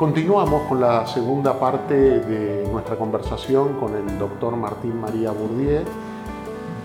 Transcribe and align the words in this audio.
Continuamos 0.00 0.62
con 0.62 0.80
la 0.80 1.06
segunda 1.06 1.60
parte 1.60 1.94
de 1.94 2.66
nuestra 2.72 2.96
conversación 2.96 3.78
con 3.78 3.94
el 3.94 4.18
doctor 4.18 4.56
Martín 4.56 4.98
María 4.98 5.30
Bourdieu, 5.30 5.82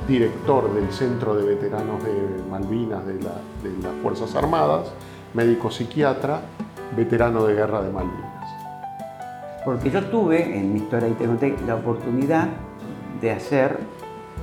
director 0.05 0.73
del 0.73 0.91
Centro 0.91 1.33
de 1.33 1.45
Veteranos 1.55 2.03
de 2.03 2.11
Malvinas 2.51 3.05
de, 3.05 3.13
las 3.21 3.93
Fuerzas 4.03 4.35
Armadas, 4.35 4.91
médico 5.33 5.71
psiquiatra, 5.71 6.41
veterano 6.93 7.45
de 7.45 7.53
guerra 7.53 7.81
de 7.83 7.89
Malvinas. 7.89 8.49
Porque 9.63 9.89
yo 9.89 10.03
tuve 10.07 10.53
en 10.53 10.73
mi 10.73 10.79
historia, 10.79 11.07
y 11.07 11.65
la 11.65 11.75
oportunidad 11.75 12.49
de 13.21 13.31
hacer 13.31 13.79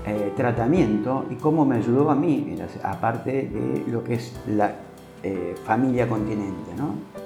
eh, 0.06 0.32
tratamiento 0.34 1.26
y 1.28 1.34
cómo 1.34 1.66
me 1.66 1.76
ayudó 1.76 2.10
a 2.10 2.14
mí, 2.14 2.56
aparte 2.82 3.50
de 3.52 3.84
lo 3.92 4.02
que 4.02 4.14
es 4.14 4.34
la 4.46 4.76
eh, 5.22 5.56
familia 5.62 6.08
continente. 6.08 6.72
¿no? 6.74 7.21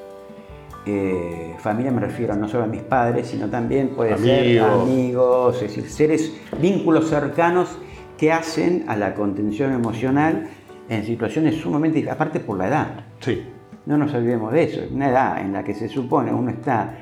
Eh, 0.86 1.54
familia 1.58 1.90
me 1.90 2.00
refiero 2.00 2.36
no 2.36 2.48
solo 2.48 2.64
a 2.64 2.66
mis 2.68 2.82
padres, 2.82 3.26
sino 3.26 3.48
también 3.50 3.88
puede 3.88 4.16
ser 4.18 4.60
amigos, 4.60 5.56
es 5.56 5.62
decir, 5.62 5.90
seres, 5.90 6.32
vínculos 6.60 7.08
cercanos 7.08 7.76
que 8.16 8.32
hacen 8.32 8.84
a 8.86 8.96
la 8.96 9.14
contención 9.14 9.72
emocional 9.72 10.48
en 10.88 11.04
situaciones 11.04 11.56
sumamente, 11.56 12.08
aparte 12.08 12.38
por 12.38 12.56
la 12.56 12.68
edad. 12.68 13.04
Sí. 13.18 13.42
No 13.84 13.98
nos 13.98 14.14
olvidemos 14.14 14.52
de 14.52 14.62
eso, 14.62 14.80
una 14.92 15.10
edad 15.10 15.40
en 15.40 15.52
la 15.52 15.64
que 15.64 15.74
se 15.74 15.88
supone 15.88 16.32
uno 16.32 16.50
está 16.50 16.98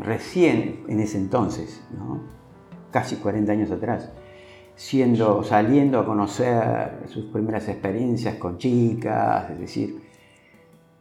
recién 0.00 0.84
en 0.88 1.00
ese 1.00 1.18
entonces, 1.18 1.82
¿no? 1.96 2.36
casi 2.96 3.16
40 3.16 3.52
años 3.52 3.70
atrás, 3.70 4.10
siendo, 4.74 5.42
saliendo 5.42 6.00
a 6.00 6.06
conocer 6.06 7.06
sus 7.08 7.26
primeras 7.26 7.68
experiencias 7.68 8.36
con 8.36 8.56
chicas, 8.56 9.50
es 9.50 9.60
decir, 9.60 10.00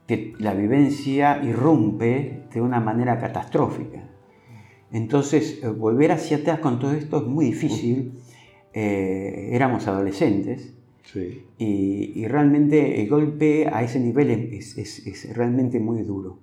que 0.07 0.33
la 0.39 0.53
vivencia 0.53 1.41
irrumpe 1.43 2.43
de 2.53 2.61
una 2.61 2.79
manera 2.79 3.19
catastrófica. 3.19 4.03
Entonces, 4.91 5.59
eh, 5.63 5.67
volver 5.67 6.11
hacia 6.11 6.37
atrás 6.37 6.59
con 6.59 6.79
todo 6.79 6.91
esto 6.91 7.17
es 7.17 7.23
muy 7.23 7.45
difícil. 7.45 8.13
Eh, 8.73 9.49
éramos 9.51 9.87
adolescentes 9.87 10.73
y, 11.57 12.27
realmente 12.27 13.01
el 13.01 13.09
golpe 13.09 13.67
a 13.71 13.83
ese 13.83 13.99
nivel 13.99 14.29
es, 14.31 14.77
es 14.77 15.35
realmente 15.35 15.79
muy 15.79 16.01
duro. 16.01 16.39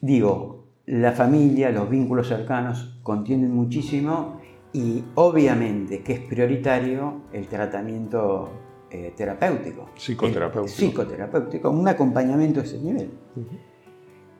Digo, 0.00 0.64
la 0.86 1.12
familia, 1.12 1.70
los 1.70 1.90
vínculos 1.90 2.28
cercanos 2.28 2.98
contienen 3.02 3.52
muchísimo 3.52 4.40
y 4.72 5.04
obviamente 5.14 6.02
que 6.02 6.14
es 6.14 6.20
prioritario 6.20 7.22
el 7.32 7.46
tratamiento 7.46 8.50
eh, 8.90 9.12
terapéutico. 9.16 9.90
Psicoterapéutico. 9.94 10.76
psicoterapéutico, 10.76 11.70
un 11.70 11.86
acompañamiento 11.86 12.60
a 12.60 12.64
ese 12.64 12.78
nivel. 12.78 13.10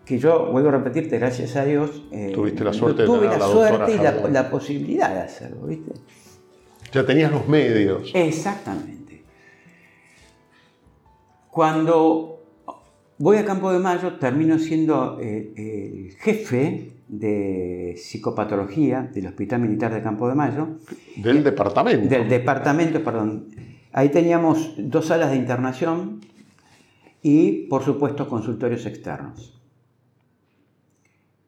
Que 0.04 0.18
yo, 0.18 0.50
vuelvo 0.50 0.70
a 0.70 0.72
repetirte, 0.72 1.18
gracias 1.18 1.54
a 1.56 1.64
Dios, 1.64 2.02
eh, 2.10 2.32
Tuviste 2.34 2.64
la 2.64 2.72
suerte 2.72 3.04
tuve 3.04 3.26
la, 3.26 3.38
suerte 3.40 3.94
y 3.94 4.32
la, 4.32 4.50
posibilidad 4.50 5.14
de 5.14 5.20
hacerlo, 5.20 5.66
¿viste? 5.66 5.92
Ya 6.92 7.06
tenías 7.06 7.30
los 7.30 7.46
medios. 7.46 8.10
Exactamente. 8.12 9.22
Cuando 11.50 12.42
voy 13.18 13.36
a 13.36 13.44
Campo 13.44 13.72
de 13.72 13.78
Mayo, 13.78 14.14
termino 14.14 14.58
siendo 14.58 15.18
eh, 15.20 15.52
el 15.56 16.16
jefe 16.16 16.96
de 17.06 17.94
psicopatología 17.96 19.02
del 19.12 19.26
Hospital 19.26 19.60
Militar 19.60 19.94
de 19.94 20.02
Campo 20.02 20.28
de 20.28 20.34
Mayo. 20.34 20.78
Del 21.16 21.44
departamento. 21.44 22.08
Del 22.08 22.28
departamento, 22.28 23.02
perdón. 23.04 23.48
Ahí 23.92 24.10
teníamos 24.10 24.74
dos 24.76 25.06
salas 25.06 25.30
de 25.30 25.36
internación 25.36 26.20
y, 27.22 27.66
por 27.66 27.84
supuesto, 27.84 28.28
consultorios 28.28 28.86
externos. 28.86 29.60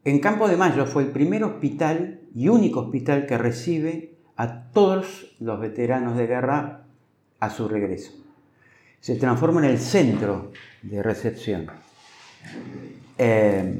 En 0.04 0.18
Campo 0.18 0.48
de 0.48 0.56
Mayo 0.56 0.86
fue 0.86 1.04
el 1.04 1.10
primer 1.10 1.44
hospital 1.44 2.20
y 2.34 2.48
único 2.48 2.80
hospital 2.80 3.26
que 3.26 3.38
recibe 3.38 4.16
a 4.36 4.70
todos 4.70 5.36
los 5.38 5.60
veteranos 5.60 6.16
de 6.16 6.26
guerra 6.26 6.86
a 7.38 7.50
su 7.50 7.68
regreso. 7.68 8.12
Se 9.00 9.16
transforma 9.16 9.60
en 9.64 9.70
el 9.70 9.78
centro 9.78 10.50
de 10.82 11.02
recepción. 11.02 11.66
Eh, 13.18 13.78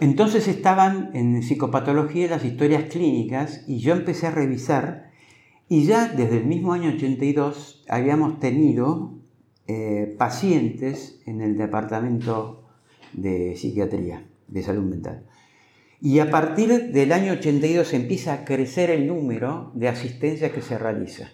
entonces 0.00 0.48
estaban 0.48 1.10
en 1.14 1.42
psicopatología 1.42 2.28
las 2.28 2.44
historias 2.44 2.84
clínicas 2.90 3.64
y 3.66 3.78
yo 3.78 3.94
empecé 3.94 4.26
a 4.26 4.32
revisar 4.32 5.11
y 5.72 5.86
ya 5.86 6.06
desde 6.06 6.36
el 6.36 6.44
mismo 6.44 6.74
año 6.74 6.90
82 6.90 7.86
habíamos 7.88 8.38
tenido 8.40 9.14
eh, 9.66 10.14
pacientes 10.18 11.22
en 11.24 11.40
el 11.40 11.56
departamento 11.56 12.64
de 13.14 13.56
psiquiatría, 13.56 14.22
de 14.48 14.62
salud 14.62 14.82
mental. 14.82 15.24
Y 15.98 16.18
a 16.18 16.30
partir 16.30 16.92
del 16.92 17.10
año 17.10 17.32
82 17.32 17.94
empieza 17.94 18.34
a 18.34 18.44
crecer 18.44 18.90
el 18.90 19.06
número 19.06 19.72
de 19.72 19.88
asistencias 19.88 20.52
que 20.52 20.60
se 20.60 20.76
realiza. 20.76 21.30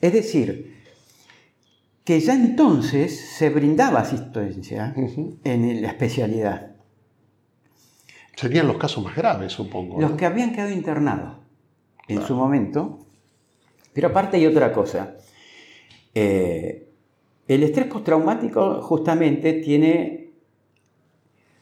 Es 0.00 0.12
decir, 0.12 0.82
que 2.02 2.18
ya 2.18 2.34
entonces 2.34 3.16
se 3.16 3.50
brindaba 3.50 4.00
asistencia 4.00 4.92
en 5.44 5.82
la 5.82 5.88
especialidad. 5.90 6.74
Serían 8.34 8.66
los 8.66 8.78
casos 8.78 9.04
más 9.04 9.14
graves, 9.14 9.52
supongo. 9.52 10.00
Los 10.00 10.14
que 10.14 10.26
habían 10.26 10.50
quedado 10.50 10.72
internados 10.72 11.36
en 12.08 12.22
su 12.22 12.34
momento. 12.34 13.05
Pero 13.96 14.08
aparte 14.08 14.36
hay 14.36 14.44
otra 14.44 14.74
cosa. 14.74 15.14
Eh, 16.14 16.86
el 17.48 17.62
estrés 17.62 17.86
postraumático 17.86 18.82
justamente 18.82 19.54
tiene 19.54 20.32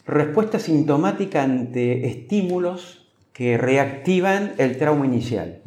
respuesta 0.05 0.59
sintomática 0.59 1.45
ante 1.45 2.09
estímulos 2.09 3.07
que 3.33 3.57
reactivan 3.57 4.55
el 4.59 4.77
trauma 4.79 5.07
inicial. 5.07 5.63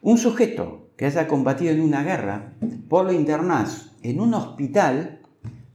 Un 0.00 0.16
sujeto 0.16 0.90
que 0.96 1.06
haya 1.06 1.26
combatido 1.26 1.72
en 1.72 1.80
una 1.80 2.04
guerra, 2.04 2.52
por 2.88 3.06
lo 3.06 3.12
internas 3.12 3.90
en 4.04 4.20
un 4.20 4.34
hospital 4.34 5.18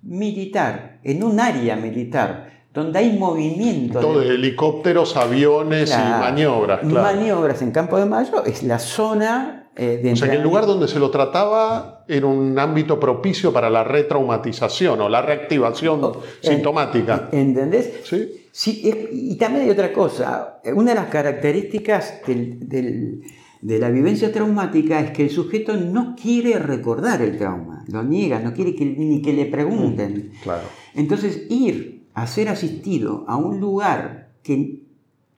militar, 0.02 1.00
en 1.04 1.26
un 1.26 1.42
área 1.42 1.76
militar, 1.76 2.52
donde 2.74 3.00
hay 3.00 3.18
movimiento. 3.20 4.00
Todo 4.00 4.22
de 4.22 4.30
helicópteros, 4.30 5.18
aviones 5.18 5.92
y 5.92 6.10
maniobras. 6.10 6.80
Claro. 6.80 7.02
Maniobras 7.02 7.62
en 7.62 7.72
Campo 7.72 7.98
de 7.98 8.06
Mayo 8.06 8.46
es 8.46 8.64
la 8.64 8.80
zona 8.80 9.61
eh, 9.76 10.00
de... 10.04 10.12
O 10.12 10.16
sea, 10.16 10.30
que 10.30 10.36
el 10.36 10.44
lugar 10.44 10.66
donde 10.66 10.88
se 10.88 11.00
lo 11.00 11.12
trataba 11.12 12.04
era 12.08 12.26
un 12.26 12.58
ámbito 12.60 13.00
propicio 13.00 13.54
para 13.54 13.70
la 13.70 13.84
retraumatización 13.84 15.02
o 15.02 15.10
la 15.10 15.22
reactivación 15.22 16.04
oh, 16.04 16.22
sintomática. 16.42 17.30
¿Entendés? 17.32 18.02
Sí. 18.04 18.48
sí. 18.52 19.10
Y 19.12 19.36
también 19.38 19.66
hay 19.66 19.72
otra 19.72 19.94
cosa. 19.94 20.60
Una 20.76 20.92
de 20.92 20.96
las 20.96 21.08
características 21.08 22.22
de 22.26 23.80
la 23.80 23.90
vivencia 23.90 24.32
traumática 24.32 25.00
es 25.00 25.12
que 25.12 25.24
el 25.24 25.30
sujeto 25.30 25.78
no 25.78 26.16
quiere 26.22 26.60
recordar 26.60 27.22
el 27.22 27.38
trauma, 27.38 27.86
lo 27.88 28.04
niega, 28.04 28.40
no 28.40 28.54
quiere 28.54 28.76
que, 28.76 28.86
ni 28.86 29.22
que 29.22 29.34
le 29.34 29.46
pregunten. 29.46 30.32
Claro. 30.44 30.64
Entonces, 30.96 31.46
ir 31.50 32.08
a 32.14 32.28
ser 32.28 32.50
asistido 32.50 33.24
a 33.28 33.38
un 33.38 33.60
lugar 33.60 34.32
que 34.44 34.82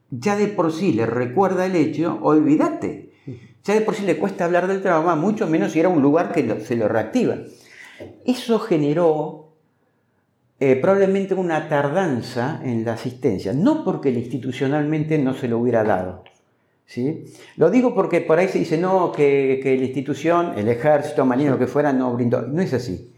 ya 0.10 0.36
de 0.36 0.48
por 0.48 0.72
sí 0.72 0.94
le 0.94 1.06
recuerda 1.06 1.66
el 1.66 1.76
hecho, 1.76 2.20
olvídate. 2.22 3.13
Ya 3.64 3.74
de 3.74 3.82
por 3.82 3.96
sí 3.96 4.04
le 4.04 4.18
cuesta 4.18 4.46
hablar 4.46 4.68
del 4.68 4.82
trauma, 4.82 5.16
mucho 5.16 5.48
menos 5.48 5.72
si 5.72 5.80
era 5.80 5.90
un 5.90 6.02
lugar 6.02 6.32
que 6.34 6.60
se 6.62 6.76
lo 6.76 6.88
reactiva. 6.88 7.38
Eso 8.26 8.60
generó 8.60 9.54
eh, 10.60 10.76
probablemente 10.76 11.34
una 11.34 11.70
tardanza 11.70 12.62
en 12.64 12.84
la 12.84 12.94
asistencia, 12.94 13.54
no 13.54 13.84
porque 13.84 14.10
institucionalmente 14.10 15.18
no 15.18 15.34
se 15.34 15.48
lo 15.48 15.60
hubiera 15.60 15.84
dado. 15.84 16.24
¿sí? 16.86 17.26
Lo 17.56 17.70
digo 17.70 17.96
porque 17.96 18.22
por 18.22 18.38
ahí 18.40 18.50
se 18.50 18.60
dice, 18.60 18.78
no, 18.78 19.12
que, 19.12 19.60
que 19.64 19.78
la 19.78 19.86
institución, 19.86 20.54
el 20.58 20.68
ejército, 20.68 21.26
marino, 21.26 21.52
lo 21.52 21.60
que 21.60 21.68
fuera, 21.68 21.94
no 21.94 22.14
brindó. 22.14 22.42
No 22.42 22.62
es 22.62 22.74
así. 22.74 23.12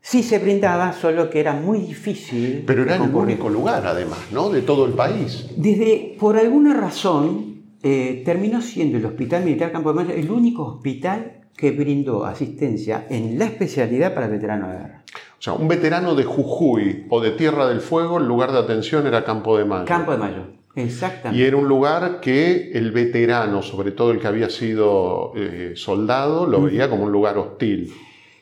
Sí 0.00 0.22
se 0.22 0.38
brindaba, 0.38 0.92
solo 0.92 1.30
que 1.30 1.40
era 1.40 1.54
muy 1.54 1.78
difícil. 1.78 2.64
Pero 2.66 2.82
era 2.82 2.96
el 2.96 3.02
único 3.02 3.48
lugar, 3.48 3.86
además, 3.86 4.18
¿no? 4.32 4.50
De 4.50 4.60
todo 4.60 4.84
el 4.84 4.92
país. 4.92 5.46
Desde, 5.56 6.14
por 6.20 6.36
alguna 6.36 6.74
razón, 6.74 7.53
eh, 7.86 8.22
terminó 8.24 8.62
siendo 8.62 8.96
el 8.96 9.04
Hospital 9.04 9.44
Militar 9.44 9.70
Campo 9.70 9.92
de 9.92 9.96
Mayo 9.96 10.14
el 10.14 10.30
único 10.30 10.64
hospital 10.64 11.42
que 11.54 11.70
brindó 11.70 12.24
asistencia 12.24 13.06
en 13.10 13.38
la 13.38 13.44
especialidad 13.44 14.14
para 14.14 14.26
veteranos 14.26 14.70
de 14.70 14.78
guerra. 14.78 15.04
O 15.38 15.42
sea, 15.44 15.52
un 15.52 15.68
veterano 15.68 16.14
de 16.14 16.24
Jujuy 16.24 17.04
o 17.10 17.20
de 17.20 17.32
Tierra 17.32 17.68
del 17.68 17.82
Fuego, 17.82 18.16
el 18.16 18.24
lugar 18.24 18.52
de 18.52 18.58
atención 18.58 19.06
era 19.06 19.22
Campo 19.22 19.58
de 19.58 19.66
Mayo. 19.66 19.84
Campo 19.84 20.12
de 20.12 20.16
Mayo, 20.16 20.46
exactamente. 20.74 21.38
Y 21.38 21.46
era 21.46 21.58
un 21.58 21.68
lugar 21.68 22.20
que 22.20 22.72
el 22.72 22.90
veterano, 22.90 23.60
sobre 23.60 23.92
todo 23.92 24.12
el 24.12 24.18
que 24.18 24.28
había 24.28 24.48
sido 24.48 25.32
eh, 25.36 25.74
soldado, 25.76 26.46
lo 26.46 26.62
veía 26.62 26.88
como 26.88 27.04
un 27.04 27.12
lugar 27.12 27.36
hostil. 27.36 27.92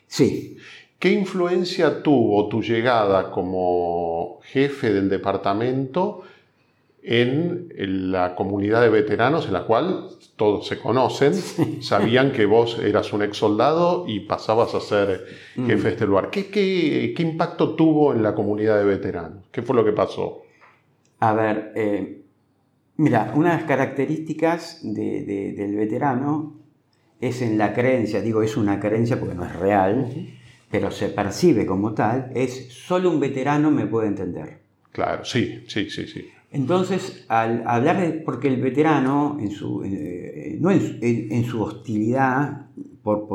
Sí. 0.07 0.57
¿Qué 1.01 1.11
influencia 1.11 2.01
tuvo 2.05 2.49
tu 2.49 2.63
llegada 2.63 3.33
como 3.33 4.39
jefe 4.45 4.93
del 4.93 5.09
departamento 5.09 6.23
en 7.03 8.13
la 8.13 8.37
comunidad 8.37 8.81
de 8.81 8.89
veteranos 8.89 9.47
en 9.47 9.53
la 9.53 9.65
cual 9.65 10.09
todos 10.37 10.69
se 10.69 10.79
conocen, 10.79 11.35
sabían 11.83 12.33
que 12.33 12.47
vos 12.47 12.79
eras 12.79 13.13
un 13.13 13.23
ex 13.23 13.37
soldado 13.37 14.05
y 14.07 14.21
pasabas 14.21 14.75
a 14.75 14.81
ser 14.81 15.27
mm. 15.57 15.67
jefe 15.67 15.83
de 15.83 15.91
este 15.91 16.07
lugar. 16.07 16.31
¿Qué, 16.31 16.49
qué, 16.49 17.15
impacto 17.19 17.75
tuvo 17.75 18.13
en 18.13 18.23
la 18.23 18.35
comunidad 18.35 18.79
de 18.79 18.85
veteranos? 18.85 19.45
¿Qué 19.51 19.63
fue 19.63 19.75
lo 19.75 19.85
que 19.85 19.93
pasó? 19.93 20.43
A 21.21 21.33
ver, 21.35 21.73
eh, 21.75 22.23
mira, 22.97 23.33
una 23.35 23.51
de 23.51 23.57
las 23.59 23.65
características 23.65 24.81
del 24.83 25.77
veterano 25.77 26.55
es 27.21 27.43
en 27.43 27.59
la 27.59 27.73
creencia, 27.73 28.21
digo 28.21 28.43
es 28.43 28.57
una 28.57 28.81
creencia 28.81 29.19
porque 29.19 29.37
no 29.37 29.45
es 29.45 29.55
real, 29.55 30.09
pero 30.71 30.91
se 30.91 31.09
percibe 31.09 31.67
como 31.67 31.95
tal, 31.95 32.33
es 32.35 32.73
solo 32.73 33.11
un 33.11 33.21
veterano 33.21 33.71
me 33.71 33.87
puede 33.87 34.09
entender. 34.09 34.59
Claro, 34.91 35.25
sí, 35.25 35.65
sí, 35.69 35.89
sí, 35.89 36.07
sí. 36.07 36.29
Entonces, 36.53 37.25
al 37.29 37.63
hablar 37.67 37.99
de, 38.01 38.13
porque 38.13 38.49
el 38.49 38.61
veterano, 38.61 39.39
en 39.41 39.51
su, 39.51 39.83
eh, 39.85 40.59
no 40.61 40.71
en, 40.71 41.45
su 41.47 41.63
hostilidad 41.63 42.67
por, 43.03 43.27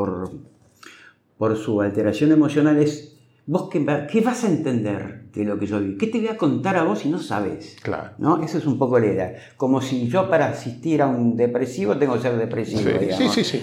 por, 1.38 1.58
su 1.58 1.82
alteración 1.82 2.32
emocional, 2.32 2.78
es, 2.78 3.18
¿vos 3.48 3.70
qué, 3.72 4.22
vas 4.22 4.44
a 4.44 4.48
entender 4.48 5.32
de 5.34 5.46
lo 5.46 5.58
que 5.58 5.66
yo 5.66 5.80
vi? 5.80 5.98
¿Qué 5.98 6.08
te 6.08 6.20
voy 6.20 6.28
a 6.28 6.38
contar 6.38 6.78
a 6.78 6.84
vos 6.84 7.00
si 7.00 7.10
no 7.10 7.18
sabes? 7.18 7.76
Claro. 7.82 8.12
¿No? 8.20 8.44
Eso 8.44 8.60
es 8.60 8.68
un 8.68 8.78
poco 8.78 9.00
la 9.00 9.08
idea. 9.08 9.36
Como 9.58 9.82
si 9.82 10.08
yo 10.08 10.30
para 10.30 10.50
asistir 10.50 11.02
a 11.02 11.08
un 11.08 11.36
depresivo 11.36 11.98
tengo 11.98 12.14
que 12.14 12.22
ser 12.22 12.38
depresivo. 12.38 12.92
Sí, 13.18 13.30
sí, 13.30 13.44
sí, 13.44 13.62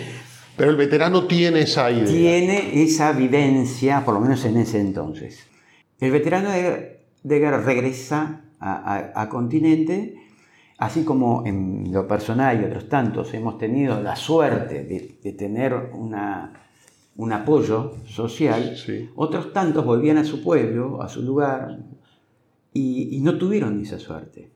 Pero 0.57 0.73
el 0.73 0.77
veterano 0.77 1.29
tiene 1.29 1.61
esa 1.61 1.93
idea. 1.93 2.07
Tiene 2.07 2.83
esa 2.83 3.13
vivencia, 3.13 4.05
por 4.05 4.15
lo 4.15 4.21
menos 4.21 4.45
en 4.47 4.57
ese 4.57 4.81
entonces. 4.81 5.47
El 6.01 6.11
veterano 6.11 6.51
de, 6.51 7.05
de 7.23 7.39
guerra 7.39 7.61
regresa 7.61 8.41
a, 8.65 9.29
continente, 9.29 10.15
así 10.79 11.05
como 11.05 11.45
en 11.47 11.93
lo 11.93 12.09
personal 12.09 12.61
y 12.61 12.65
otros 12.65 12.89
tantos 12.89 13.35
hemos 13.35 13.59
tenido 13.59 14.01
la 14.01 14.17
suerte 14.17 14.85
de, 14.85 15.33
tener 15.33 15.91
una, 15.93 16.53
un 17.17 17.33
apoyo 17.33 17.93
social, 18.07 18.75
otros 19.17 19.53
tantos 19.53 19.85
volvían 19.85 20.19
a 20.19 20.25
su 20.25 20.43
pueblo, 20.43 21.03
a 21.03 21.09
su 21.09 21.23
lugar, 21.23 21.79
y, 22.73 23.21
no 23.21 23.39
tuvieron 23.39 23.81
esa 23.81 23.99
suerte. 23.99 24.51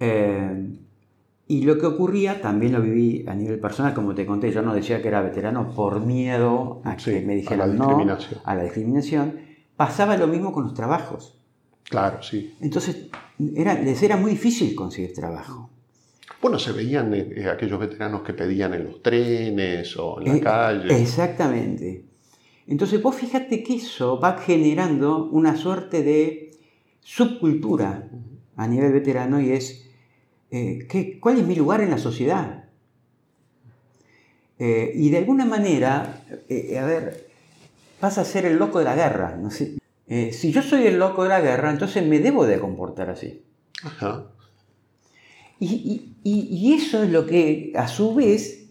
Eh, 0.00 0.78
y 1.48 1.62
lo 1.62 1.78
que 1.78 1.86
ocurría, 1.86 2.42
también 2.42 2.72
lo 2.72 2.82
viví 2.82 3.24
a 3.28 3.34
nivel 3.34 3.60
personal, 3.60 3.94
como 3.94 4.14
te 4.14 4.26
conté, 4.26 4.50
yo 4.50 4.62
no 4.62 4.74
decía 4.74 5.00
que 5.00 5.08
era 5.08 5.22
veterano 5.22 5.70
por 5.74 6.00
miedo 6.00 6.80
a 6.84 6.96
que 6.96 7.20
me 7.20 7.36
dijeran 7.36 7.76
no, 7.76 8.04
a 8.44 8.54
la 8.54 8.62
discriminación, 8.64 9.38
pasaba 9.76 10.16
lo 10.16 10.26
mismo 10.26 10.52
con 10.52 10.64
los 10.64 10.74
trabajos. 10.74 11.38
Claro, 11.88 12.22
sí. 12.22 12.54
Entonces, 12.60 13.06
era, 13.54 13.74
les 13.74 14.02
era 14.02 14.16
muy 14.16 14.32
difícil 14.32 14.74
conseguir 14.74 15.14
trabajo. 15.14 15.70
Bueno, 16.40 16.58
se 16.58 16.72
veían 16.72 17.14
eh, 17.14 17.32
eh, 17.36 17.48
aquellos 17.48 17.80
veteranos 17.80 18.22
que 18.22 18.34
pedían 18.34 18.74
en 18.74 18.84
los 18.84 19.02
trenes 19.02 19.96
o 19.96 20.20
en 20.20 20.28
la 20.28 20.36
eh, 20.36 20.40
calle. 20.40 21.00
Exactamente. 21.00 22.04
Entonces, 22.66 23.02
vos 23.02 23.14
fíjate 23.14 23.62
que 23.62 23.76
eso 23.76 24.18
va 24.18 24.38
generando 24.38 25.24
una 25.30 25.56
suerte 25.56 26.02
de 26.02 26.50
subcultura 27.00 28.08
a 28.56 28.66
nivel 28.66 28.92
veterano 28.92 29.40
y 29.40 29.52
es, 29.52 29.88
¿cuál 31.20 31.38
es 31.38 31.46
mi 31.46 31.54
lugar 31.54 31.80
en 31.80 31.90
la 31.90 31.98
sociedad? 31.98 32.64
y 34.58 35.10
de 35.10 35.18
alguna 35.18 35.44
manera, 35.44 36.24
a 36.30 36.84
ver, 36.86 37.28
pasa 38.00 38.22
a 38.22 38.24
ser 38.24 38.46
el 38.46 38.56
loco 38.56 38.78
de 38.78 38.86
la 38.86 38.96
guerra. 38.96 39.36
No 39.36 39.50
sé, 39.50 39.76
eh, 40.08 40.32
si 40.32 40.52
yo 40.52 40.62
soy 40.62 40.86
el 40.86 40.98
loco 40.98 41.24
de 41.24 41.30
la 41.30 41.40
guerra, 41.40 41.70
entonces 41.70 42.06
me 42.06 42.20
debo 42.20 42.46
de 42.46 42.60
comportar 42.60 43.10
así. 43.10 43.42
Y, 45.58 46.72
eso 46.74 47.02
es 47.02 47.10
lo 47.10 47.26
que 47.26 47.72
a 47.74 47.88
su 47.88 48.14
vez 48.14 48.68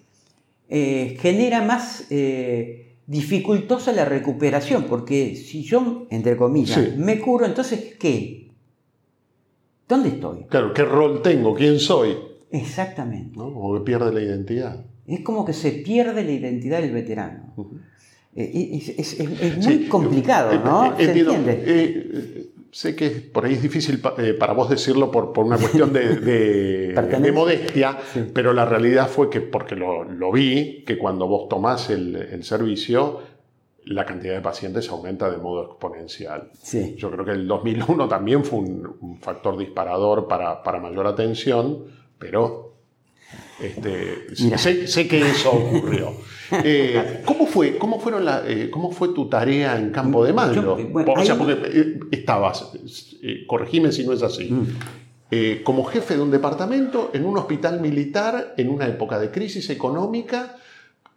eh, 0.69 1.17
genera 1.19 1.61
más 1.61 2.07
eh, 2.09 2.95
dificultosa 3.07 3.91
la 3.91 4.05
recuperación, 4.05 4.85
porque 4.85 5.35
si 5.35 5.63
yo, 5.63 6.07
entre 6.09 6.37
comillas, 6.37 6.97
me 6.97 7.19
curo, 7.19 7.45
entonces 7.45 7.95
¿qué? 7.99 8.51
¿Dónde 9.87 10.09
estoy? 10.09 10.45
Claro, 10.49 10.73
¿qué 10.73 10.83
rol 10.83 11.21
tengo? 11.21 11.53
¿Quién 11.53 11.79
soy? 11.79 12.17
Exactamente. 12.51 13.37
¿No? 13.37 13.47
O 13.47 13.73
que 13.75 13.81
pierde 13.81 14.11
la 14.11 14.21
identidad. 14.21 14.85
Es 15.05 15.19
como 15.21 15.45
que 15.45 15.53
se 15.53 15.71
pierde 15.71 16.23
la 16.23 16.31
identidad 16.31 16.81
del 16.81 16.91
veterano. 16.91 17.53
Es, 18.35 19.65
muy 19.65 19.87
complicado, 19.87 20.51
eh, 20.51 20.59
¿no? 20.63 20.93
Eh, 20.97 21.05
¿Se 21.05 21.19
entiende? 21.19 22.51
sé 22.75 22.93
que 22.93 23.09
por 23.09 23.45
ahí 23.45 23.53
es 23.53 23.61
difícil 23.61 24.01
para 24.01 24.51
vos 24.51 24.69
decirlo 24.69 25.09
por, 25.09 25.31
una 25.39 25.57
cuestión 25.57 25.93
de, 25.93 27.31
modestia, 27.33 27.97
pero 28.33 28.51
la 28.51 28.65
realidad 28.65 29.07
fue 29.07 29.29
que, 29.29 29.39
porque 29.39 29.77
lo, 29.77 30.31
vi, 30.33 30.83
que 30.85 30.97
cuando 30.97 31.25
vos 31.25 31.47
tomás 31.47 31.89
el, 31.89 32.43
servicio, 32.43 33.21
la 33.85 34.05
cantidad 34.05 34.33
de 34.33 34.41
pacientes 34.41 34.89
aumenta 34.89 35.31
de 35.31 35.37
modo 35.37 35.67
exponencial. 35.67 36.51
Yo 36.97 37.09
creo 37.11 37.23
que 37.23 37.31
el 37.31 37.47
2001 37.47 38.09
también 38.09 38.43
fue 38.43 38.59
un, 38.59 39.19
factor 39.21 39.57
disparador 39.57 40.27
para, 40.27 40.61
para 40.61 40.81
mayor 40.81 41.07
atención, 41.07 41.85
pero 42.19 42.64
este, 43.59 44.87
sé, 44.87 45.07
que 45.07 45.21
eso 45.21 45.51
ocurrió. 45.51 46.13
Eh, 46.63 47.23
¿cómo, 47.25 47.47
fue, 47.47 47.75
cómo, 47.79 47.99
fueron 47.99 48.23
eh, 48.47 48.69
¿Cómo 48.69 48.91
fue 48.91 49.15
tu 49.15 49.27
tarea 49.27 49.79
en 49.79 49.89
Campo 49.89 50.23
de 50.23 50.31
Mayo? 50.31 50.77
o 50.77 51.25
sea, 51.25 51.35
porque 51.39 51.57
eh, 51.65 51.99
estabas, 52.11 52.71
corregime 53.47 53.91
si 53.91 54.05
no 54.05 54.13
es 54.13 54.21
así, 54.21 54.51
mm. 54.51 55.63
como 55.63 55.85
jefe 55.85 56.15
de 56.15 56.21
un 56.21 56.29
departamento 56.29 57.09
en 57.15 57.25
un 57.25 57.39
hospital 57.39 57.81
militar 57.81 58.53
en 58.57 58.69
una 58.69 58.85
época 58.85 59.17
de 59.17 59.31
crisis 59.31 59.71
económica 59.71 60.57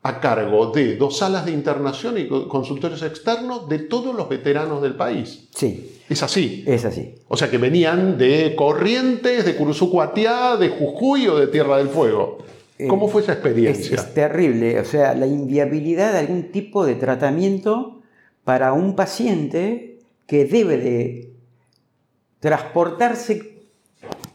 a 0.02 0.20
cargo 0.20 0.70
de 0.70 0.96
dos 0.96 1.18
salas 1.18 1.44
de 1.44 1.52
internación 1.52 2.18
y 2.18 2.28
consultorios 2.28 3.02
externos 3.02 3.68
de 3.68 3.80
todos 3.80 4.14
los 4.14 4.28
veteranos 4.28 4.80
del 4.80 4.94
país. 4.94 5.48
Sí. 5.54 5.94
Es 6.08 6.22
así. 6.22 6.64
Es 6.66 6.84
así. 6.84 7.14
O 7.28 7.36
sea 7.36 7.50
que 7.50 7.58
venían 7.58 8.16
de 8.16 8.54
Corrientes, 8.56 9.44
de 9.44 9.56
Curuzucuatiá, 9.56 10.56
de 10.56 10.70
Jujuy 10.70 11.28
o 11.28 11.38
de 11.38 11.48
Tierra 11.48 11.76
del 11.78 11.88
Fuego. 11.88 12.38
¿Cómo 12.88 13.08
eh, 13.08 13.10
fue 13.10 13.22
esa 13.22 13.32
experiencia? 13.32 13.96
Es, 13.96 14.14
terrible. 14.14 14.80
O 14.80 14.84
sea, 14.84 15.14
la 15.14 15.26
inviabilidad 15.26 16.12
de 16.12 16.18
algún 16.18 16.50
tipo 16.50 16.86
de 16.86 16.94
tratamiento 16.94 18.00
para 18.44 18.72
un 18.72 18.94
paciente 18.94 19.98
que 20.26 20.44
debe 20.44 20.78
de 20.78 21.32
transportarse 22.40 23.64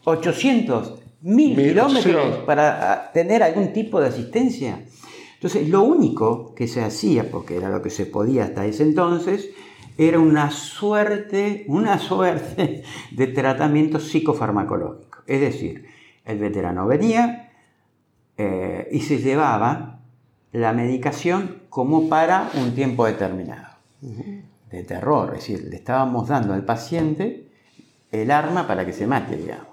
800, 0.04 0.94
1000 1.22 1.56
kilómetros 1.56 2.36
para 2.44 3.10
tener 3.12 3.42
algún 3.42 3.72
tipo 3.72 4.00
de 4.00 4.08
asistencia. 4.08 4.84
Entonces, 5.44 5.68
lo 5.68 5.82
único 5.82 6.54
que 6.54 6.66
se 6.66 6.82
hacía, 6.82 7.30
porque 7.30 7.56
era 7.56 7.68
lo 7.68 7.82
que 7.82 7.90
se 7.90 8.06
podía 8.06 8.44
hasta 8.44 8.64
ese 8.64 8.82
entonces, 8.82 9.50
era 9.98 10.18
una 10.18 10.50
suerte, 10.50 11.66
una 11.68 11.98
suerte 11.98 12.82
de 13.10 13.26
tratamiento 13.26 14.00
psicofarmacológico. 14.00 15.18
Es 15.26 15.42
decir, 15.42 15.86
el 16.24 16.38
veterano 16.38 16.86
venía 16.86 17.52
eh, 18.38 18.88
y 18.90 19.00
se 19.00 19.18
llevaba 19.18 20.00
la 20.52 20.72
medicación 20.72 21.64
como 21.68 22.08
para 22.08 22.50
un 22.54 22.74
tiempo 22.74 23.04
determinado. 23.04 23.74
De 24.70 24.82
terror, 24.82 25.34
es 25.34 25.46
decir, 25.46 25.68
le 25.68 25.76
estábamos 25.76 26.26
dando 26.26 26.54
al 26.54 26.64
paciente 26.64 27.48
el 28.10 28.30
arma 28.30 28.66
para 28.66 28.86
que 28.86 28.94
se 28.94 29.06
mate, 29.06 29.36
digamos. 29.36 29.68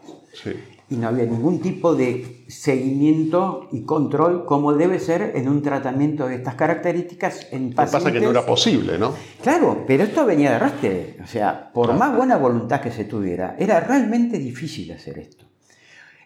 Y 0.92 0.98
no 0.98 1.08
había 1.08 1.26
ningún 1.26 1.60
tipo 1.60 1.96
de 1.96 2.44
seguimiento 2.48 3.70
y 3.72 3.82
control 3.84 4.46
como 4.46 4.74
debe 4.74 5.00
ser 5.00 5.32
en 5.36 5.48
un 5.48 5.64
tratamiento 5.64 6.28
de 6.28 6.36
estas 6.36 6.56
características 6.56 7.48
en 7.52 7.74
pacientes. 7.74 7.94
Lo 7.94 8.00
pasa 8.00 8.12
que 8.12 8.20
no 8.20 8.30
era 8.30 8.46
posible, 8.46 8.98
¿no? 9.00 9.14
Claro, 9.42 9.86
pero 9.88 10.04
esto 10.04 10.26
venía 10.26 10.50
de 10.50 10.56
arrastre. 10.58 11.16
O 11.24 11.28
sea, 11.28 11.72
por 11.72 11.94
más 11.96 12.16
buena 12.16 12.38
voluntad 12.38 12.82
que 12.82 12.92
se 12.92 13.06
tuviera, 13.06 13.56
era 13.58 13.80
realmente 13.80 14.38
difícil 14.38 14.92
hacer 14.92 15.18
esto. 15.18 15.46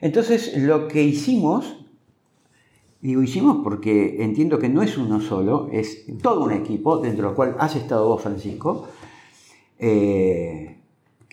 Entonces, 0.01 0.57
lo 0.57 0.87
que 0.87 1.03
hicimos, 1.03 1.85
digo 3.01 3.21
hicimos 3.21 3.57
porque 3.63 4.23
entiendo 4.23 4.57
que 4.57 4.67
no 4.67 4.81
es 4.81 4.97
uno 4.97 5.21
solo, 5.21 5.69
es 5.71 6.05
todo 6.23 6.43
un 6.43 6.51
equipo, 6.51 6.97
dentro 6.97 7.27
del 7.27 7.35
cual 7.35 7.55
has 7.59 7.75
estado 7.75 8.07
vos, 8.07 8.21
Francisco, 8.21 8.87
eh, 9.77 10.64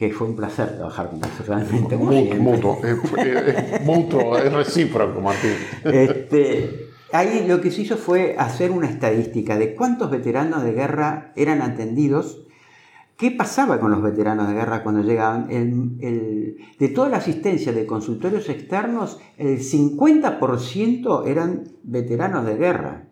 que 0.09 0.13
fue 0.13 0.27
un 0.27 0.35
placer 0.35 0.77
trabajar 0.77 1.11
con 1.11 1.21
vos, 1.21 1.47
realmente. 1.47 1.97
mutuo, 1.97 2.81
es, 2.83 3.85
mutuo, 3.85 4.37
es 4.37 4.53
recíproco, 4.53 5.21
Martín. 5.21 5.53
Este, 5.85 6.89
ahí 7.13 7.45
lo 7.47 7.61
que 7.61 7.71
se 7.71 7.83
hizo 7.83 7.97
fue 7.97 8.35
hacer 8.37 8.73
una 8.73 8.89
estadística 8.89 9.57
de 9.57 9.77
cuántos 9.77 10.11
veteranos 10.11 10.65
de 10.65 10.73
guerra 10.73 11.33
eran 11.37 11.63
atendidos, 11.63 12.43
qué 13.17 13.31
pasaba 13.31 13.79
con 13.79 13.93
los 13.93 14.03
veteranos 14.03 14.49
de 14.49 14.55
guerra 14.55 14.83
cuando 14.83 15.03
llegaban. 15.03 15.47
de 15.47 16.89
toda 16.89 17.09
la 17.09 17.19
asistencia 17.19 17.73
de 17.73 17.87
consultorios 17.87 18.49
externos, 18.49 19.21
el 19.39 19.61
50% 19.61 21.27
eran 21.29 21.63
veteranos 21.85 22.45
de 22.45 22.57
guerra. 22.57 23.05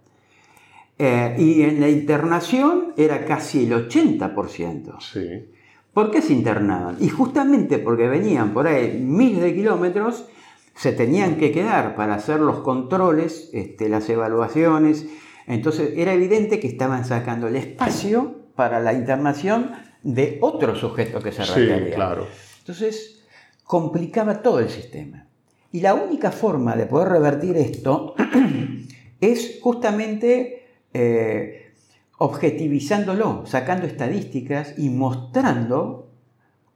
Eh, 0.98 1.36
y 1.38 1.62
en 1.62 1.80
la 1.80 1.88
internación 1.88 2.94
era 2.96 3.24
casi 3.24 3.64
el 3.64 3.88
80%. 3.88 5.00
Sí. 5.00 5.59
¿Por 6.00 6.10
qué 6.10 6.22
se 6.22 6.32
internaban? 6.32 6.96
Y 6.98 7.10
justamente 7.10 7.76
porque 7.76 8.08
venían 8.08 8.54
por 8.54 8.66
ahí 8.66 8.98
miles 8.98 9.42
de 9.42 9.54
kilómetros, 9.54 10.24
se 10.74 10.92
tenían 10.92 11.36
que 11.36 11.52
quedar 11.52 11.94
para 11.94 12.14
hacer 12.14 12.40
los 12.40 12.60
controles, 12.60 13.50
este, 13.52 13.90
las 13.90 14.08
evaluaciones. 14.08 15.04
Entonces 15.46 15.92
era 15.96 16.14
evidente 16.14 16.58
que 16.58 16.68
estaban 16.68 17.04
sacando 17.04 17.48
el 17.48 17.56
espacio 17.56 18.34
para 18.54 18.80
la 18.80 18.94
internación 18.94 19.72
de 20.02 20.38
otro 20.40 20.74
sujeto 20.74 21.20
que 21.20 21.32
se 21.32 21.44
Sí, 21.44 21.68
claro. 21.94 22.26
Entonces 22.60 23.22
complicaba 23.64 24.40
todo 24.40 24.60
el 24.60 24.70
sistema. 24.70 25.26
Y 25.70 25.82
la 25.82 25.92
única 25.92 26.30
forma 26.30 26.76
de 26.76 26.86
poder 26.86 27.10
revertir 27.10 27.58
esto 27.58 28.14
es 29.20 29.58
justamente 29.60 30.64
eh, 30.94 31.59
objetivizándolo, 32.22 33.46
sacando 33.46 33.86
estadísticas 33.86 34.74
y 34.76 34.90
mostrando 34.90 36.06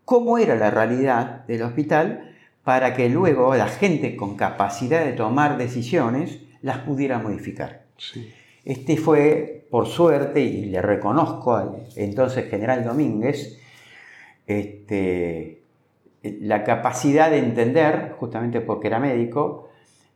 cómo 0.06 0.38
era 0.38 0.54
la 0.54 0.70
realidad 0.70 1.44
del 1.46 1.60
hospital 1.62 2.30
para 2.64 2.94
que 2.94 3.10
luego 3.10 3.54
la 3.54 3.68
gente 3.68 4.16
con 4.16 4.36
capacidad 4.38 5.04
de 5.04 5.12
tomar 5.12 5.58
decisiones 5.58 6.38
las 6.62 6.78
pudiera 6.78 7.18
modificar. 7.18 7.82
Sí. 7.98 8.32
Este 8.64 8.96
fue, 8.96 9.66
por 9.70 9.86
suerte, 9.86 10.40
y 10.40 10.64
le 10.64 10.80
reconozco 10.80 11.54
al 11.56 11.72
entonces 11.96 12.48
general 12.48 12.82
Domínguez, 12.82 13.58
este, 14.46 15.60
la 16.22 16.64
capacidad 16.64 17.30
de 17.30 17.38
entender, 17.38 18.14
justamente 18.18 18.62
porque 18.62 18.86
era 18.86 18.98
médico, 18.98 19.68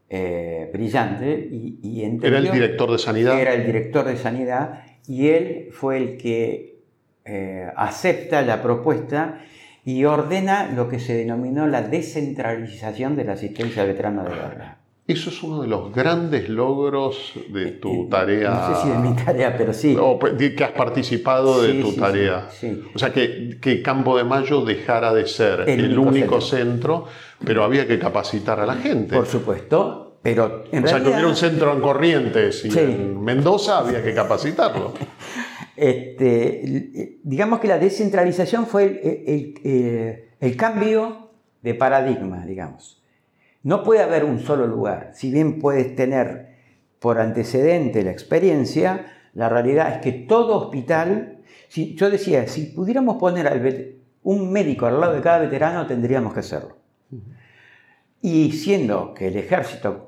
eh, 0.08 0.70
brillante, 0.72 1.48
y, 1.52 1.78
y 1.82 2.02
entendió- 2.04 2.28
Era 2.28 2.38
el 2.38 2.50
director 2.52 2.90
de 2.90 2.98
sanidad. 2.98 3.38
Era 3.38 3.52
el 3.52 3.66
director 3.66 4.06
de 4.06 4.16
sanidad, 4.16 4.84
y 5.08 5.28
él 5.28 5.68
fue 5.72 5.96
el 5.96 6.16
que 6.18 6.76
eh, 7.24 7.66
acepta 7.76 8.42
la 8.42 8.62
propuesta 8.62 9.40
y 9.84 10.04
ordena 10.04 10.70
lo 10.74 10.88
que 10.88 11.00
se 11.00 11.14
denominó 11.14 11.66
la 11.66 11.82
descentralización 11.82 13.16
de 13.16 13.24
la 13.24 13.32
asistencia 13.32 13.82
al 13.82 13.88
veterano 13.88 14.22
de 14.24 14.30
guerra. 14.30 14.74
Eso 15.06 15.30
es 15.30 15.42
uno 15.42 15.62
de 15.62 15.68
los 15.68 15.94
grandes 15.94 16.50
logros 16.50 17.32
de 17.48 17.70
tu 17.72 18.04
Eh, 18.04 18.08
tarea. 18.10 18.50
No 18.50 18.74
sé 18.76 18.82
si 18.82 18.88
de 18.90 18.98
mi 18.98 19.16
tarea, 19.16 19.56
pero 19.56 19.72
sí. 19.72 19.96
O 19.98 20.18
de 20.36 20.54
que 20.54 20.64
has 20.64 20.72
participado 20.72 21.62
de 21.62 21.72
Sí, 21.72 21.80
tu 21.80 21.92
sí, 21.92 21.96
tarea. 22.00 22.48
sí, 22.50 22.68
sí. 22.74 22.82
O 22.94 22.98
sea, 22.98 23.10
que, 23.10 23.56
que 23.58 23.80
Campo 23.80 24.18
de 24.18 24.24
Mayo 24.24 24.60
dejara 24.66 25.14
de 25.14 25.26
ser 25.26 25.60
El 25.66 25.80
el, 25.80 25.98
único 25.98 26.08
único 26.10 26.40
centro. 26.42 27.06
pero 27.42 27.64
había 27.64 27.86
que 27.86 27.98
capacitar 27.98 28.60
a 28.60 28.66
la 28.66 28.74
gente. 28.74 29.16
Por 29.16 29.24
supuesto, 29.26 30.07
pero 30.22 30.64
en 30.72 30.84
o 30.84 30.86
sea, 30.88 30.98
que 31.00 31.08
hubiera 31.08 31.26
un 31.28 31.36
centro 31.36 31.72
en 31.74 31.80
Corrientes 31.80 32.64
y 32.64 32.70
Sí. 32.70 32.78
en 32.78 33.22
Mendoza 33.22 33.78
había 33.78 34.02
que 34.02 34.14
capacitarlo. 34.14 34.92
Este, 35.80 37.18
digamos 37.22 37.60
que 37.60 37.68
la 37.68 37.78
descentralización 37.78 38.66
fue 38.66 38.82
el, 38.84 39.00
el- 39.04 39.54
el- 39.64 40.24
el 40.40 40.56
cambio 40.56 41.30
de 41.62 41.74
paradigma, 41.74 42.44
digamos. 42.44 43.00
No 43.62 43.84
puede 43.84 44.02
haber 44.02 44.24
un 44.24 44.40
solo 44.40 44.66
lugar. 44.66 45.12
Si 45.14 45.30
bien 45.30 45.60
puedes 45.60 45.94
tener 45.94 46.48
por 46.98 47.20
antecedente 47.20 48.02
la 48.02 48.10
experiencia, 48.10 49.06
la 49.34 49.48
realidad 49.48 49.94
es 49.94 49.98
que 50.00 50.10
todo 50.10 50.56
hospital, 50.56 51.38
si, 51.68 51.94
yo 51.94 52.10
decía, 52.10 52.48
si 52.48 52.66
pudiéramos 52.66 53.16
poner 53.18 53.46
al 53.46 53.94
un 54.24 54.50
médico 54.50 54.86
al 54.86 55.00
lado 55.00 55.14
de 55.14 55.20
cada 55.20 55.38
veterano, 55.38 55.86
tendríamos 55.86 56.34
que 56.34 56.40
hacerlo. 56.40 56.76
Y 58.20 58.50
siendo 58.50 59.14
que 59.14 59.28
el 59.28 59.36
ejército 59.36 60.07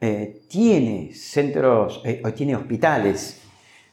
eh, 0.00 0.42
tiene 0.48 1.12
centros, 1.14 2.02
eh, 2.04 2.22
o 2.24 2.32
tiene 2.32 2.54
hospitales 2.54 3.42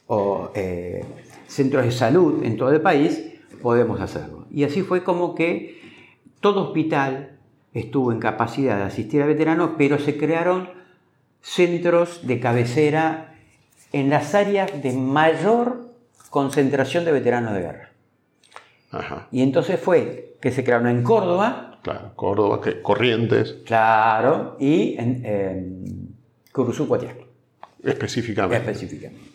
o 0.06 0.50
eh, 0.54 1.02
centros 1.46 1.84
de 1.84 1.92
salud 1.92 2.44
en 2.44 2.56
todo 2.56 2.70
el 2.72 2.80
país, 2.80 3.24
podemos 3.62 4.00
hacerlo. 4.00 4.46
Y 4.50 4.64
así 4.64 4.82
fue 4.82 5.02
como 5.02 5.34
que 5.34 5.80
todo 6.40 6.68
hospital 6.68 7.38
estuvo 7.72 8.12
en 8.12 8.20
capacidad 8.20 8.76
de 8.76 8.82
asistir 8.84 9.22
a 9.22 9.26
veteranos, 9.26 9.70
pero 9.78 9.98
se 9.98 10.18
crearon 10.18 10.68
centros 11.40 12.26
de 12.26 12.38
cabecera 12.38 13.34
en 13.92 14.10
las 14.10 14.34
áreas 14.34 14.82
de 14.82 14.92
mayor 14.92 15.90
concentración 16.30 17.04
de 17.04 17.12
veteranos 17.12 17.54
de 17.54 17.60
guerra. 17.60 17.93
Ajá. 18.98 19.28
Y 19.32 19.42
entonces 19.42 19.78
fue 19.80 20.36
que 20.40 20.50
se 20.50 20.62
crearon 20.64 20.86
en 20.88 21.02
Córdoba, 21.02 21.78
Claro, 21.82 22.12
Córdoba, 22.16 22.60
que- 22.62 22.80
Corrientes, 22.80 23.56
claro, 23.66 24.56
y 24.58 24.96
en, 24.98 25.24
en 25.24 26.14
Curuzú, 26.52 26.88
específicamente. 27.82 28.56
específicamente. 28.56 29.30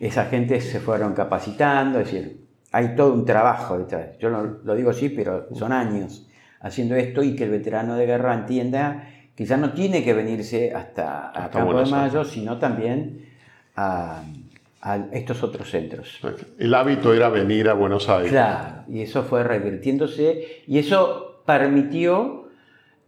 Esa 0.00 0.24
gente 0.26 0.60
se 0.60 0.80
fueron 0.80 1.12
capacitando, 1.14 2.00
es 2.00 2.06
decir, 2.10 2.46
hay 2.72 2.94
todo 2.94 3.12
un 3.12 3.24
trabajo 3.24 3.78
detrás. 3.78 4.18
Yo 4.18 4.30
no 4.30 4.42
lo 4.62 4.74
digo 4.74 4.90
así, 4.90 5.08
pero 5.10 5.48
son 5.54 5.72
años 5.72 6.26
haciendo 6.60 6.94
esto 6.96 7.22
y 7.22 7.34
que 7.36 7.44
el 7.44 7.50
veterano 7.50 7.96
de 7.96 8.06
guerra 8.06 8.34
entienda 8.34 9.08
que 9.34 9.44
ya 9.44 9.56
no 9.58 9.72
tiene 9.72 10.02
que 10.02 10.14
venirse 10.14 10.74
hasta, 10.74 11.26
a 11.26 11.28
Hasta 11.28 11.50
Campo 11.50 11.78
de 11.78 11.90
Mayo, 11.90 12.24
sino 12.24 12.58
también 12.58 13.26
a, 13.76 14.22
a 14.86 15.08
estos 15.10 15.42
otros 15.42 15.68
centros. 15.68 16.20
El 16.60 16.72
hábito 16.72 17.12
era 17.12 17.28
venir 17.28 17.68
a 17.68 17.74
Buenos 17.74 18.08
Aires. 18.08 18.30
Claro, 18.30 18.84
y 18.88 19.00
eso 19.00 19.24
fue 19.24 19.42
revirtiéndose 19.42 20.62
y 20.68 20.78
eso 20.78 21.42
permitió 21.44 22.48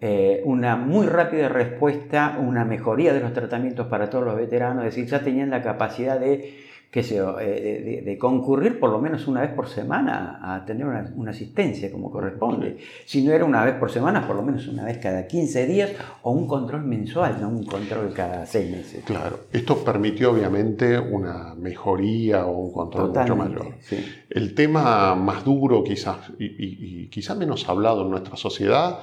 eh, 0.00 0.42
una 0.44 0.74
muy 0.74 1.06
rápida 1.06 1.48
respuesta, 1.48 2.36
una 2.40 2.64
mejoría 2.64 3.14
de 3.14 3.20
los 3.20 3.32
tratamientos 3.32 3.86
para 3.86 4.10
todos 4.10 4.24
los 4.24 4.34
veteranos, 4.36 4.86
es 4.86 4.96
decir, 4.96 5.08
ya 5.08 5.20
tenían 5.22 5.50
la 5.50 5.62
capacidad 5.62 6.18
de, 6.18 6.67
qué 6.90 7.02
sé 7.02 7.16
yo, 7.16 7.38
eh, 7.38 7.82
de, 7.84 8.02
de- 8.02 8.18
concurrir 8.18 8.80
por 8.80 8.88
lo 8.90 8.98
menos 8.98 9.28
una 9.28 9.42
vez 9.42 9.50
por 9.50 9.68
semana 9.68 10.38
a 10.42 10.64
tener 10.64 10.86
una, 10.86 11.12
una 11.16 11.30
asistencia 11.32 11.92
como 11.92 12.10
corresponde. 12.10 12.78
Si 13.04 13.22
no 13.22 13.32
era 13.32 13.44
una 13.44 13.62
vez 13.64 13.74
por 13.74 13.90
semana, 13.90 14.26
por 14.26 14.36
lo 14.36 14.42
menos 14.42 14.66
una 14.68 14.84
vez 14.84 14.96
cada 14.96 15.26
15 15.26 15.66
días 15.66 15.90
o 16.22 16.30
un 16.30 16.46
control 16.48 16.84
mensual, 16.84 17.36
no 17.42 17.48
un 17.50 17.64
control 17.66 18.12
cada 18.14 18.46
6 18.46 18.70
meses. 18.70 19.04
Claro, 19.04 19.40
esto 19.52 19.84
permitió 19.84 20.30
obviamente 20.32 20.98
una 20.98 21.54
mejoría 21.54 22.46
o 22.46 22.52
un 22.58 22.72
control 22.72 23.08
mucho 23.10 23.20
Totalmente, 23.20 23.58
mayor. 23.60 23.74
sí. 23.80 24.04
El 24.30 24.54
tema 24.54 25.14
más 25.14 25.44
duro 25.44 25.84
quizás 25.84 26.30
y, 26.38 26.46
y- 26.46 27.02
y 27.02 27.06
quizás 27.08 27.36
menos 27.36 27.68
hablado 27.68 28.02
en 28.02 28.10
nuestra 28.10 28.36
sociedad 28.36 28.98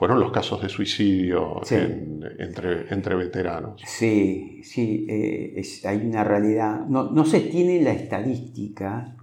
fueron 0.00 0.18
los 0.18 0.32
casos 0.32 0.62
de 0.62 0.70
suicidio 0.70 1.60
Sí. 1.62 1.74
en- 1.74 2.24
entre, 2.38 2.86
entre 2.92 3.14
veteranos. 3.16 3.82
Sí, 3.84 4.62
sí, 4.64 5.04
eh, 5.06 5.52
es- 5.56 5.84
hay 5.84 5.98
una 5.98 6.24
realidad. 6.24 6.86
No, 6.88 7.10
no 7.10 7.26
se 7.26 7.40
tiene 7.40 7.82
la 7.82 7.92
estadística 7.92 9.14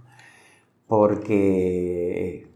porque, 0.86 2.46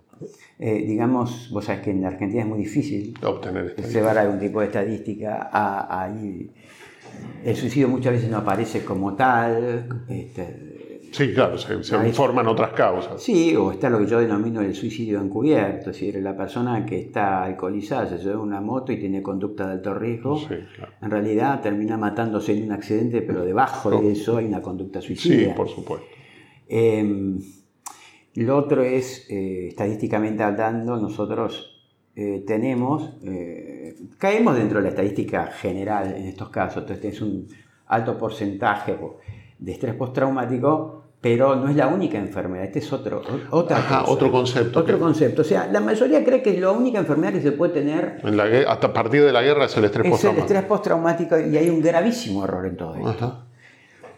eh, 0.61 0.85
digamos, 0.87 1.51
vos 1.53 1.65
sabés 1.65 1.83
que 1.83 1.91
en 1.91 2.03
la 2.03 2.09
Argentina 2.11 2.43
es 2.43 2.49
muy 2.49 2.59
difícil 2.61 3.15
Obtener 3.25 3.75
llevar 3.89 4.17
algún 4.19 4.39
tipo 4.39 4.61
de 4.61 4.67
estadística. 4.67 5.49
a- 5.53 6.05
ahí. 6.05 6.49
el 7.45 7.57
suicidio 7.57 7.89
muchas 7.89 8.13
veces 8.15 8.31
no 8.31 8.39
aparece 8.39 8.85
como 8.85 9.15
tal. 9.15 10.05
este, 10.09 10.72
Sí, 11.13 11.33
claro, 11.35 11.59
se, 11.59 11.75
informan 12.07 12.47
otras 12.49 12.73
causas. 12.73 13.23
Sí, 13.23 13.55
o 13.55 13.71
está 13.71 13.91
lo 13.91 13.99
que 13.99 14.07
yo 14.07 14.19
denomino 14.19 14.61
el 14.63 14.75
suicidio 14.75 15.21
encubierto, 15.21 15.91
es 15.91 15.97
decir, 16.01 16.17
la 16.23 16.35
persona 16.37 16.85
que 16.87 16.99
está 17.01 17.45
alcoholizada, 17.45 18.09
se 18.09 18.17
lleva 18.19 18.41
una 18.41 18.61
moto 18.63 18.93
y 18.93 18.97
tiene 18.99 19.23
conducta 19.23 19.67
de 19.67 19.73
alto 19.75 19.93
riesgo, 19.95 20.39
Sí, 20.39 20.47
claro. 20.75 20.93
en 21.03 21.11
realidad 21.11 21.61
termina 21.61 21.97
matándose 21.99 22.57
en 22.57 22.65
un 22.65 22.73
accidente, 22.73 23.21
pero 23.23 23.45
debajo 23.45 23.91
Oh. 23.91 24.01
de 24.01 24.13
eso 24.13 24.39
hay 24.39 24.47
una 24.47 24.63
conducta 24.63 25.01
Sí, 25.03 25.09
suicida. 25.15 25.55
por 25.55 25.69
supuesto. 25.69 26.07
Eh, 26.67 27.35
lo 28.35 28.57
otro 28.57 28.83
es, 28.83 29.27
eh, 29.31 29.69
estadísticamente 29.69 30.43
hablando, 30.43 30.97
nosotros 30.97 31.69
eh, 32.17 32.43
tenemos, 32.47 33.19
eh, 33.25 33.95
caemos 34.19 34.57
dentro 34.57 34.79
de 34.79 34.85
la 34.85 34.89
estadística 34.91 35.47
general 35.49 36.15
en 36.17 36.25
estos 36.27 36.49
casos, 36.49 36.83
entonces 36.83 37.15
es 37.15 37.21
un 37.21 37.47
alto 37.87 38.17
porcentaje 38.17 38.97
de 39.59 39.73
estrés 39.73 39.95
postraumático, 39.95 41.02
pero 41.23 41.55
no 41.57 41.69
es 41.71 41.77
la 41.77 41.87
única 41.87 42.19
enfermedad, 42.19 42.65
este 42.67 42.81
es 42.81 42.93
otro, 42.93 43.23
o- 43.51 43.57
otra 43.57 43.77
Ajá, 43.79 44.01
cosa. 44.01 44.11
otro 44.13 44.31
concepto. 44.33 44.81
Otro 44.81 44.97
que 44.97 45.01
concepto, 45.01 45.43
o 45.43 45.45
sea, 45.45 45.69
la 45.73 45.81
mayoría 45.81 46.23
cree 46.25 46.43
que 46.43 46.51
es 46.51 46.61
la 46.61 46.73
única 46.73 46.99
enfermedad 46.99 47.33
que 47.33 47.41
se 47.41 47.53
puede 47.53 47.73
tener 47.75 48.19
en 48.25 48.37
la 48.37 48.47
gue- 48.49 48.67
hasta 48.67 48.89
a 48.89 48.93
partir 48.93 49.23
de 49.25 49.33
la 49.33 49.41
guerra 49.41 49.67
es 49.67 49.77
el 49.77 49.85
estrés 49.85 50.01
es 50.05 50.07
el 50.07 50.11
postraumático. 50.11 50.45
estrés 50.47 50.65
postraumático 50.69 51.39
y 51.39 51.57
hay 51.57 51.71
un 51.71 51.81
gravísimo 51.81 52.43
error 52.45 52.67
en 52.67 52.77
todo 52.77 52.97
esto 52.97 53.09
Ajá. 53.09 53.45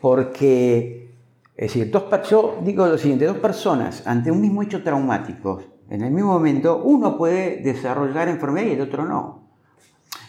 porque, 0.00 1.10
es 1.56 1.72
decir, 1.74 1.90
dos, 1.90 2.04
yo 2.30 2.58
digo 2.62 2.86
lo 2.86 2.96
siguiente, 2.98 3.26
dos 3.26 3.36
personas 3.38 4.06
ante 4.06 4.30
un 4.30 4.40
mismo 4.40 4.62
hecho 4.62 4.82
traumático, 4.82 5.62
en 5.90 6.02
el 6.02 6.10
mismo 6.10 6.32
momento, 6.32 6.80
uno 6.82 7.18
puede 7.18 7.58
desarrollar 7.62 8.28
enfermedad 8.28 8.66
y 8.66 8.72
el 8.72 8.80
otro 8.80 9.04
no. 9.04 9.44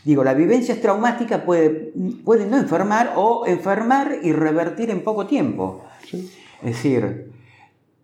Digo, 0.03 0.23
la 0.23 0.33
vivencia 0.33 0.79
traumática 0.79 1.43
puede, 1.45 1.93
puede 2.23 2.45
no 2.45 2.57
enfermar 2.57 3.13
o 3.15 3.45
enfermar 3.47 4.17
y 4.21 4.33
revertir 4.33 4.89
en 4.91 5.03
poco 5.03 5.25
tiempo. 5.25 5.83
Sí. 6.05 6.29
Es 6.61 6.75
decir, 6.75 7.31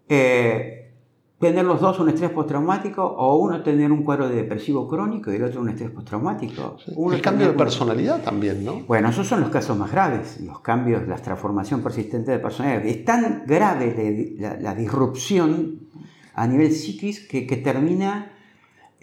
eh, 0.09 0.77
tener 1.39 1.65
los 1.65 1.81
dos 1.81 1.99
un 1.99 2.09
estrés 2.09 2.29
postraumático 2.31 3.03
o 3.03 3.35
uno 3.37 3.63
tener 3.63 3.91
un 3.91 4.03
cuadro 4.03 4.29
de 4.29 4.35
depresivo 4.35 4.87
crónico 4.87 5.31
y 5.31 5.37
el 5.37 5.43
otro 5.43 5.61
un 5.61 5.69
estrés 5.69 5.89
postraumático. 5.89 6.77
Uno 6.95 7.15
El 7.15 7.21
cambio 7.21 7.47
de 7.47 7.51
un- 7.53 7.57
personalidad 7.57 8.21
también, 8.21 8.63
¿no? 8.63 8.81
bueno, 8.81 9.09
esos 9.09 9.27
son 9.27 9.41
los 9.41 9.49
casos 9.49 9.75
más 9.77 9.91
graves, 9.91 10.39
los 10.41 10.59
cambios, 10.59 11.07
la 11.07 11.15
transformación 11.15 11.81
persistente 11.81 12.31
de 12.31 12.39
personalidad. 12.39 12.85
Es 12.85 13.03
tan 13.05 13.43
grave 13.47 14.35
la, 14.39 14.49
la- 14.53 14.59
la 14.59 14.75
disrupción 14.75 15.79
a 16.35 16.45
nivel 16.47 16.71
psiquis 16.71 17.27
que, 17.27 17.47
que 17.47 17.57
termina 17.57 18.33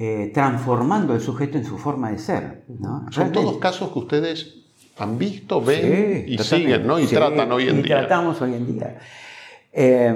eh, 0.00 0.30
transformando 0.32 1.14
el 1.14 1.20
sujeto 1.20 1.58
en 1.58 1.64
su 1.64 1.76
forma 1.76 2.12
de 2.12 2.18
ser. 2.18 2.62
¿no? 2.68 3.00
Son 3.10 3.24
Realmente. 3.24 3.40
todos 3.40 3.56
casos 3.58 3.90
que 3.92 3.98
ustedes 3.98 4.54
han 4.96 5.18
visto, 5.18 5.60
ven 5.60 5.80
Sí, 5.80 6.32
y 6.34 6.36
totalmente. 6.36 6.44
siguen, 6.44 6.86
¿no? 6.86 6.98
Y 7.00 7.06
Sí, 7.08 7.14
tratan 7.16 7.50
hoy 7.50 7.68
en 7.68 7.80
y 7.80 7.82
día. 7.82 7.98
tratamos 8.00 8.40
hoy 8.40 8.54
en 8.54 8.66
día. 8.74 8.98
Eh, 9.72 10.14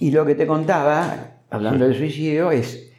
y 0.00 0.10
lo 0.10 0.24
que 0.24 0.34
te 0.34 0.46
contaba, 0.46 1.38
hablando 1.50 1.86
del 1.86 1.96
suicidio, 1.96 2.50
es 2.50 2.90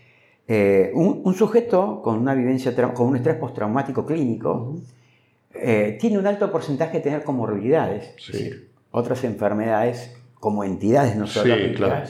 eh, 0.47 0.91
un, 0.93 1.21
un 1.23 1.33
sujeto 1.33 2.01
con 2.03 2.19
una 2.19 2.33
vivencia, 2.35 2.73
con 2.93 3.07
un 3.07 3.15
estrés 3.15 3.35
postraumático 3.37 4.05
clínico, 4.05 4.79
eh, 5.53 5.97
tiene 5.99 6.17
un 6.17 6.27
alto 6.27 6.51
porcentaje 6.51 6.97
de 6.97 7.03
tener 7.03 7.23
comorbilidades, 7.23 8.13
Sí. 8.17 8.31
es 8.31 8.39
decir, 8.39 8.69
otras 8.91 9.23
enfermedades 9.23 10.15
como 10.35 10.63
entidades 10.63 11.15
no 11.15 11.27
Sí, 11.27 11.39
claro. 11.75 12.03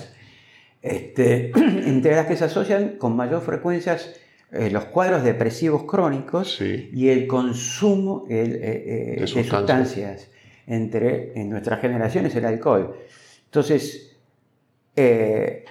este, 0.82 1.52
entre 1.88 2.16
las 2.16 2.26
que 2.28 2.36
se 2.36 2.46
asocian 2.46 2.98
con 2.98 3.16
mayor 3.16 3.42
frecuencia 3.42 3.98
eh, 4.52 4.70
los 4.70 4.86
cuadros 4.86 5.24
depresivos 5.24 5.84
crónicos 5.84 6.56
Sí. 6.58 6.90
y 6.94 7.10
el 7.10 7.28
consumo 7.28 8.26
el, 8.30 8.56
eh, 8.56 9.14
De 9.16 9.22
de, 9.22 9.28
sustancias. 9.28 9.60
sustancias. 9.60 10.32
Entre 10.68 11.40
en 11.40 11.50
nuestras 11.50 11.80
generaciones 11.82 12.36
el 12.36 12.46
alcohol. 12.46 12.96
Entonces, 13.52 14.16
eh, 14.96 15.66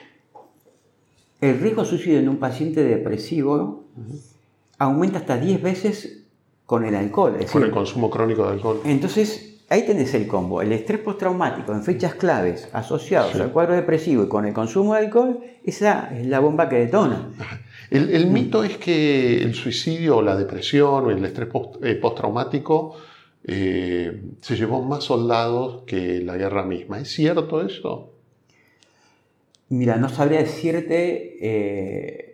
el 1.40 1.58
riesgo 1.60 1.86
suicidio 1.86 2.18
en 2.18 2.28
un 2.28 2.36
paciente 2.36 2.84
depresivo 2.84 3.84
aumenta 4.76 5.20
hasta 5.20 5.38
10 5.38 5.62
veces 5.62 6.24
con 6.66 6.84
el 6.84 6.94
alcohol. 6.94 7.36
es 7.40 7.50
Con 7.50 7.62
el 7.64 7.70
consumo 7.70 8.10
crónico 8.10 8.44
de 8.46 8.52
alcohol. 8.52 8.82
entonces, 8.84 9.62
ahí 9.70 9.86
tenés 9.86 10.12
el 10.12 10.26
combo. 10.26 10.60
El 10.60 10.72
estrés 10.72 10.98
postraumático 11.00 11.72
en 11.72 11.82
fechas 11.82 12.16
claves 12.16 12.68
asociados 12.74 13.32
Sí. 13.32 13.40
al 13.40 13.50
cuadro 13.50 13.74
depresivo 13.74 14.24
y 14.24 14.28
con 14.28 14.44
el 14.44 14.52
consumo 14.52 14.92
de 14.92 15.00
alcohol, 15.06 15.40
esa 15.64 16.10
es 16.14 16.26
la 16.26 16.40
bomba 16.40 16.68
que 16.68 16.76
detona. 16.80 17.30
El, 17.90 18.10
el 18.10 18.26
mito 18.26 18.62
es 18.62 18.76
que 18.76 19.42
el 19.42 19.54
suicidio 19.54 20.18
o 20.18 20.22
la 20.22 20.36
depresión 20.36 21.06
o 21.06 21.10
el 21.10 21.24
estrés 21.24 21.48
post- 21.48 21.82
eh, 21.82 21.94
postraumático 21.94 22.94
eh, 23.44 24.22
se 24.40 24.56
llevó 24.56 24.82
más 24.82 25.04
soldados 25.04 25.82
que 25.86 26.20
la 26.20 26.36
guerra 26.36 26.62
misma. 26.64 27.00
¿Es 27.00 27.08
cierto 27.08 27.64
eso? 27.64 28.12
Mira, 29.70 29.96
no 29.96 30.08
sabría 30.08 30.40
decirte... 30.40 31.38
eh, 31.40 32.26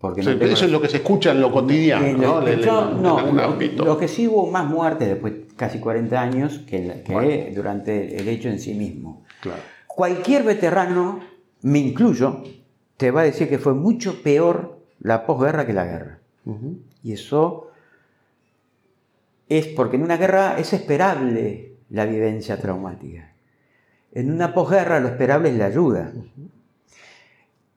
porque 0.00 0.20
O 0.20 0.24
sea, 0.24 0.32
no 0.34 0.38
tengo- 0.38 0.52
Eso 0.52 0.64
es 0.64 0.70
lo 0.70 0.80
que 0.80 0.88
se 0.88 0.98
escucha 0.98 1.32
en 1.32 1.40
lo 1.40 1.50
cotidiano, 1.50 2.06
Eh, 2.06 2.12
¿no? 2.14 2.40
lo, 2.40 2.46
Le- 2.46 2.56
le- 2.56 2.66
no, 2.66 3.18
algún 3.18 3.36
lo- 3.84 3.98
que 3.98 4.06
sí 4.08 4.28
hubo 4.28 4.46
más 4.50 4.66
muertes 4.68 5.08
después 5.08 5.32
de 5.34 5.46
casi 5.56 5.80
40 5.80 6.20
años 6.20 6.60
que, 6.68 6.84
la- 6.86 7.02
que 7.02 7.12
Bueno. 7.12 7.54
durante 7.54 8.16
el 8.16 8.28
hecho 8.28 8.48
en 8.48 8.60
sí 8.60 8.74
mismo. 8.74 9.24
Claro. 9.40 9.60
Cualquier 9.86 10.44
veterano, 10.44 11.20
me 11.62 11.80
incluyo, 11.80 12.44
te 12.96 13.10
va 13.10 13.22
a 13.22 13.24
decir 13.24 13.48
que 13.48 13.58
fue 13.58 13.74
mucho 13.74 14.22
peor 14.22 14.78
la 15.00 15.26
posguerra 15.26 15.66
que 15.66 15.72
la 15.72 15.84
guerra. 15.84 16.18
Y 17.02 17.12
eso 17.12 17.67
es 19.48 19.66
porque 19.68 19.96
en 19.96 20.02
una 20.02 20.16
guerra 20.16 20.58
es 20.58 20.72
esperable 20.72 21.74
la 21.90 22.04
vivencia 22.04 22.58
traumática. 22.60 23.32
En 24.12 24.30
una 24.32 24.52
posguerra 24.54 25.00
lo 25.00 25.08
esperable 25.08 25.50
es 25.50 25.56
la 25.56 25.66
ayuda, 25.66 26.12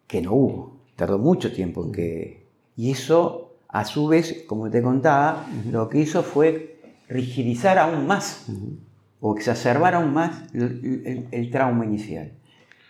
que 0.08 0.22
no 0.22 0.34
hubo. 0.34 0.78
Tardó 0.96 1.18
mucho 1.18 1.52
tiempo 1.54 1.84
en 1.86 1.92
que... 1.92 2.46
Y 2.76 2.92
eso, 2.92 3.56
a 3.68 3.86
su 3.86 4.08
vez, 4.08 4.44
como 4.48 4.70
te 4.70 4.82
contaba, 4.82 5.46
lo 5.70 5.90
que 5.90 6.00
hizo 6.00 6.24
fue 6.24 6.80
rigidizar 7.08 7.78
aún 7.78 8.08
más 8.08 8.48
o 9.20 9.36
exacerbar 9.36 9.96
aún 9.96 10.14
más 10.14 10.54
el, 10.54 11.02
el- 11.06 11.28
el 11.32 11.52
trauma 11.52 11.86
inicial. 11.86 12.32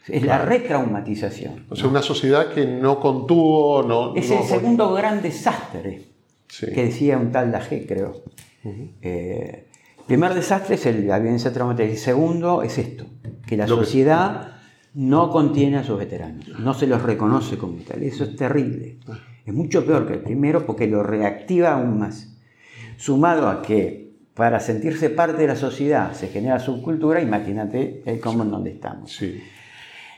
Es 0.07 0.23
la 0.23 0.39
retraumatización. 0.39 1.65
O 1.69 1.75
sea, 1.75 1.87
una 1.87 2.01
sociedad 2.01 2.51
que 2.53 2.65
no 2.65 2.99
contuvo, 2.99 3.83
no... 3.83 4.15
Es 4.15 4.29
no- 4.29 4.39
el 4.41 4.43
segundo 4.47 4.93
gran 4.93 5.21
desastre 5.21 6.03
Sí. 6.47 6.65
que 6.67 6.83
decía 6.85 7.17
un 7.17 7.31
tal 7.31 7.49
Dajé, 7.51 7.85
creo. 7.87 8.23
Eh, 8.63 9.65
el 9.99 10.05
primer 10.05 10.33
desastre 10.33 10.75
es 10.75 10.85
el- 10.85 11.07
la 11.07 11.19
violencia 11.19 11.51
traumática. 11.53 11.89
El 11.89 11.97
segundo 11.97 12.63
es 12.63 12.77
esto, 12.77 13.05
que 13.47 13.57
la 13.57 13.67
Lo 13.67 13.79
que- 13.79 13.85
sociedad 13.85 14.55
no 14.93 15.29
contiene 15.29 15.77
a 15.77 15.83
sus 15.83 15.97
veteranos, 15.97 16.47
no 16.59 16.73
se 16.73 16.85
los 16.87 17.01
reconoce 17.01 17.57
como 17.57 17.77
tal. 17.83 18.03
Eso 18.03 18.23
es 18.25 18.35
terrible. 18.35 18.97
Es 19.45 19.53
mucho 19.53 19.85
peor 19.85 20.05
que 20.07 20.13
el 20.13 20.19
primero 20.19 20.65
porque 20.65 20.85
lo 20.87 21.01
reactiva 21.01 21.73
aún 21.73 21.97
más. 21.99 22.27
Sumado 22.97 23.47
a 23.49 23.61
que 23.61 24.11
para 24.35 24.59
sentirse 24.59 25.09
parte 25.09 25.37
de 25.41 25.47
la 25.47 25.55
sociedad 25.55 26.13
se 26.13 26.27
genera 26.27 26.59
subcultura, 26.59 27.21
imagínate 27.21 28.03
el 28.05 28.19
cómo 28.19 28.43
en 28.43 28.51
donde 28.51 28.71
estamos. 28.71 29.11
Sí. 29.15 29.41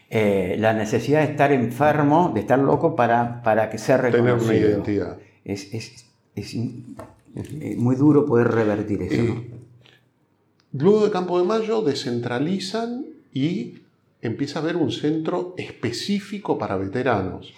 Eh, 0.09 0.55
la 0.59 0.73
necesidad 0.73 1.19
de 1.25 1.31
estar 1.31 1.51
enfermo, 1.51 2.31
de 2.33 2.41
estar 2.41 2.59
loco 2.59 2.95
para, 2.95 3.41
para 3.41 3.69
que 3.69 3.77
sea 3.77 3.97
Tener 3.97 4.13
reconocido. 4.13 4.49
una 4.51 4.57
identidad. 4.59 5.17
Es, 5.45 5.73
es- 5.73 6.05
es 6.35 6.55
eh, 7.35 7.75
muy 7.77 7.95
duro 7.95 8.25
poder 8.25 8.47
revertir 8.49 9.01
eso. 9.03 9.23
¿no? 9.23 9.43
Luego 10.73 11.05
de 11.05 11.11
Campo 11.11 11.39
de 11.39 11.45
Mayo 11.45 11.81
descentralizan 11.81 13.05
y 13.33 13.75
empieza 14.21 14.59
a 14.59 14.61
haber 14.63 14.75
un 14.77 14.91
centro 14.91 15.53
específico 15.57 16.57
para 16.57 16.77
veteranos. 16.77 17.53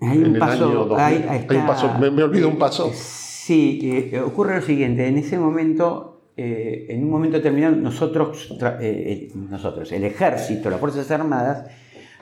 Hay 0.00 0.18
En 0.18 0.26
un 0.26 0.32
el 0.34 0.38
paso, 0.38 0.66
año 0.66 0.84
2000. 0.84 0.98
hay- 1.00 1.14
ahí 1.14 1.28
Hay 1.28 1.36
un 1.36 1.42
está- 1.62 1.66
paso, 1.66 1.98
me- 1.98 2.10
me 2.10 2.22
olvido 2.22 2.48
un 2.48 2.58
paso. 2.58 2.90
Sí, 2.92 3.80
eh, 4.12 4.20
ocurre 4.20 4.56
lo 4.56 4.62
siguiente, 4.62 5.06
en 5.06 5.16
ese 5.18 5.38
momento, 5.38 6.20
eh, 6.36 6.86
en 6.90 7.04
un 7.04 7.10
momento 7.10 7.36
determinado, 7.36 7.76
nosotros, 7.76 8.54
eh, 8.80 9.30
nosotros, 9.34 9.92
el 9.92 10.04
ejército, 10.04 10.68
las 10.70 10.80
Fuerzas 10.80 11.10
Armadas, 11.10 11.70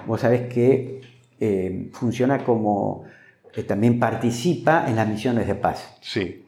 vos 0.07 0.21
sabés 0.21 0.53
que 0.53 1.01
eh, 1.41 1.89
funciona 1.93 2.45
como, 2.45 3.05
eh, 3.55 3.63
también 3.65 3.99
participa 3.99 4.89
en 4.89 4.97
las 4.97 5.09
misiones 5.09 5.47
de 5.47 5.55
paz. 5.55 5.97
Sí. 6.01 6.45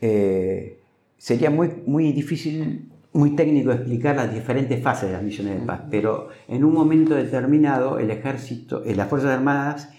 Eh, 0.00 0.80
sería 1.16 1.50
muy, 1.50 1.82
muy 1.86 2.12
difícil, 2.12 2.88
muy 3.12 3.34
técnico 3.34 3.72
explicar 3.72 4.16
las 4.16 4.32
diferentes 4.32 4.82
fases 4.82 5.08
de 5.08 5.14
las 5.14 5.22
misiones 5.22 5.60
de 5.60 5.66
paz, 5.66 5.82
pero 5.90 6.28
en 6.46 6.64
un 6.64 6.72
momento 6.72 7.14
determinado 7.14 7.98
el 7.98 8.10
ejército, 8.10 8.84
eh, 8.84 8.94
las 8.94 9.08
Fuerzas 9.08 9.32
Armadas 9.32 9.90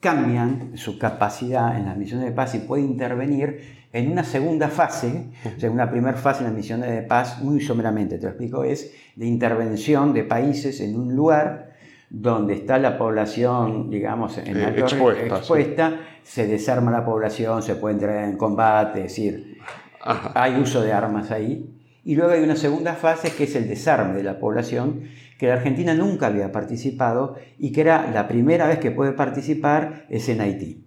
cambian 0.00 0.76
su 0.76 0.98
capacidad 0.98 1.76
en 1.76 1.86
las 1.86 1.96
misiones 1.96 2.26
de 2.26 2.32
paz 2.32 2.54
y 2.54 2.60
puede 2.60 2.82
intervenir 2.82 3.82
en 3.92 4.10
una 4.10 4.24
segunda 4.24 4.68
fase, 4.68 5.28
o 5.44 5.60
sea, 5.60 5.70
una 5.70 5.90
primera 5.90 6.16
fase 6.16 6.40
en 6.40 6.46
las 6.46 6.54
misiones 6.54 6.90
de 6.90 7.02
paz, 7.02 7.42
muy 7.42 7.60
someramente, 7.60 8.16
te 8.16 8.22
lo 8.22 8.30
explico, 8.30 8.64
es 8.64 8.92
de 9.14 9.26
intervención 9.26 10.14
de 10.14 10.24
países 10.24 10.80
en 10.80 10.96
un 10.96 11.14
lugar 11.14 11.71
donde 12.14 12.52
está 12.52 12.78
la 12.78 12.98
población, 12.98 13.88
digamos, 13.88 14.36
en 14.36 14.54
Eh, 14.58 14.64
alto 14.66 14.80
expuesta, 14.82 15.20
riesgo, 15.22 15.36
sí. 15.36 15.40
expuesta, 15.40 16.00
se 16.22 16.46
desarma 16.46 16.90
la 16.90 17.06
población, 17.06 17.62
se 17.62 17.74
puede 17.76 17.94
entrar 17.94 18.24
en 18.28 18.36
combate, 18.36 18.98
es 19.00 19.04
decir, 19.06 19.56
Ajá. 20.02 20.30
hay 20.34 20.60
uso 20.60 20.82
de 20.82 20.92
armas 20.92 21.30
ahí. 21.30 21.70
Y 22.04 22.14
luego 22.16 22.32
hay 22.32 22.42
una 22.42 22.56
segunda 22.56 22.94
fase 22.94 23.32
que 23.34 23.44
es 23.44 23.56
el 23.56 23.66
desarme 23.66 24.14
de 24.14 24.24
la 24.24 24.38
población, 24.38 25.04
que 25.38 25.46
la 25.46 25.54
Argentina 25.54 25.94
nunca 25.94 26.26
había 26.26 26.52
participado 26.52 27.36
y 27.58 27.72
que 27.72 27.80
era 27.80 28.10
la 28.12 28.28
primera 28.28 28.66
vez 28.66 28.78
que 28.78 28.90
puede 28.90 29.12
participar 29.12 30.04
es 30.10 30.28
en 30.28 30.42
Haití. 30.42 30.84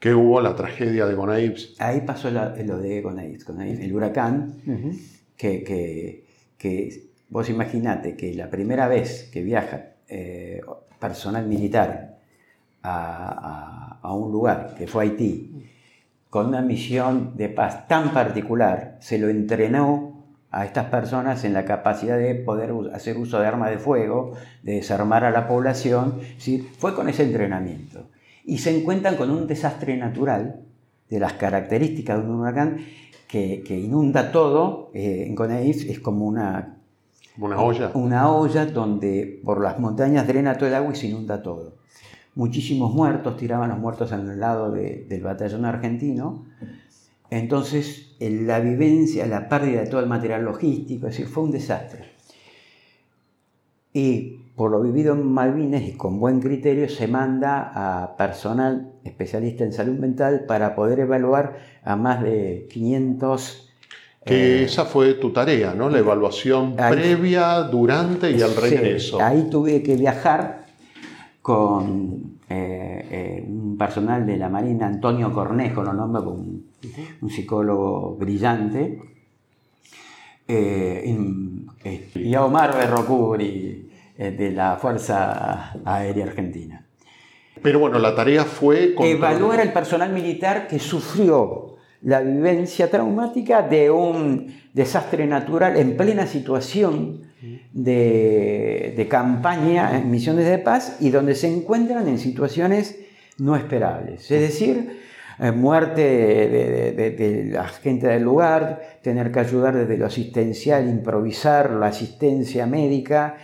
Que 0.00 0.12
hubo 0.14 0.40
la 0.40 0.56
tragedia 0.56 1.06
de 1.06 1.14
Gonaives. 1.14 1.76
Ahí 1.78 2.00
pasó 2.00 2.30
la- 2.30 2.54
lo 2.64 2.78
de 2.78 3.00
Gonaives, 3.00 3.44
Gonaives, 3.46 3.78
el 3.80 3.92
huracán, 3.94 4.54
que, 5.36 5.62
que- 5.62 6.24
que 6.58 7.04
vos 7.28 7.48
imaginate 7.48 8.16
que 8.16 8.34
la 8.34 8.50
primera 8.50 8.88
vez 8.88 9.30
que 9.32 9.42
viaja 9.42 9.90
eh, 10.08 10.60
personal 10.98 11.46
militar 11.46 12.18
a, 12.82 14.14
un 14.14 14.32
lugar, 14.32 14.74
que 14.76 14.86
fue 14.86 15.04
Haití, 15.04 15.70
con 16.30 16.46
una 16.46 16.62
misión 16.62 17.36
de 17.36 17.48
paz 17.48 17.86
tan 17.88 18.12
particular, 18.12 18.96
se 19.00 19.18
lo 19.18 19.28
entrenó 19.28 20.24
a 20.50 20.64
estas 20.64 20.86
personas 20.86 21.44
en 21.44 21.52
la 21.52 21.64
capacidad 21.64 22.16
de 22.16 22.34
poder 22.34 22.72
hacer 22.94 23.18
uso 23.18 23.38
de 23.38 23.46
armas 23.46 23.70
de 23.70 23.78
fuego, 23.78 24.32
de 24.62 24.74
desarmar 24.74 25.24
a 25.24 25.30
la 25.30 25.46
población, 25.46 26.20
¿sí? 26.38 26.66
fue 26.78 26.94
con 26.94 27.08
ese 27.08 27.24
entrenamiento. 27.24 28.08
Y 28.44 28.58
se 28.58 28.76
encuentran 28.76 29.16
con 29.16 29.30
un 29.30 29.46
desastre 29.46 29.96
natural 29.96 30.60
de 31.10 31.20
las 31.20 31.34
características 31.34 32.18
de 32.18 32.30
un 32.30 32.40
huracán 32.40 32.78
que, 33.26 33.62
inunda 33.68 34.32
todo, 34.32 34.90
eh, 34.94 35.24
en 35.26 35.34
Conaif 35.34 35.88
es 35.88 36.00
como 36.00 36.26
una 36.26 36.77
una 37.38 37.60
olla. 37.60 37.90
una 37.94 38.30
olla 38.30 38.66
donde 38.66 39.40
por 39.44 39.60
las 39.62 39.78
montañas 39.78 40.26
drena 40.26 40.56
todo 40.56 40.68
el 40.68 40.74
agua 40.74 40.92
y 40.92 40.96
se 40.96 41.06
inunda 41.08 41.42
todo. 41.42 41.76
Muchísimos 42.34 42.94
muertos, 42.94 43.36
tiraban 43.36 43.70
los 43.70 43.78
muertos 43.78 44.12
al 44.12 44.38
lado 44.38 44.70
de- 44.70 45.06
del 45.08 45.22
batallón 45.22 45.64
argentino. 45.64 46.44
Entonces, 47.30 48.14
en 48.20 48.46
la 48.46 48.60
vivencia, 48.60 49.26
la 49.26 49.48
pérdida 49.48 49.80
de 49.80 49.86
todo 49.88 50.00
el 50.00 50.06
material 50.08 50.44
logístico, 50.44 51.06
es 51.06 51.14
decir, 51.16 51.26
fue 51.26 51.42
un 51.44 51.50
desastre. 51.50 52.04
Y 53.92 54.36
por 54.56 54.70
lo 54.70 54.80
vivido 54.80 55.14
en 55.14 55.26
Malvinas 55.26 55.82
y 55.82 55.92
con 55.92 56.20
buen 56.20 56.40
criterio 56.40 56.88
se 56.88 57.06
manda 57.08 57.72
a 57.74 58.16
personal 58.16 58.92
especialista 59.04 59.64
en 59.64 59.72
salud 59.72 59.98
mental 59.98 60.44
para 60.46 60.74
poder 60.74 61.00
evaluar 61.00 61.56
a 61.84 61.96
más 61.96 62.22
de 62.22 62.66
500 62.70 63.67
Que 64.28 64.64
esa 64.64 64.84
fue 64.84 65.14
tu 65.14 65.30
tarea, 65.32 65.74
¿no? 65.74 65.88
La 65.88 65.98
evaluación 65.98 66.76
previa, 66.76 67.62
durante 67.62 68.30
y 68.30 68.42
al 68.42 68.54
regreso. 68.54 69.20
ahí 69.20 69.48
tuve 69.50 69.82
que 69.82 69.96
viajar 69.96 70.66
con 71.42 72.38
un 72.50 73.76
personal 73.78 74.26
de 74.26 74.36
la 74.36 74.48
Marina, 74.48 74.86
Antonio 74.86 75.32
Cornejo, 75.32 75.82
lo 75.82 75.92
nombro 75.92 76.24
como 76.24 76.38
un, 76.38 77.30
psicólogo 77.30 78.16
brillante, 78.16 79.00
y 80.46 82.34
a 82.34 82.44
Omar 82.44 82.74
Berrocuri 82.76 83.90
de 84.16 84.50
la 84.52 84.76
Fuerza 84.76 85.72
Aérea 85.84 86.24
Argentina. 86.26 86.84
Pero 87.62 87.78
bueno, 87.78 87.98
la 87.98 88.14
tarea 88.14 88.44
fue... 88.44 88.94
Evaluar 88.98 89.60
al 89.60 89.72
personal 89.72 90.12
militar 90.12 90.68
que 90.68 90.78
sufrió 90.78 91.67
la 92.02 92.20
vivencia 92.20 92.90
traumática 92.90 93.62
de 93.62 93.90
un 93.90 94.54
desastre 94.72 95.26
natural 95.26 95.76
en 95.76 95.96
plena 95.96 96.26
situación 96.26 97.22
de, 97.72 99.06
campaña 99.10 99.96
en 99.96 100.10
misiones 100.10 100.46
de 100.46 100.58
paz 100.58 100.96
y 101.00 101.10
donde 101.10 101.34
se 101.34 101.48
encuentran 101.48 102.06
en 102.08 102.18
situaciones 102.18 102.98
no 103.38 103.56
esperables. 103.56 104.30
Es 104.30 104.40
decir, 104.40 105.00
eh, 105.38 105.52
muerte 105.52 106.02
de, 106.02 107.48
la 107.52 107.68
gente 107.68 108.08
del 108.08 108.22
lugar, 108.22 108.98
tener 109.02 109.30
que 109.30 109.40
ayudar 109.40 109.76
desde 109.76 109.96
lo 109.96 110.06
asistencial, 110.06 110.88
improvisar 110.88 111.70
la 111.70 111.86
asistencia 111.86 112.66
médica, 112.66 113.36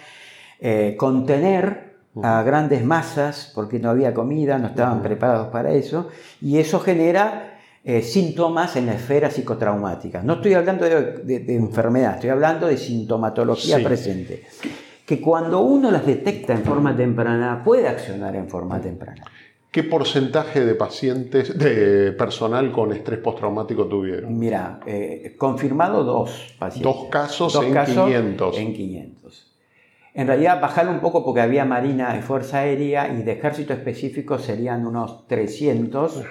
eh, 0.60 0.96
contener 0.98 1.94
a 2.22 2.42
grandes 2.42 2.84
masas 2.84 3.50
porque 3.54 3.78
no 3.78 3.90
había 3.90 4.14
comida, 4.14 4.58
no 4.58 4.68
estaban 4.68 5.02
preparados 5.02 5.48
para 5.48 5.72
eso, 5.72 6.08
y 6.40 6.58
eso 6.58 6.78
genera 6.80 7.53
eh, 7.86 8.00
síntomas 8.00 8.76
en 8.76 8.86
la 8.86 8.94
esfera 8.94 9.30
psicotraumática. 9.30 10.22
No 10.22 10.34
estoy 10.34 10.54
hablando 10.54 10.86
de, 10.86 11.44
enfermedad, 11.48 12.14
estoy 12.14 12.30
hablando 12.30 12.66
de 12.66 12.78
sintomatología 12.78 13.84
presente, 13.84 14.44
que 15.04 15.20
cuando 15.20 15.60
uno 15.60 15.90
las 15.90 16.06
detecta 16.06 16.54
en 16.54 16.64
forma 16.64 16.96
temprana 16.96 17.62
puede 17.62 17.86
accionar 17.86 18.34
en 18.36 18.48
forma 18.48 18.80
temprana. 18.80 19.24
¿Qué 19.70 19.82
porcentaje 19.82 20.64
de 20.64 20.74
pacientes, 20.76 21.58
de 21.58 22.12
personal 22.12 22.72
con 22.72 22.90
estrés 22.92 23.18
postraumático 23.18 23.84
tuvieron? 23.84 24.38
Mira, 24.38 24.80
eh, 24.86 25.34
confirmado 25.36 26.04
dos 26.04 26.54
pacientes. 26.58 26.90
Dos 26.90 27.08
casos 27.10 27.54
en 27.56 27.84
500. 27.84 28.56
En 28.56 28.72
500. 28.72 29.52
En 30.14 30.26
realidad 30.26 30.58
bajar 30.58 30.88
un 30.88 31.00
poco 31.00 31.22
porque 31.22 31.42
había 31.42 31.66
Marina 31.66 32.16
y 32.16 32.22
Fuerza 32.22 32.60
Aérea 32.60 33.12
y 33.12 33.22
de 33.24 33.32
ejército 33.32 33.74
específico 33.74 34.38
serían 34.38 34.86
unos 34.86 35.26
300. 35.26 36.22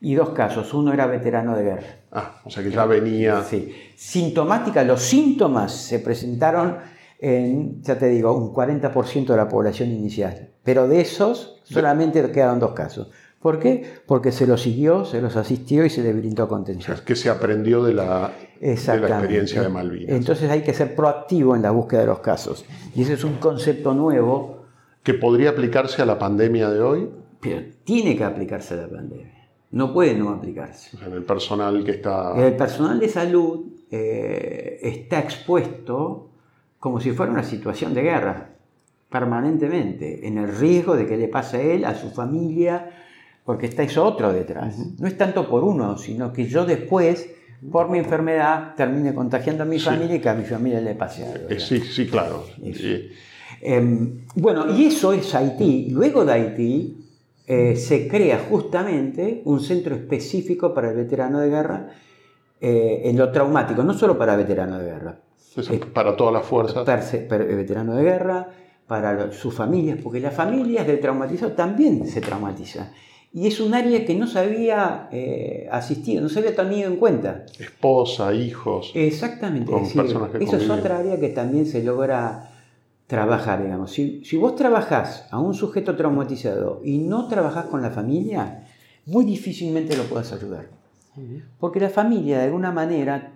Y 0.00 0.14
dos 0.14 0.30
casos, 0.30 0.72
uno 0.74 0.92
era 0.92 1.06
veterano 1.06 1.56
de 1.56 1.64
guerra. 1.64 1.86
Ah, 2.12 2.40
o 2.44 2.50
sea 2.50 2.62
que 2.62 2.70
ya 2.70 2.84
venía. 2.84 3.42
Sí. 3.42 3.74
Sintomática, 3.94 4.84
los 4.84 5.02
síntomas 5.02 5.72
se 5.72 6.00
presentaron 6.00 6.76
en, 7.18 7.82
ya 7.82 7.98
te 7.98 8.08
digo, 8.08 8.36
un 8.36 8.52
40% 8.52 9.26
de 9.26 9.36
la 9.36 9.48
población 9.48 9.90
inicial. 9.90 10.50
Pero 10.62 10.86
de 10.88 11.00
esos 11.00 11.60
solamente 11.64 12.30
quedaron 12.30 12.60
dos 12.60 12.72
casos. 12.72 13.10
¿Por 13.40 13.60
qué? 13.60 14.00
Porque 14.06 14.32
se 14.32 14.46
los 14.46 14.62
siguió, 14.62 15.04
se 15.04 15.20
los 15.20 15.36
asistió 15.36 15.84
y 15.84 15.90
se 15.90 16.02
le 16.02 16.12
brindó 16.12 16.48
contención. 16.48 16.96
Es 16.96 17.02
que 17.02 17.14
se 17.14 17.30
aprendió 17.30 17.84
de 17.84 17.94
la, 17.94 18.32
de 18.60 18.74
la 18.74 19.08
experiencia 19.08 19.62
de 19.62 19.68
Malvinas. 19.68 20.16
Entonces 20.16 20.50
hay 20.50 20.62
que 20.62 20.74
ser 20.74 20.94
proactivo 20.96 21.54
en 21.54 21.62
la 21.62 21.70
búsqueda 21.70 22.00
de 22.00 22.06
los 22.06 22.20
casos. 22.20 22.64
Y 22.94 23.02
ese 23.02 23.12
es 23.12 23.24
un 23.24 23.34
concepto 23.34 23.94
nuevo. 23.94 24.64
¿Que 25.02 25.14
podría 25.14 25.50
aplicarse 25.50 26.02
a 26.02 26.06
la 26.06 26.18
pandemia 26.18 26.68
de 26.70 26.80
hoy? 26.80 27.10
Pero 27.40 27.62
tiene 27.84 28.16
que 28.16 28.24
aplicarse 28.24 28.74
a 28.74 28.78
la 28.78 28.88
pandemia. 28.88 29.35
No 29.76 29.92
puede 29.92 30.14
no 30.14 30.30
aplicarse. 30.30 30.96
en 31.04 31.12
el 31.12 31.22
personal 31.22 31.84
que 31.84 31.90
está... 31.90 32.32
El 32.34 32.56
personal 32.56 32.98
de 32.98 33.10
salud 33.10 33.66
eh, 33.90 34.78
está 34.80 35.18
expuesto 35.18 36.30
como 36.78 36.98
si 36.98 37.12
fuera 37.12 37.30
una 37.30 37.42
situación 37.42 37.92
de 37.92 38.00
guerra, 38.00 38.48
permanentemente, 39.10 40.26
en 40.26 40.38
el 40.38 40.48
riesgo 40.48 40.96
de 40.96 41.06
que 41.06 41.18
le 41.18 41.28
pase 41.28 41.58
a 41.58 41.60
él, 41.60 41.84
a 41.84 41.94
su 41.94 42.08
familia, 42.08 42.90
porque 43.44 43.66
está 43.66 43.82
eso 43.82 44.02
otro 44.02 44.32
detrás. 44.32 44.78
No 44.98 45.06
es 45.06 45.18
tanto 45.18 45.46
por 45.46 45.62
uno, 45.62 45.98
sino 45.98 46.32
que 46.32 46.46
yo 46.46 46.64
después 46.64 47.28
por 47.70 47.90
mi 47.90 47.98
enfermedad 47.98 48.74
termine 48.76 49.14
contagiando 49.14 49.64
a 49.64 49.66
mi 49.66 49.78
familia 49.78 50.16
y 50.16 50.20
que 50.20 50.28
a 50.30 50.34
mi 50.34 50.44
familia 50.44 50.80
le 50.80 50.94
pase 50.94 51.26
algo. 51.26 51.50
Eh, 51.50 51.60
sí, 51.60 51.80
sí, 51.80 52.06
claro. 52.06 52.46
Em, 53.60 54.24
bueno, 54.36 54.74
y 54.74 54.86
eso 54.86 55.12
es 55.12 55.34
Haití. 55.34 55.90
Luego 55.90 56.24
de 56.24 56.32
Haití 56.32 57.05
eh, 57.46 57.76
se 57.76 58.08
crea 58.08 58.46
justamente 58.48 59.42
un 59.44 59.60
centro 59.60 59.94
específico 59.94 60.74
para 60.74 60.90
el 60.90 60.96
veterano 60.96 61.40
de 61.40 61.48
guerra 61.48 61.88
eh, 62.60 63.02
en 63.04 63.16
lo 63.16 63.30
traumático, 63.30 63.82
no 63.82 63.94
solo 63.94 64.18
para 64.18 64.36
veterano 64.36 64.78
de 64.78 64.84
guerra. 64.84 65.18
para 65.92 66.16
todas 66.16 66.32
las 66.32 66.44
fuerzas. 66.44 66.84
Para, 66.84 67.44
el 67.44 67.56
veterano 67.56 67.94
de 67.94 68.02
guerra, 68.02 68.48
para 68.86 69.32
sus 69.32 69.54
familias, 69.54 69.98
porque 70.02 70.20
las 70.20 70.34
familias 70.34 70.86
del 70.86 71.00
traumatizado 71.00 71.52
también 71.52 72.06
se 72.06 72.20
traumatizan 72.20 72.90
y 73.36 73.46
es 73.46 73.60
un 73.60 73.74
área 73.74 74.02
que 74.06 74.14
no 74.14 74.26
se 74.26 74.38
había 74.38 75.10
eh, 75.12 75.68
asistido, 75.70 76.22
no 76.22 76.30
se 76.30 76.38
había 76.38 76.56
tenido 76.56 76.88
en 76.88 76.96
cuenta. 76.96 77.44
Esposa, 77.58 78.32
hijos. 78.32 78.92
Exactamente. 78.94 79.70
eso 80.40 80.56
es 80.56 80.70
otra 80.70 81.00
área 81.00 81.20
que 81.20 81.28
también 81.28 81.66
se 81.66 81.82
logra 81.82 82.55
trabajar, 83.06 83.62
digamos. 83.62 83.92
Si, 83.92 84.36
vos 84.36 84.56
trabajás 84.56 85.26
a 85.30 85.38
un 85.38 85.54
sujeto 85.54 85.96
traumatizado 85.96 86.80
y 86.84 86.98
no 86.98 87.28
trabajás 87.28 87.66
con 87.66 87.82
la 87.82 87.90
familia, 87.90 88.64
muy 89.06 89.24
difícilmente 89.24 89.96
lo 89.96 90.04
puedes 90.04 90.32
ayudar. 90.32 90.68
Porque 91.58 91.80
la 91.80 91.88
familia, 91.88 92.38
de 92.38 92.44
alguna 92.44 92.72
manera, 92.72 93.32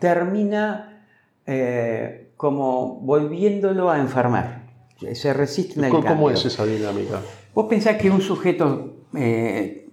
termina 0.00 1.04
eh, 1.44 2.30
como 2.36 3.00
volviéndolo 3.00 3.90
a 3.90 3.98
enfermar. 3.98 4.68
Se 5.12 5.34
resiste 5.34 5.84
en 5.84 5.90
¿Cómo 5.90 6.30
es 6.30 6.44
esa 6.44 6.64
dinámica? 6.64 7.20
Vos 7.54 7.66
pensás 7.68 7.96
que 7.96 8.10
un 8.10 8.20
sujeto 8.20 9.04
eh, 9.14 9.90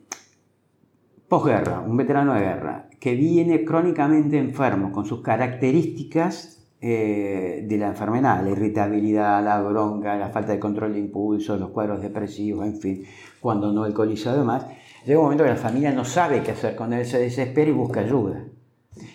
posguerra, 1.28 1.82
un 1.82 1.98
veterano 1.98 2.34
de 2.34 2.40
guerra, 2.40 2.90
que 3.00 3.14
viene 3.16 3.66
crónicamente 3.66 4.38
enfermo 4.38 4.92
con 4.92 5.06
sus 5.06 5.22
características 5.22 6.55
eh, 6.82 7.64
de 7.68 7.78
la 7.78 7.88
enfermedad, 7.88 8.44
la 8.44 8.52
irritabilidad, 8.52 9.44
la 9.44 9.62
bronca, 9.62 10.16
la 10.16 10.30
falta 10.30 10.52
de 10.52 10.60
control 10.60 10.94
de 10.94 11.00
impulsos, 11.00 11.60
los 11.60 11.70
cuadros 11.70 12.02
depresivos, 12.02 12.66
en 12.66 12.80
fin, 12.80 13.06
cuando 13.40 13.72
no 13.72 13.84
alcoholizado 13.84 14.38
y 14.38 14.40
demás, 14.40 14.66
llega 15.06 15.20
un 15.20 15.26
momento 15.26 15.44
que 15.44 15.52
la 15.52 15.56
familia 15.56 15.92
no 15.92 16.06
sabe 16.06 16.42
qué 16.42 16.52
hacer 16.52 16.76
con 16.76 16.94
él, 16.94 17.06
se 17.06 17.20
desespera 17.20 17.70
y 17.70 17.74
busca 17.74 18.02
ayuda. 18.02 18.44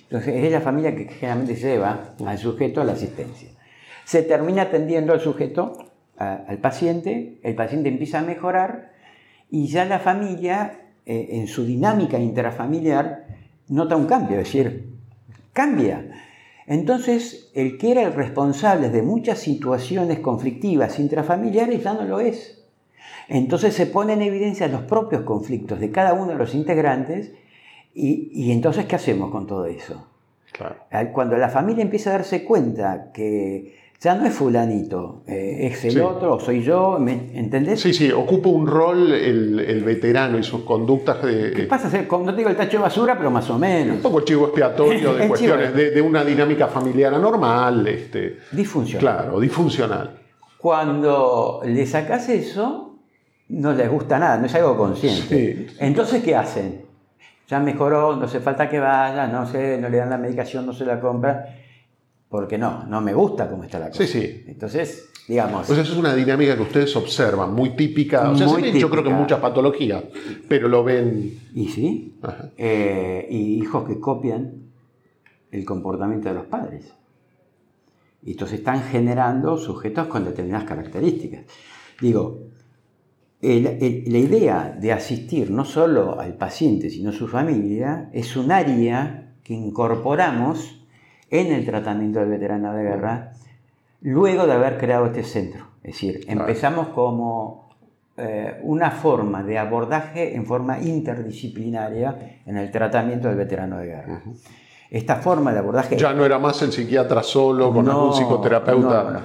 Entonces 0.03 0.45
es 0.45 0.53
la 0.53 0.61
familia 0.61 0.95
que 0.95 1.07
generalmente 1.07 1.55
lleva 1.55 2.15
al 2.25 2.39
sujeto 2.39 2.81
a 2.81 2.85
la 2.85 2.93
asistencia. 2.93 3.51
Se 4.05 4.23
termina 4.23 4.63
atendiendo 4.63 5.13
al 5.13 5.21
sujeto, 5.21 5.73
al 6.17 6.59
paciente, 6.59 7.39
el 7.43 7.55
paciente 7.55 7.89
empieza 7.89 8.19
a 8.19 8.23
mejorar 8.23 8.93
y 9.51 9.69
ya 9.69 9.85
la 9.85 9.99
familia, 9.99 10.81
eh, 11.07 11.29
en 11.33 11.47
su 11.47 11.65
dinámica 11.65 12.19
intrafamiliar, 12.19 13.27
nota 13.69 13.97
un 13.97 14.07
cambio, 14.07 14.39
es 14.39 14.45
decir, 14.45 14.91
cambia. 15.53 16.30
Entonces, 16.71 17.51
el 17.53 17.79
que 17.79 17.91
era 17.91 18.03
el 18.03 18.13
responsable 18.13 18.91
de 18.91 19.03
muchas 19.03 19.41
situaciones 19.41 20.21
conflictivas 20.21 21.01
intrafamiliares 21.01 21.83
ya 21.83 21.95
no 21.95 22.05
lo 22.05 22.21
es. 22.21 22.65
Entonces 23.27 23.75
se 23.75 23.87
pone 23.87 24.13
en 24.13 24.23
evidencia 24.23 24.69
los 24.69 24.83
propios 24.83 25.23
conflictos 25.23 25.81
de 25.81 25.91
cada 25.91 26.13
uno 26.13 26.29
de 26.29 26.37
los 26.37 26.55
integrantes 26.55 27.33
y, 27.93 28.31
y 28.33 28.53
entonces, 28.53 28.87
¿qué 28.87 28.95
hacemos 28.95 29.33
con 29.33 29.49
todo 29.49 29.67
eso? 29.67 30.07
Claro. 30.53 30.77
Cuando 31.13 31.37
la 31.37 31.49
familia 31.49 31.83
empieza 31.83 32.11
a 32.11 32.13
darse 32.13 32.45
cuenta 32.45 33.11
que 33.13 33.75
ya 34.01 34.15
no 34.15 34.25
es 34.25 34.33
fulanito, 34.33 35.25
eh, 35.27 35.69
es 35.71 35.85
el 35.85 36.01
otro, 36.01 36.37
o 36.37 36.41
soy 36.41 36.63
yo, 36.63 36.99
¿me 36.99 37.39
entendés? 37.39 37.83
Sí, 37.83 37.93
sí, 37.93 38.11
ocupa 38.11 38.49
un 38.49 38.67
rol 38.67 39.13
el, 39.13 39.85
veterano 39.85 40.39
y 40.39 40.43
sus 40.43 40.63
conductas 40.63 41.23
de... 41.23 41.51
¿Qué 41.51 41.63
pasa? 41.65 41.91
No 42.11 42.33
digo 42.33 42.49
el 42.49 42.57
tacho 42.57 42.79
de 42.79 42.85
basura, 42.85 43.15
pero 43.19 43.31
más 43.31 43.51
o 43.51 43.59
menos. 43.59 43.97
Un 43.97 44.03
poco 44.03 44.23
chivo 44.23 44.47
expiatorio 44.47 45.13
de 45.17 45.29
cuestiones 45.29 45.75
de, 45.75 46.01
una 46.01 46.25
dinámica 46.25 46.67
familiar 46.69 47.13
anormal. 47.13 47.87
Este, 47.87 48.39
disfuncional. 48.53 49.01
Claro, 49.01 49.39
disfuncional. 49.39 50.19
Cuando 50.57 51.61
le 51.67 51.87
sacas 51.87 52.31
eso, 52.31 52.97
no 53.51 53.75
les 53.75 53.91
gusta 53.91 54.19
nada, 54.19 54.39
no 54.39 54.47
es 54.47 54.55
algo 54.55 54.79
consciente. 54.79 55.67
Entonces, 55.79 56.23
¿qué 56.23 56.35
hacen? 56.35 56.87
Ya 57.49 57.61
mejoró, 57.61 58.17
no 58.17 58.25
hace 58.25 58.41
falta 58.41 58.67
que 58.67 58.79
vaya, 58.79 59.27
no 59.27 59.47
sé, 59.47 59.77
no 59.77 59.91
le 59.91 59.99
dan 59.99 60.09
la 60.09 60.19
medicación, 60.19 60.65
no 60.65 60.73
se 60.73 60.87
la 60.87 61.01
compra 61.01 61.60
porque 62.31 62.57
no, 62.57 62.85
no 62.85 63.01
me 63.01 63.13
gusta 63.13 63.51
cómo 63.51 63.65
está 63.65 63.81
la 63.81 63.89
cosa. 63.89 64.07
Sí, 64.07 64.07
sí. 64.07 64.45
Entonces, 64.47 65.11
digamos... 65.27 65.67
Pues 65.67 65.81
eso 65.81 65.93
es 65.93 65.99
una 65.99 66.15
dinámica 66.15 66.55
que 66.55 66.63
ustedes 66.63 66.95
observan, 66.95 67.53
muy 67.53 67.71
típica. 67.71 68.31
O 68.31 68.37
sea, 68.37 68.47
yo 68.47 68.89
creo 68.89 69.03
que 69.03 69.11
muchas 69.11 69.41
patologías, 69.41 70.05
pero 70.49 70.69
lo 70.69 70.85
ven... 70.85 71.41
Y 71.53 71.69
sí. 71.69 72.15
Eh, 72.57 73.27
y 73.29 73.61
hijos 73.61 73.87
que 73.87 73.99
copian 73.99 74.71
el 75.51 75.65
comportamiento 75.65 76.29
de 76.29 76.35
los 76.37 76.47
padres. 76.47 76.95
Y 78.23 78.33
entonces 78.33 78.61
están 78.61 78.85
generando 78.85 79.57
sujetos 79.59 80.07
con 80.07 80.25
determinadas 80.25 80.69
características. 80.69 81.47
Digo, 82.01 82.39
la 83.41 84.19
idea 84.19 84.79
de 84.81 84.93
asistir 84.93 85.51
no 85.51 85.65
solo 85.65 86.21
al 86.21 86.35
paciente, 86.35 86.91
sino 86.91 87.11
a 87.11 87.13
su 87.13 87.27
familia, 87.27 88.09
es 88.13 88.37
un 88.37 88.53
área 88.53 89.33
que 89.43 89.55
incorporamos 89.55 90.80
en 91.31 91.53
el 91.53 91.65
tratamiento 91.65 92.21
del 92.21 92.29
veterano 92.29 92.75
de 92.75 92.83
guerra 92.83 93.33
luego 94.03 94.47
de 94.47 94.53
haber 94.53 94.79
creado 94.79 95.07
este 95.07 95.23
centro. 95.23 95.67
Es 95.83 95.95
decir, 95.95 96.25
empezamos 96.29 96.89
como 96.89 97.71
eh, 98.17 98.61
una 98.63 98.91
forma 98.91 99.43
de 99.43 99.59
abordaje 99.59 100.35
en 100.35 100.45
forma 100.45 100.79
interdisciplinaria 100.81 102.41
en 102.45 102.57
el 102.57 102.71
tratamiento 102.71 103.29
del 103.29 103.37
veterano 103.37 103.79
de 103.79 103.87
guerra. 103.87 104.23
Esta 104.91 105.17
forma 105.17 105.53
de 105.53 105.61
abordaje... 105.61 105.97
Ya 105.97 106.13
no 106.13 106.25
era 106.25 106.39
más 106.39 106.61
el 106.63 106.73
psiquiatra 106.73 107.23
solo 107.23 107.73
con 107.73 107.89
algún 107.89 108.13
psicoterapeuta. 108.13 109.23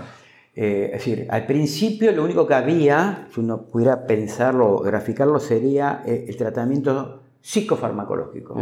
Eh, 0.56 0.92
es 0.94 1.04
decir, 1.04 1.28
al 1.30 1.46
principio 1.46 2.14
lo 2.14 2.24
único 2.24 2.48
que 2.48 2.54
había, 2.54 3.28
si 3.34 3.42
uno 3.42 3.64
pudiera 3.64 4.08
pensarlo, 4.08 4.78
graficarlo, 4.80 5.40
sería 5.40 6.04
eh, 6.06 6.26
el 6.30 6.38
tratamiento 6.38 7.24
psicofarmacológico. 7.42 8.56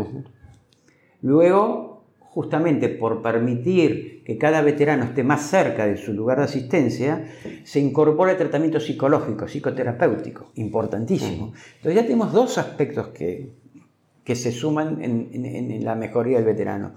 Luego, 1.21 1.92
justamente 2.33 2.89
por 2.89 3.21
permitir 3.21 4.23
que 4.25 4.39
cada 4.39 4.63
veterano 4.63 5.03
esté 5.03 5.23
más 5.23 5.41
cerca 5.43 5.85
de 5.85 5.97
su 5.97 6.13
lugar 6.13 6.39
de 6.39 6.45
asistencia, 6.45 7.27
se 7.63 7.79
incorpora 7.79 8.31
el 8.31 8.37
tratamiento 8.39 8.79
psicológico, 8.79 9.47
psicoterapéutico, 9.47 10.51
importantísimo. 10.55 11.53
Entonces 11.75 11.95
ya 11.95 12.01
tenemos 12.01 12.33
dos 12.33 12.57
aspectos 12.57 13.09
que, 13.09 13.51
que 14.23 14.35
se 14.35 14.51
suman 14.51 15.03
en, 15.03 15.85
la 15.85 15.93
mejoría 15.93 16.37
del 16.37 16.45
veterano. 16.45 16.93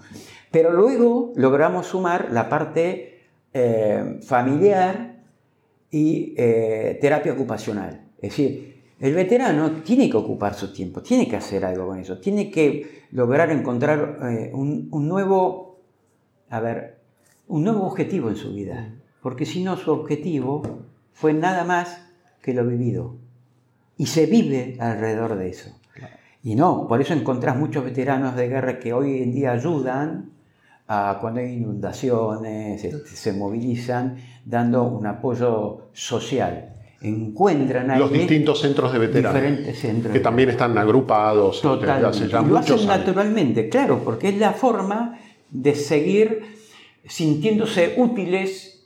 Pero 0.51 0.73
luego 0.73 1.35
logramos 1.37 1.87
sumar 1.87 2.29
la 2.33 2.49
parte 2.49 3.21
eh, 3.53 4.21
familiar 4.23 5.17
y 5.91 6.33
eh, 6.39 6.97
terapia 6.99 7.35
ocupacional. 7.35 8.07
Es 8.23 8.31
decir, 8.31 8.76
el 8.99 9.15
veterano 9.15 9.71
tiene 9.83 10.09
que 10.09 10.17
ocupar 10.17 10.55
su 10.55 10.73
tiempo, 10.73 11.03
tiene 11.03 11.29
que 11.29 11.37
hacer 11.37 11.65
algo 11.65 11.89
con 11.89 11.99
eso, 11.99 12.19
tiene 12.19 12.51
que 12.51 13.05
lograr 13.13 13.51
encontrar 13.51 14.19
eh, 14.23 14.51
un, 14.55 14.89
nuevo, 14.91 15.81
a 16.49 16.61
ver, 16.61 16.99
un 17.49 17.65
nuevo 17.65 17.87
objetivo 17.87 18.31
en 18.31 18.37
su 18.37 18.55
vida, 18.55 18.95
porque 19.21 19.45
si 19.45 19.63
no 19.63 19.77
su 19.77 19.93
objetivo 19.93 20.63
fue 21.13 21.35
nada 21.35 21.65
más 21.65 22.07
que 22.41 22.55
lo 22.55 22.67
vivido. 22.67 23.17
Y 23.99 24.07
se 24.07 24.27
vive 24.27 24.77
alrededor 24.79 25.37
de 25.37 25.49
eso. 25.49 25.71
Y 26.43 26.55
no, 26.55 26.87
por 26.87 27.01
eso 27.01 27.13
encontrás 27.13 27.57
muchos 27.57 27.85
veteranos 27.85 28.37
de 28.37 28.49
guerra 28.49 28.79
que 28.79 28.93
hoy 28.93 29.23
en 29.23 29.33
día 29.33 29.53
ayudan 29.53 30.31
a 30.87 31.19
cuando 31.21 31.41
hay 31.41 31.55
inundaciones, 31.55 32.85
este, 32.85 33.17
se 33.17 33.33
movilizan 33.33 34.17
dando 34.45 34.85
un 34.85 35.07
apoyo 35.07 35.89
social 35.93 36.76
encuentran 37.01 37.91
ahí 37.91 37.99
los 37.99 38.13
distintos 38.13 38.61
centros 38.61 38.93
de 38.93 38.99
veteranos 38.99 39.35
diferentes 39.35 39.79
centros 39.79 40.13
que 40.13 40.21
también 40.21 40.49
están 40.51 40.77
agrupados 40.79 41.57
este, 41.57 41.69
Totalmente. 41.69 42.25
y 42.25 42.49
lo 42.49 42.59
hacen 42.59 42.87
naturalmente 42.87 43.69
claro 43.69 44.01
porque 44.03 44.31
es 44.31 44.39
la 44.39 44.53
forma 44.53 45.19
de 45.51 45.75
seguir 45.75 46.43
sintiéndose 47.07 47.95
útiles 47.99 48.77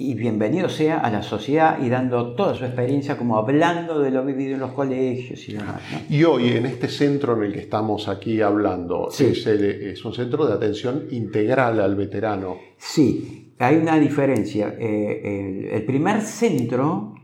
y 0.00 0.14
bienvenido 0.14 0.70
sea 0.70 0.98
a 1.00 1.10
la 1.10 1.22
sociedad 1.22 1.78
y 1.82 1.90
dando 1.90 2.34
toda 2.34 2.54
su 2.54 2.64
experiencia 2.64 3.18
como 3.18 3.36
hablando 3.36 3.98
de 3.98 4.10
lo 4.10 4.24
vivido 4.24 4.54
en 4.54 4.60
los 4.60 4.72
colegios 4.72 5.46
y 5.46 5.52
demás. 5.52 5.82
Y 6.08 6.24
hoy 6.24 6.52
en 6.52 6.64
este 6.64 6.88
centro 6.88 7.36
en 7.36 7.42
el 7.42 7.52
que 7.52 7.60
estamos 7.60 8.08
aquí 8.08 8.40
hablando, 8.40 9.10
es, 9.10 10.04
un 10.06 10.14
centro 10.14 10.46
de 10.46 10.54
atención 10.54 11.04
integral 11.10 11.80
al 11.80 11.96
veterano. 11.96 12.56
Sí, 12.78 13.52
hay 13.58 13.76
una 13.76 13.98
diferencia. 13.98 14.74
Eh, 14.78 15.68
el, 15.70 15.84
primer 15.84 16.22
centro 16.22 17.14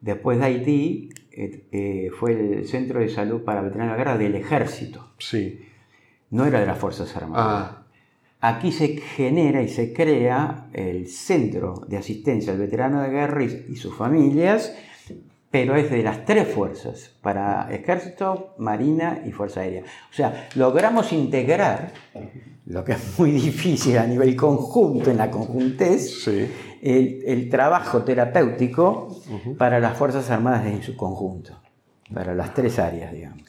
Después 0.00 0.38
de 0.38 0.44
Haití 0.44 1.10
eh, 1.30 1.64
eh, 1.72 2.10
fue 2.18 2.32
el 2.32 2.66
centro 2.66 3.00
de 3.00 3.08
salud 3.08 3.42
para 3.42 3.60
veteranos 3.60 3.92
de 3.92 3.98
guerra 3.98 4.18
del 4.18 4.34
ejército. 4.34 5.12
Sí. 5.18 5.60
No 6.30 6.46
era 6.46 6.60
de 6.60 6.66
las 6.66 6.78
Fuerzas 6.78 7.14
Armadas. 7.16 7.70
Ah. 7.72 7.76
Aquí 8.40 8.72
se 8.72 8.96
genera 8.96 9.60
y 9.62 9.68
se 9.68 9.92
crea 9.92 10.68
el 10.72 11.08
centro 11.08 11.84
de 11.86 11.98
asistencia 11.98 12.52
al 12.52 12.58
veterano 12.58 13.02
de 13.02 13.10
guerra 13.10 13.44
y, 13.44 13.76
sus 13.76 13.94
familias, 13.94 14.74
pero 15.50 15.76
es 15.76 15.90
de 15.90 16.02
las 16.02 16.24
tres 16.24 16.48
fuerzas, 16.48 17.14
para 17.20 17.70
ejército, 17.70 18.54
marina 18.56 19.20
y 19.26 19.32
fuerza 19.32 19.60
aérea. 19.60 19.82
O 19.82 20.14
sea, 20.14 20.48
logramos 20.54 21.12
integrar, 21.12 21.92
lo 22.64 22.82
que 22.82 22.92
es 22.92 23.18
muy 23.18 23.32
difícil 23.32 23.98
a 23.98 24.06
nivel 24.06 24.34
conjunto, 24.34 25.10
en 25.10 25.18
la 25.18 25.30
conjuntez, 25.30 26.22
sí 26.24 26.48
el, 26.82 27.48
trabajo 27.50 28.02
terapéutico 28.02 29.22
para 29.58 29.80
las 29.80 29.96
Fuerzas 29.96 30.30
Armadas 30.30 30.66
en 30.66 30.82
su 30.82 30.96
conjunto, 30.96 31.58
para 32.12 32.34
las 32.34 32.54
tres 32.54 32.78
áreas, 32.78 33.12
digamos. 33.12 33.42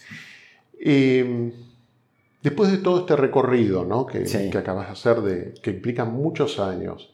después 2.41 2.71
de 2.71 2.77
todo 2.79 3.01
este 3.01 3.15
recorrido 3.15 3.85
¿no? 3.85 4.05
que, 4.05 4.23
que, 4.23 4.57
acabas 4.57 4.87
de 4.87 4.93
hacer, 4.93 5.21
de, 5.21 5.53
que 5.61 5.71
implica 5.71 6.05
muchos 6.05 6.59
años, 6.59 7.13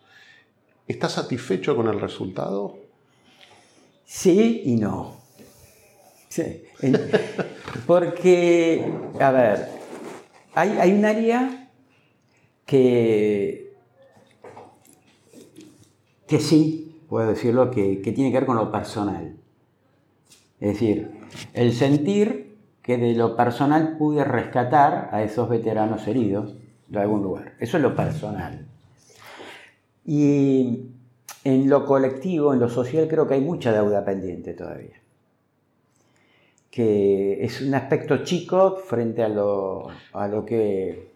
¿estás 0.87 1.13
satisfecho 1.13 1.75
con 1.75 1.87
el 1.87 1.99
resultado? 1.99 2.77
Sí 4.05 4.63
y 4.65 4.75
no. 4.75 5.17
Sí. 6.29 6.63
Porque, 7.87 8.91
a 9.19 9.31
ver, 9.31 9.67
hay, 10.55 10.69
hay 10.79 10.93
un 10.93 11.05
área 11.05 11.69
que 12.65 13.66
que 16.27 16.39
sí, 16.39 17.01
puedo 17.09 17.29
decirlo, 17.29 17.71
que, 17.71 17.97
tiene 17.97 18.31
que 18.31 18.37
ver 18.37 18.45
con 18.45 18.57
lo 18.57 18.71
personal. 18.71 19.35
Es 20.59 20.73
decir, 20.73 21.11
el 21.53 21.73
sentir 21.73 22.57
que 22.81 22.97
de 22.97 23.13
lo 23.13 23.35
personal 23.35 23.97
pude 23.97 24.23
rescatar 24.23 25.09
a 25.11 25.23
esos 25.23 25.49
veteranos 25.49 26.07
heridos 26.07 26.55
de 26.87 26.99
algún 26.99 27.21
lugar. 27.21 27.53
Eso 27.59 27.77
es 27.77 27.83
lo 27.83 27.95
personal. 27.95 28.65
Y 30.05 30.85
en 31.43 31.69
lo 31.69 31.85
colectivo, 31.85 32.53
en 32.53 32.59
lo 32.59 32.69
social, 32.69 33.07
creo 33.07 33.27
que 33.27 33.35
hay 33.35 33.41
mucha 33.41 33.71
deuda 33.71 34.03
pendiente 34.05 34.53
todavía. 34.53 35.01
Que 36.71 37.43
es 37.43 37.61
un 37.61 37.73
aspecto 37.73 38.23
chico 38.23 38.77
frente 38.77 39.23
a 39.23 39.29
lo, 39.29 39.87
a 40.13 40.27
lo 40.27 40.45
que... 40.45 41.11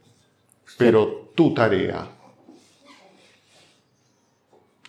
Pero 0.77 1.31
tu 1.35 1.53
tarea, 1.53 2.07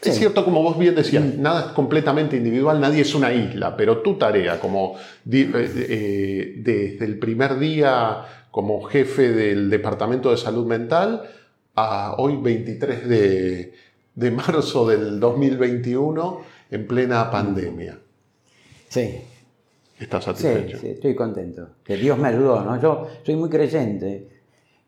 es 0.02 0.18
cierto, 0.18 0.44
como 0.44 0.62
vos 0.62 0.78
bien 0.78 0.94
decías, 0.94 1.24
mm. 1.24 1.40
nada 1.40 1.66
es 1.66 1.66
completamente 1.72 2.36
individual, 2.36 2.80
nadie 2.80 3.02
es 3.02 3.14
una 3.14 3.32
isla, 3.32 3.76
pero 3.76 3.98
tu 3.98 4.18
tarea 4.18 4.58
como 4.58 4.96
eh, 5.30 5.50
eh, 5.54 6.54
desde 6.58 7.04
el 7.04 7.18
primer 7.18 7.58
día 7.58 8.24
como 8.50 8.82
jefe 8.82 9.32
del 9.32 9.70
Departamento 9.70 10.30
de 10.30 10.36
Salud 10.36 10.66
Mental 10.66 11.22
a 11.74 12.16
hoy 12.18 12.36
23 12.36 13.08
de, 13.08 14.30
marzo 14.30 14.86
del 14.88 15.20
2021 15.20 16.40
en 16.70 16.86
plena 16.86 17.30
pandemia. 17.30 17.98
Sí. 18.88 19.20
¿Estás 19.98 20.24
satisfecho? 20.24 20.78
Sí, 20.78 20.88
estoy 20.88 21.14
contento. 21.14 21.68
Que 21.84 21.96
Dios 21.96 22.18
me 22.18 22.28
ayudó, 22.28 22.62
¿no? 22.62 22.80
Yo 22.80 23.06
soy 23.24 23.36
muy 23.36 23.48
creyente. 23.48 24.28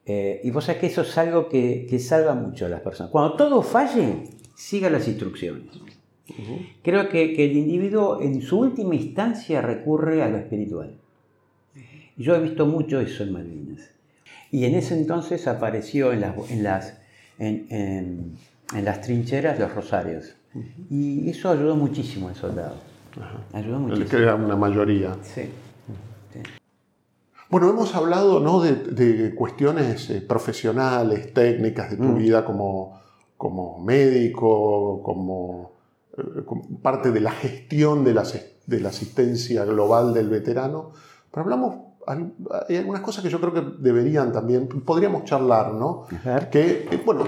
Eh, 0.04 0.40
y 0.42 0.50
vos 0.50 0.64
sabés 0.64 0.80
que 0.80 0.86
eso 0.88 1.02
es 1.02 1.16
algo 1.16 1.48
que, 1.48 1.86
que 1.88 1.98
salva 1.98 2.34
mucho 2.34 2.66
a 2.66 2.68
las 2.68 2.80
personas. 2.80 3.10
Cuando 3.10 3.36
todo 3.36 3.62
falle, 3.62 4.24
siga 4.54 4.90
las 4.90 5.08
instrucciones. 5.08 5.66
Creo 6.82 7.08
que, 7.08 7.44
el 7.44 7.56
individuo 7.56 8.20
en 8.20 8.40
su 8.40 8.58
última 8.58 8.94
instancia 8.94 9.60
recurre 9.60 10.22
a 10.22 10.28
lo 10.28 10.38
espiritual. 10.38 10.94
Yo 12.16 12.34
he 12.34 12.40
visto 12.40 12.66
mucho 12.66 13.00
eso 13.00 13.24
en 13.24 13.32
Malvinas. 13.32 13.90
Y 14.50 14.64
en 14.64 14.74
ese 14.74 14.94
entonces 14.96 15.46
apareció 15.48 16.12
en 16.12 16.20
las, 16.20 16.50
en 16.50 16.62
las, 16.62 16.94
en, 17.38 18.36
las 18.72 19.00
trincheras 19.00 19.58
los 19.58 19.74
rosarios. 19.74 20.34
Y 20.88 21.28
eso 21.28 21.50
ayudó 21.50 21.74
muchísimo 21.76 22.28
al 22.28 22.36
soldado. 22.36 22.76
Ayudó 23.52 23.80
muchísimo. 23.80 24.08
Crea 24.08 24.34
una 24.36 24.56
mayoría. 24.56 25.16
Sí. 25.22 25.42
Bueno, 27.50 27.70
hemos 27.70 27.94
hablado 27.94 28.40
¿no? 28.40 28.60
de, 28.60 29.34
cuestiones 29.34 30.10
eh, 30.10 30.20
profesionales, 30.20 31.32
técnicas 31.32 31.90
de 31.90 31.96
tu 31.96 32.02
mm. 32.04 32.18
vida 32.18 32.44
como, 32.44 33.00
como 33.44 33.78
médico, 33.78 35.02
como, 35.02 35.72
eh, 36.16 36.22
parte 36.80 37.12
de 37.12 37.20
la 37.20 37.30
gestión 37.30 38.02
de 38.02 38.14
la, 38.14 38.24
de 38.64 38.80
la, 38.80 38.88
asistencia 38.88 39.66
global 39.66 40.14
del 40.14 40.30
veterano, 40.30 40.92
pero 41.30 41.42
hablamos, 41.42 41.74
hay 42.06 42.76
algunas 42.78 43.02
cosas 43.02 43.22
que 43.22 43.28
yo 43.28 43.38
creo 43.42 43.52
que 43.52 43.62
deberían 43.80 44.32
también, 44.32 44.66
podríamos 44.66 45.26
charlar, 45.26 45.74
¿no? 45.74 46.06
Que, 46.50 46.88
eh, 46.90 47.02
bueno, 47.04 47.24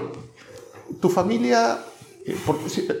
tu 0.99 1.07
familia, 1.07 1.77
eh, 2.25 2.35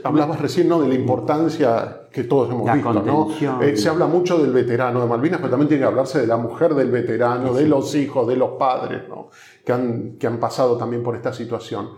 hablabas 0.03 0.39
recién 0.39 0.67
¿no? 0.67 0.79
de 0.79 0.87
la 0.87 0.93
importancia 0.93 2.01
que 2.11 2.25
todos 2.25 2.51
hemos 2.51 2.71
visto, 2.71 2.93
¿no? 3.01 3.29
se 3.75 3.89
habla 3.89 4.05
mucho 4.05 4.37
del 4.37 4.51
veterano 4.51 5.01
de 5.01 5.07
Malvinas, 5.07 5.39
pero 5.39 5.49
también 5.49 5.69
tiene 5.69 5.81
que 5.81 5.87
hablarse 5.87 6.19
de 6.19 6.27
la 6.27 6.37
mujer 6.37 6.75
del 6.75 6.91
veterano, 6.91 7.51
de 7.55 7.67
los 7.67 7.95
hijos, 7.95 8.27
de 8.27 8.35
los 8.35 8.51
padres, 8.59 9.09
¿no? 9.09 9.29
que, 9.65 9.73
han, 9.73 10.17
que 10.19 10.27
han 10.27 10.39
pasado 10.39 10.77
también 10.77 11.01
por 11.01 11.15
esta 11.15 11.33
situación. 11.33 11.89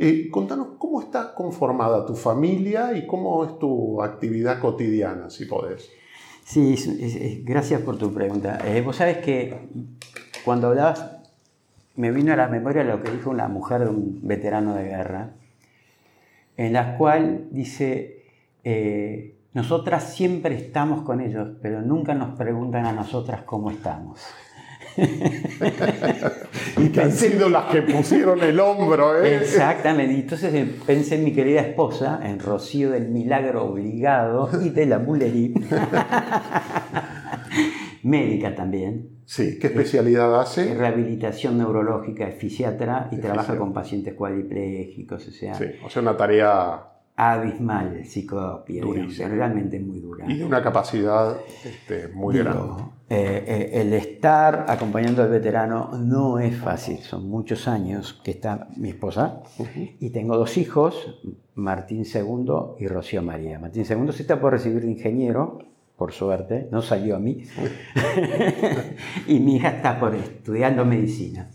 Eh, 0.00 0.28
contanos 0.30 0.68
cómo 0.78 1.00
está 1.00 1.34
conformada 1.34 2.06
tu 2.06 2.14
familia 2.14 2.96
y 2.96 3.06
cómo 3.06 3.44
es 3.44 3.58
tu 3.58 4.00
actividad 4.00 4.60
cotidiana, 4.60 5.28
si 5.28 5.44
podés. 5.44 5.90
Sí, 6.44 7.42
gracias 7.44 7.80
por 7.82 7.98
tu 7.98 8.14
pregunta. 8.14 8.60
Eh, 8.64 8.80
vos 8.80 8.96
sabes 8.96 9.18
que 9.18 9.68
cuando 10.44 10.68
hablabas 10.68 11.04
me 11.96 12.12
vino 12.12 12.32
a 12.32 12.36
la 12.36 12.46
memoria 12.46 12.84
lo 12.84 13.02
que 13.02 13.10
dijo 13.10 13.28
una 13.28 13.48
mujer 13.48 13.80
de 13.80 13.90
un 13.90 14.20
veterano 14.22 14.74
de 14.76 14.84
guerra, 14.84 15.30
en 16.56 16.72
la 16.72 16.96
cual 16.96 17.48
dice, 17.50 18.24
eh, 18.62 19.34
nosotras 19.52 20.14
siempre 20.14 20.54
estamos 20.54 21.02
con 21.02 21.20
ellos, 21.20 21.56
pero 21.60 21.82
nunca 21.82 22.14
nos 22.14 22.38
preguntan 22.38 22.86
a 22.86 22.92
nosotras 22.92 23.42
cómo 23.42 23.72
estamos. 23.72 24.20
y 26.76 26.88
que 26.88 27.00
han 27.00 27.12
sido 27.12 27.48
las 27.48 27.66
que 27.66 27.82
pusieron 27.82 28.42
el 28.42 28.58
hombro, 28.58 29.22
¿eh? 29.22 29.36
Exactamente. 29.36 30.14
Y 30.14 30.20
entonces 30.20 30.52
eh, 30.54 30.74
pensé 30.86 31.14
en 31.16 31.24
mi 31.24 31.32
querida 31.32 31.60
esposa, 31.60 32.20
en 32.22 32.38
Rocío 32.40 32.90
del 32.90 33.08
Milagro 33.08 33.64
Obligado 33.66 34.50
y 34.62 34.70
de 34.70 34.86
la 34.86 34.98
Mullerí. 34.98 35.54
Médica 38.02 38.54
también. 38.54 39.18
Sí, 39.24 39.58
¿qué 39.58 39.66
especialidad 39.68 40.40
hace? 40.40 40.74
Rehabilitación 40.74 41.58
neurológica, 41.58 42.26
es 42.26 42.36
fisiatra 42.36 43.08
y 43.12 43.18
trabaja 43.18 43.56
con 43.58 43.74
pacientes 43.74 44.14
cuadriplégicos, 44.14 45.28
o 45.28 45.30
sea... 45.30 45.54
Sí, 45.54 45.66
o 45.84 45.90
sea, 45.90 46.00
una 46.00 46.16
tarea 46.16 46.97
abismal 47.20 48.04
psicopia, 48.04 48.84
realmente 49.28 49.80
muy 49.80 49.98
dura. 49.98 50.24
Y 50.30 50.38
de 50.38 50.44
una 50.44 50.62
capacidad 50.62 51.36
este, 51.64 52.06
muy 52.06 52.38
grande. 52.38 52.84
Eh, 53.10 53.44
eh, 53.44 53.80
el 53.80 53.92
estar 53.92 54.66
acompañando 54.68 55.24
al 55.24 55.28
veterano 55.28 55.90
no 55.98 56.38
es 56.38 56.56
fácil, 56.56 56.98
son 56.98 57.28
muchos 57.28 57.66
años 57.66 58.20
que 58.22 58.30
está 58.30 58.68
mi 58.76 58.90
esposa 58.90 59.42
y 59.98 60.10
tengo 60.10 60.36
dos 60.36 60.56
hijos, 60.58 61.20
Martín 61.56 62.04
II 62.04 62.52
y 62.78 62.86
Rocío 62.86 63.20
María. 63.20 63.58
Martín 63.58 63.84
II 63.88 64.12
se 64.12 64.22
está 64.22 64.40
por 64.40 64.52
recibir 64.52 64.82
de 64.82 64.90
ingeniero, 64.92 65.58
por 65.96 66.12
suerte, 66.12 66.68
no 66.70 66.82
salió 66.82 67.16
a 67.16 67.18
mí, 67.18 67.42
y 69.26 69.40
mi 69.40 69.56
hija 69.56 69.70
está 69.70 69.98
por 69.98 70.14
estudiando 70.14 70.84
medicina. 70.84 71.50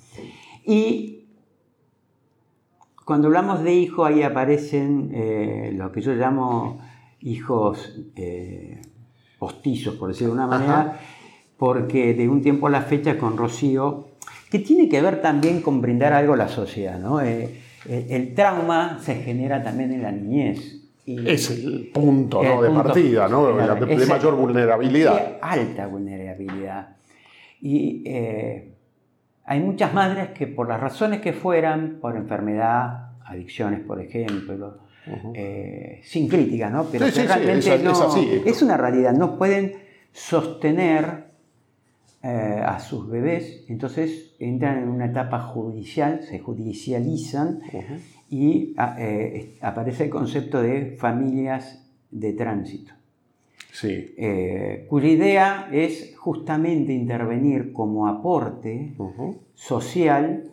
Y 0.66 1.13
cuando 3.06 3.28
hablamos 3.28 3.64
de 3.64 3.74
hijo, 3.74 4.06
ahí 4.06 4.24
aparecen 4.24 5.12
eh, 5.14 5.72
lo 5.76 5.92
que 5.92 6.02
yo 6.02 6.14
llamo 6.14 6.80
hijos 7.20 8.00
eh, 8.16 8.82
postizos, 9.38 9.96
por 9.96 10.10
decirlo 10.10 10.34
de 10.34 10.40
una 10.40 10.48
manera, 10.48 11.00
porque 11.58 12.14
de 12.14 12.30
un 12.30 12.42
tiempo 12.42 12.68
a 12.68 12.70
la 12.70 12.82
fecha 12.82 13.18
con 13.18 13.38
Rocío, 13.38 14.08
que 14.50 14.60
tiene 14.60 14.88
que 14.88 15.02
ver 15.02 15.22
también 15.22 15.62
con 15.62 15.82
brindar 15.82 16.14
algo 16.14 16.34
a 16.34 16.38
la 16.38 16.48
sociedad, 16.48 17.00
¿no? 17.00 17.22
Eh, 17.22 17.62
el, 17.86 18.34
trauma 18.34 19.00
se 19.02 19.16
genera 19.16 19.62
también 19.62 19.92
en 19.92 20.02
la 20.04 20.12
niñez. 20.12 20.82
es 21.06 21.50
el 21.50 21.90
punto 21.94 22.42
de 22.42 22.70
partida, 22.70 23.28
¿no? 23.28 23.48
de, 23.48 24.06
mayor 24.06 24.36
vulnerabilidad. 24.36 25.40
alta 25.42 25.88
vulnerabilidad. 25.88 26.96
Y 27.60 28.04
hay 29.46 29.60
muchas 29.60 29.94
madres 29.94 30.30
que 30.30 30.48
por 30.48 30.68
las 30.68 30.80
razones 30.80 31.22
que 31.22 31.34
fueran, 31.34 31.98
por 32.00 32.16
enfermedad, 32.16 33.12
adicciones 33.26 33.82
por 33.82 34.00
ejemplo, 34.00 34.78
eh, 35.34 36.00
sin 36.04 36.28
crítica, 36.30 36.70
¿no? 36.70 36.86
Pero 36.86 37.06
realmente 37.08 38.50
es, 38.50 38.62
una 38.62 38.78
realidad, 38.78 39.14
no 39.14 39.38
pueden 39.38 39.74
sostener 40.14 41.26
eh, 42.22 42.62
a 42.66 42.80
sus 42.80 43.10
bebés, 43.10 43.66
entonces 43.68 44.36
entran 44.40 44.78
en 44.78 44.88
una 44.88 45.08
etapa 45.08 45.40
judicial, 45.40 46.22
se 46.24 46.40
judicializan 46.40 47.60
y 48.30 48.74
ah, 48.78 48.96
eh, 48.98 49.58
aparece 49.62 50.06
el 50.06 50.10
concepto 50.10 50.62
de 50.62 50.96
familias 50.98 51.86
de 52.12 52.32
tránsito 52.34 52.94
sí. 53.74 54.14
Eh, 54.18 54.86
cuya 54.90 55.08
idea 55.10 55.70
es 55.72 56.16
justamente 56.18 56.94
intervenir 56.94 57.74
como 57.74 58.08
aporte 58.08 58.94
social 59.54 60.52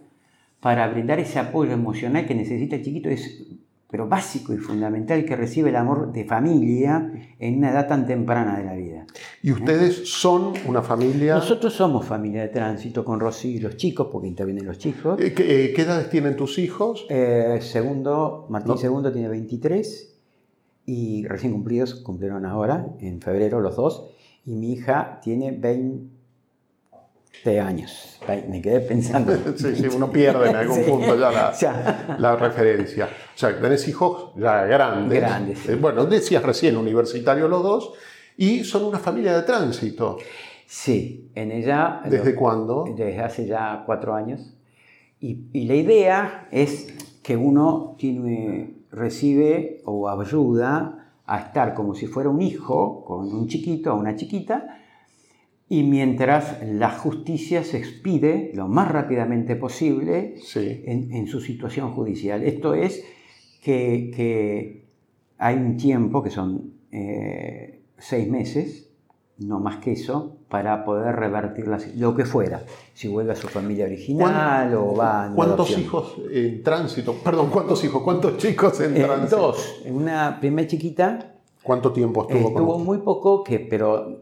para 0.59 0.89
brindar 0.89 1.21
ese 1.21 1.39
apoyo 1.39 1.73
emocional 1.73 2.27
que 2.27 2.35
necesita 2.35 2.77
el 2.77 2.83
chiquito, 2.83 3.09
es 3.09 3.47
pero 3.91 4.09
básico 4.09 4.55
y 4.55 4.57
fundamental 4.57 5.25
que 5.25 5.35
recibe 5.35 5.71
el 5.71 5.77
amor 5.77 6.13
de 6.13 6.25
familia 6.25 7.11
en 7.41 7.59
una 7.59 7.71
edad 7.73 7.89
tan 7.89 8.07
temprana 8.07 8.57
de 8.57 8.65
la 8.65 8.75
vida. 8.75 9.05
¿Y 9.43 9.51
ustedes 9.51 10.09
son 10.09 10.53
una 10.67 10.81
familia? 10.81 11.35
Nosotros 11.35 11.73
somos 11.73 12.07
familia 12.07 12.43
de 12.43 12.49
tránsito 12.49 13.05
con 13.05 13.19
Rosy 13.19 13.57
y 13.57 13.59
los 13.59 13.77
chicos, 13.77 14.07
porque 14.13 14.29
intervienen 14.29 14.65
los 14.65 14.79
chicos. 14.79 15.21
Eh, 15.21 15.35
¿Qué, 15.35 15.75
edades 15.83 16.09
tienen 16.09 16.37
tus 16.37 16.59
hijos? 16.59 17.05
segundo, 17.61 18.47
Martín 18.49 18.79
Segundo 18.79 19.13
tiene 19.13 19.29
23 19.29 20.10
y 20.91 21.25
recién 21.29 21.53
cumplidos, 21.53 21.95
cumplieron 21.95 22.45
ahora, 22.45 22.85
en 22.99 23.21
febrero 23.21 23.61
los 23.61 23.77
dos, 23.77 24.11
y 24.45 24.57
mi 24.57 24.73
hija 24.73 25.21
tiene 25.23 25.53
20 25.53 26.11
años. 27.61 28.19
Me 28.49 28.61
quedé 28.61 28.81
pensando. 28.81 29.33
sí, 29.57 29.77
sí, 29.77 29.87
uno 29.87 30.11
pierde 30.11 30.51
en 30.51 30.57
algún 30.57 30.85
punto 30.87 31.17
ya 31.17 32.17
la, 32.19 32.35
referencia. 32.35 33.05
O 33.05 33.39
sea, 33.39 33.57
tenés 33.61 33.87
hijos 33.87 34.33
ya 34.35 34.65
grandes. 34.65 35.21
Grandes. 35.21 35.69
Eh, 35.69 35.77
bueno, 35.77 36.07
decías 36.07 36.43
recién, 36.43 36.77
universitarios 36.77 37.49
los 37.49 37.63
dos, 37.63 37.93
y 38.37 38.65
son 38.65 38.83
una 38.83 38.99
familia 38.99 39.37
de 39.37 39.43
tránsito. 39.43 40.19
Sí, 40.67 41.31
en 41.37 41.53
ella... 41.53 42.01
¿Desde 42.05 42.35
cuándo? 42.35 42.85
Desde 42.97 43.21
hace 43.21 43.47
ya 43.47 43.85
cuatro 43.87 44.13
años. 44.13 44.57
Y, 45.21 45.51
y 45.53 45.67
la 45.67 45.75
idea 45.77 46.49
es 46.51 46.93
que 47.23 47.37
uno 47.37 47.95
tiene 47.97 48.80
recibe 48.91 49.81
o 49.85 50.09
ayuda 50.09 51.13
a 51.27 51.39
estar 51.39 51.75
como 51.75 51.95
si 51.95 52.07
fuera 52.07 52.29
un 52.29 52.43
hijo 52.43 53.05
con 53.05 53.33
un 53.33 53.47
chiquito 53.47 53.95
o 53.95 53.99
una 53.99 54.17
chiquita, 54.17 54.79
y 55.69 55.85
mientras 55.85 56.61
la 56.65 56.91
justicia 56.91 57.63
se 57.63 57.79
expide 57.79 58.51
lo 58.55 58.67
más 58.67 58.91
rápidamente 58.91 59.55
posible 59.55 60.35
en, 60.57 61.27
su 61.29 61.41
situación 61.41 61.93
judicial. 61.93 62.43
Esto 62.43 62.75
es 62.75 63.05
que, 63.63 64.89
hay 65.39 65.57
un 65.57 65.77
tiempo, 65.77 66.25
que 66.25 66.31
son 66.31 66.75
eh, 66.91 67.83
seis 67.97 68.29
meses, 68.29 68.90
no 69.41 69.59
más 69.59 69.79
que 69.79 69.93
eso, 69.93 70.37
para 70.49 70.85
poder 70.85 71.17
revertir 71.17 71.67
lo 71.97 72.15
que 72.15 72.25
fuera. 72.25 72.63
Si 72.93 73.09
vuelve 73.09 73.33
a 73.33 73.37
su 73.37 73.49
familia 73.49 73.87
original 73.87 74.75
o 74.75 74.95
va 74.95 75.33
¿Cuántos 75.35 75.77
hijos 75.79 76.17
en 76.31 76.63
tránsito? 76.63 77.15
Perdón, 77.15 77.49
¿cuántos 77.51 77.83
hijos? 77.85 78.03
¿Cuántos 78.03 78.37
chicos 78.37 78.81
en 78.81 78.97
eh, 78.97 79.05
tránsito? 79.05 79.37
Dos. 79.37 79.83
Una 79.87 80.39
primera 80.41 80.69
chiquita. 80.69 81.37
¿Cuánto 81.63 81.93
tiempo 81.93 82.23
estuvo 82.23 82.53
con 82.53 82.63
Estuvo 82.63 82.79
muy 82.79 82.99
poco, 82.99 83.43
que, 83.43 83.59
pero 83.61 84.21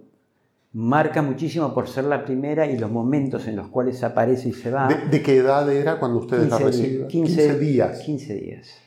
marca 0.72 1.22
muchísimo 1.22 1.74
por 1.74 1.88
ser 1.88 2.04
la 2.04 2.24
primera 2.24 2.66
y 2.66 2.78
los 2.78 2.90
momentos 2.90 3.46
en 3.48 3.56
los 3.56 3.68
cuales 3.68 4.02
aparece 4.04 4.50
y 4.50 4.52
se 4.52 4.70
va. 4.70 4.88
¿De, 4.88 5.22
qué 5.22 5.38
edad 5.38 5.70
era 5.72 5.98
cuando 5.98 6.18
ustedes 6.18 6.48
la 6.48 6.58
recibieron? 6.58 7.08
15, 7.08 7.58
días. 7.58 8.00
15 8.00 8.34
días. 8.34 8.78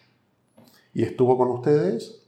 ¿Y 0.93 1.03
estuvo 1.03 1.37
con 1.37 1.49
ustedes? 1.49 2.21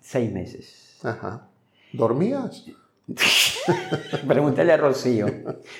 Seis 0.00 0.32
meses. 0.32 0.98
Ajá. 1.02 1.48
¿Dormías? 1.92 2.64
Pregúntale 4.26 4.72
a 4.72 4.76
Rocío. 4.76 5.26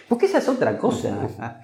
Porque 0.09 0.27
esa 0.27 0.39
es 0.39 0.49
otra 0.49 0.79
cosa. 0.79 1.61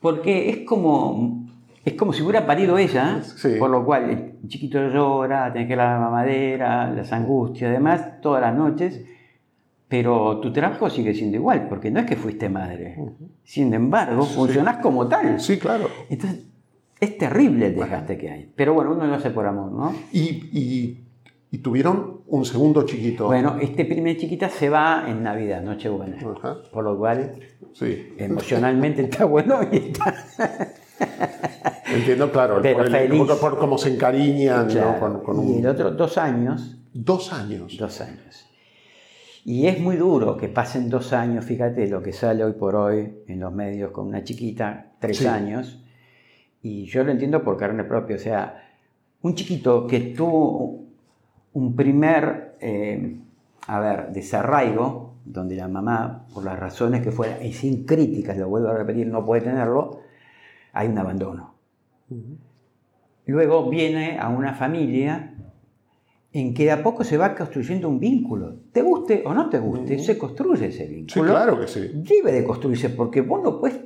Porque 0.00 0.50
es 0.50 0.58
como, 0.66 1.46
es 1.84 1.94
como 1.94 2.12
si 2.12 2.22
hubiera 2.22 2.46
parido 2.46 2.78
ella, 2.78 3.22
por 3.58 3.70
lo 3.70 3.84
cual 3.84 4.10
el 4.10 4.48
chiquito 4.48 4.88
llora, 4.88 5.52
tiene 5.52 5.68
que 5.68 5.76
la 5.76 5.98
mamadera, 5.98 6.90
las 6.90 7.12
angustias, 7.12 7.70
además, 7.70 8.20
todas 8.20 8.42
las 8.42 8.54
noches. 8.54 9.02
Pero 9.88 10.40
tu 10.40 10.52
trabajo 10.52 10.88
sigue 10.88 11.14
siendo 11.14 11.36
igual, 11.36 11.68
porque 11.68 11.90
no 11.90 12.00
es 12.00 12.06
que 12.06 12.16
fuiste 12.16 12.48
madre. 12.48 12.96
Sin 13.44 13.74
embargo, 13.74 14.24
funcionás 14.24 14.78
como 14.78 15.06
tal. 15.06 15.38
Sí, 15.38 15.58
claro. 15.58 15.88
Entonces, 16.08 16.46
es 16.98 17.18
terrible 17.18 17.66
el 17.66 17.76
desgaste 17.76 18.16
que 18.16 18.30
hay. 18.30 18.52
Pero 18.56 18.72
bueno, 18.72 18.92
uno 18.92 19.06
lo 19.06 19.14
hace 19.14 19.30
por 19.30 19.46
amor, 19.46 19.70
¿no? 19.70 19.92
y 20.12 20.98
y 21.52 21.58
tuvieron 21.58 22.11
un 22.26 22.44
segundo 22.44 22.84
chiquito. 22.84 23.26
Bueno, 23.26 23.56
este 23.60 23.84
primer 23.84 24.16
chiquita 24.16 24.48
se 24.48 24.68
va 24.68 25.04
en 25.08 25.22
Navidad, 25.22 25.62
Nochebuena. 25.62 26.18
Por 26.72 26.84
lo 26.84 26.98
cual, 26.98 27.34
sí. 27.72 28.14
emocionalmente 28.18 29.02
está 29.02 29.24
bueno 29.24 29.60
y 29.70 29.76
está... 29.76 30.14
Entiendo, 31.92 32.32
claro, 32.32 32.62
por, 33.40 33.58
cómo 33.58 33.76
se 33.76 33.92
encariñan 33.92 34.68
con, 35.24 35.48
Y 35.48 35.58
el 35.58 35.66
otro, 35.66 35.90
dos 35.90 36.16
años. 36.16 36.78
Dos 36.92 37.32
años. 37.32 37.76
Dos 37.76 38.00
años. 38.00 38.46
Y 39.44 39.66
es 39.66 39.80
muy 39.80 39.96
duro 39.96 40.36
que 40.36 40.48
pasen 40.48 40.88
dos 40.88 41.12
años, 41.12 41.44
fíjate 41.44 41.88
lo 41.88 42.02
que 42.02 42.12
sale 42.12 42.44
hoy 42.44 42.52
por 42.52 42.76
hoy 42.76 43.24
en 43.26 43.40
los 43.40 43.52
medios 43.52 43.90
con 43.90 44.06
una 44.06 44.22
chiquita, 44.22 44.92
tres 45.00 45.26
años. 45.26 45.82
Y 46.62 46.84
yo 46.84 47.02
lo 47.02 47.10
entiendo 47.10 47.42
por 47.42 47.56
carne 47.56 47.82
propia, 47.84 48.16
o 48.16 48.20
sea, 48.20 48.70
un 49.22 49.34
chiquito 49.34 49.86
que 49.86 49.98
tuvo 50.00 50.81
un 51.54 51.76
primer, 51.76 52.56
eh, 52.60 53.18
a 53.66 53.80
ver, 53.80 54.12
desarraigo, 54.12 55.14
donde 55.24 55.56
la 55.56 55.68
mamá, 55.68 56.26
por 56.32 56.44
las 56.44 56.58
razones 56.58 57.02
que 57.02 57.12
fueran, 57.12 57.44
y 57.44 57.52
sin 57.52 57.84
críticas, 57.84 58.36
lo 58.36 58.48
vuelvo 58.48 58.68
a 58.68 58.74
repetir, 58.74 59.06
no 59.06 59.24
puede 59.24 59.42
tenerlo, 59.42 60.00
hay 60.72 60.88
un 60.88 60.98
abandono. 60.98 61.54
Luego 63.26 63.70
viene 63.70 64.18
a 64.18 64.28
una 64.28 64.54
familia 64.54 65.34
en 66.32 66.54
que 66.54 66.64
de 66.64 66.70
a 66.72 66.82
poco 66.82 67.04
se 67.04 67.16
va 67.16 67.34
construyendo 67.34 67.88
un 67.88 68.00
vínculo. 68.00 68.56
Te 68.72 68.82
guste 68.82 69.22
o 69.24 69.34
no 69.34 69.48
te 69.48 69.58
guste, 69.58 69.98
se 69.98 70.18
construye 70.18 70.66
ese 70.66 70.86
vínculo. 70.86 71.24
Sí, 71.24 71.30
claro 71.30 71.60
que 71.60 71.68
sí. 71.68 71.90
Debe 71.94 72.32
de 72.32 72.44
construirse, 72.44 72.88
porque 72.90 73.20
vos 73.20 73.42
no 73.42 73.60
puedes 73.60 73.80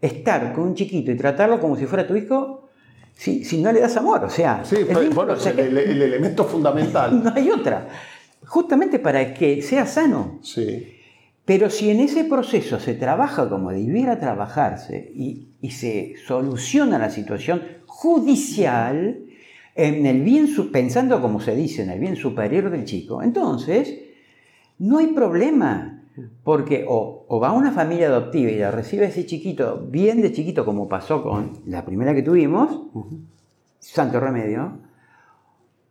estar 0.00 0.52
con 0.52 0.64
un 0.64 0.74
chiquito 0.74 1.12
y 1.12 1.16
tratarlo 1.16 1.60
como 1.60 1.76
si 1.76 1.86
fuera 1.86 2.06
tu 2.06 2.16
hijo 2.16 2.63
si, 3.14 3.44
si 3.44 3.60
no 3.62 3.72
le 3.72 3.80
das 3.80 3.96
amor. 3.96 4.24
O 4.24 4.30
sea, 4.30 4.64
Sí, 4.64 4.76
bueno, 5.14 5.32
o 5.32 5.36
sea, 5.36 5.52
el, 5.52 5.76
el 5.76 6.02
elemento 6.02 6.44
fundamental. 6.44 7.22
no 7.24 7.32
hay 7.34 7.50
otra. 7.50 7.88
Justamente 8.46 8.98
para 8.98 9.32
que 9.32 9.62
sea 9.62 9.86
sano. 9.86 10.38
Sí. 10.42 10.94
Pero 11.44 11.68
si 11.68 11.90
en 11.90 12.00
ese 12.00 12.24
proceso 12.24 12.80
se 12.80 12.94
trabaja 12.94 13.48
como 13.48 13.70
debiera 13.70 14.18
trabajarse 14.18 15.12
y, 15.14 15.48
y 15.60 15.70
se 15.72 16.14
soluciona 16.26 16.98
la 16.98 17.10
situación 17.10 17.62
judicial, 17.86 19.24
en 19.74 20.06
el 20.06 20.22
bien, 20.22 20.48
pensando 20.72 21.20
como 21.20 21.40
se 21.40 21.54
dice, 21.54 21.82
en 21.82 21.90
el 21.90 21.98
bien 21.98 22.16
superior 22.16 22.70
del 22.70 22.84
chico, 22.84 23.22
entonces 23.22 23.94
no 24.78 24.98
hay 24.98 25.08
problema. 25.08 26.03
Porque 26.44 26.84
o, 26.88 27.24
o 27.28 27.40
va 27.40 27.48
a 27.48 27.52
una 27.52 27.72
familia 27.72 28.06
adoptiva 28.06 28.50
y 28.50 28.58
la 28.58 28.70
recibe 28.70 29.06
ese 29.06 29.26
chiquito, 29.26 29.84
bien 29.90 30.22
de 30.22 30.30
chiquito, 30.32 30.64
como 30.64 30.88
pasó 30.88 31.22
con 31.22 31.58
la 31.66 31.84
primera 31.84 32.14
que 32.14 32.22
tuvimos, 32.22 32.82
Santo 33.80 34.20
Remedio, 34.20 34.78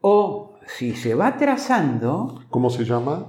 o 0.02 0.56
si 0.66 0.96
se 0.96 1.14
va 1.16 1.38
trazando, 1.38 2.42
¿Cómo 2.50 2.70
se 2.70 2.86
llama? 2.86 3.28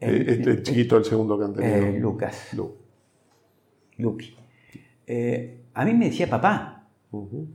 El- 0.00 0.28
Eh, 0.28 0.32
este 0.38 0.50
el 0.50 0.62
chiquito, 0.62 0.96
el 0.96 1.04
segundo 1.04 1.38
que 1.38 1.44
han 1.44 1.54
tenido. 1.54 1.76
eh, 1.76 1.98
Lucas. 2.00 2.48
Lu. 2.54 2.74
Lucky. 3.98 4.34
Eh, 5.06 5.60
a 5.74 5.84
mí 5.84 5.94
me 5.94 6.06
decía 6.06 6.28
papá. 6.28 6.88
Ujú. 7.12 7.46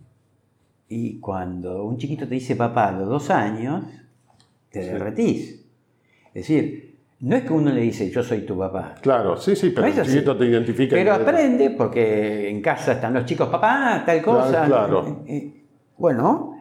Y 0.87 1.19
cuando 1.19 1.83
un 1.83 1.97
chiquito 1.97 2.25
te 2.27 2.35
dice 2.35 2.55
papá 2.55 2.89
a 2.89 2.91
los 2.93 3.09
dos 3.09 3.29
años, 3.29 3.83
te 4.69 4.83
Sí. 4.83 4.89
derretís. 4.89 5.65
Es 6.27 6.33
decir, 6.47 6.86
no 7.20 7.36
es 7.36 7.43
que 7.43 7.53
uno 7.53 7.72
le 7.72 7.82
dice 7.82 8.09
yo 8.11 8.22
soy 8.22 8.41
tu 8.41 8.57
papá. 8.57 8.95
Claro, 9.01 9.38
sí, 9.38 9.55
sí, 9.55 9.72
pero 9.72 9.88
No 9.88 9.93
el 9.93 10.05
chiquito 10.05 10.38
te 10.38 10.45
identifica. 10.45 10.95
Pero 10.95 11.13
aprende, 11.13 11.72
porque 11.72 12.49
en 12.49 12.61
casa 12.61 12.93
están 12.93 13.13
los 13.13 13.26
chicos, 13.26 13.49
papá, 13.49 14.03
tal 14.05 14.22
cosa. 14.22 14.65
Claro. 14.65 15.24
Eh, 15.26 15.38
eh, 15.38 15.63
Bueno, 15.97 16.57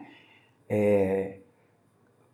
eh, 0.67 1.43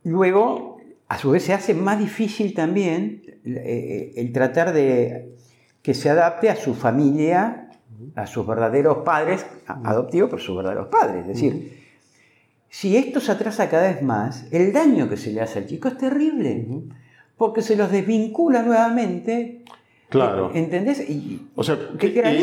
luego, 0.04 0.78
a 1.10 1.18
su 1.18 1.32
vez, 1.32 1.44
se 1.44 1.54
hace 1.54 1.74
más 1.74 2.00
difícil 2.00 2.54
también 2.54 3.22
el 3.44 4.32
tratar 4.32 4.72
de 4.72 5.36
que 5.82 5.94
se 5.94 6.10
adapte 6.10 6.50
a 6.50 6.56
su 6.56 6.76
familia, 6.76 7.70
a 8.16 8.26
sus 8.26 8.48
verdaderos 8.48 9.00
padres, 9.00 9.46
adoptivos, 9.68 10.30
pero 10.30 10.42
sus 10.42 10.56
verdaderos 10.56 10.88
padres. 10.88 11.24
Es 11.24 11.28
decir, 11.28 11.84
si 12.70 12.96
esto 12.96 13.20
se 13.20 13.34
atrasa 13.34 13.70
cada 13.70 13.90
vez 13.90 14.02
más, 14.02 14.48
el 14.52 14.72
daño 14.72 15.10
que 15.10 15.18
se 15.18 15.32
le 15.34 15.42
hace 15.42 15.60
al 15.60 15.66
chico 15.66 15.90
es 15.90 15.98
terrible, 15.98 16.66
porque 17.38 17.62
se 17.62 17.76
los 17.76 17.92
desvincula 17.92 18.64
nuevamente. 18.64 19.62
Claro. 20.10 20.52
¿Entendés? 20.54 21.10
Y- 21.10 21.48
O 21.56 21.64
sea, 21.64 21.78
Qué 21.98 22.08
eh, 22.08 22.22
él, 22.24 22.38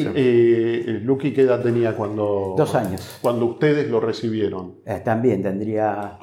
eso. 0.00 0.12
eh, 0.14 0.84
el 0.86 1.04
Lucky, 1.04 1.32
¿qué 1.32 1.40
edad 1.42 1.60
tenía 1.62 1.96
cuando. 1.96 2.54
Dos 2.56 2.74
años. 2.76 3.18
Cuando 3.20 3.46
ustedes 3.46 3.90
lo 3.90 3.98
recibieron? 3.98 4.74
Eh, 4.86 5.00
también 5.04 5.42
tendría 5.42 6.18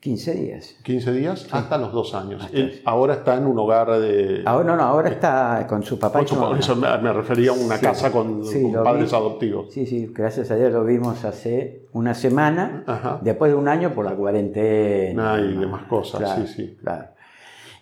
15 0.00 0.32
días. 0.34 0.76
¿15 0.84 1.12
días? 1.12 1.48
Hasta 1.50 1.76
los 1.76 1.92
dos 1.92 2.14
años. 2.14 2.44
Hasta 2.44 2.56
Él 2.56 2.80
ahora 2.84 3.14
está 3.14 3.34
en 3.36 3.46
un 3.46 3.58
hogar 3.58 3.90
de. 3.98 4.42
Ahora 4.46 4.64
no, 4.68 4.76
no, 4.76 4.82
ahora 4.84 5.08
está 5.10 5.66
con 5.68 5.82
su 5.82 5.98
papá. 5.98 6.20
Con 6.20 6.28
su- 6.28 6.36
mamá. 6.36 6.58
eso 6.58 6.76
me, 6.76 6.98
me 6.98 7.12
refería 7.12 7.50
a 7.50 7.54
una 7.54 7.76
Sí. 7.76 7.82
casa 7.84 8.12
con, 8.12 8.44
Sí, 8.44 8.62
con 8.62 8.72
lo 8.74 8.84
padres 8.84 9.10
vi. 9.10 9.16
adoptivos. 9.16 9.72
Sí, 9.72 9.86
sí, 9.86 10.10
gracias 10.14 10.50
a 10.52 10.56
Dios 10.56 10.72
lo 10.72 10.84
vimos 10.84 11.24
hace 11.24 11.82
una 11.92 12.14
semana, 12.14 12.84
Ajá. 12.86 13.18
después 13.22 13.50
de 13.50 13.56
un 13.58 13.66
año 13.66 13.92
por 13.92 14.04
la 14.04 14.12
cuarentena. 14.14 15.34
Ah, 15.34 15.40
y 15.40 15.54
demás 15.56 15.82
cosas, 15.84 16.20
Claro, 16.20 16.46
sí, 16.46 16.52
sí. 16.54 16.76
Claro. 16.80 17.06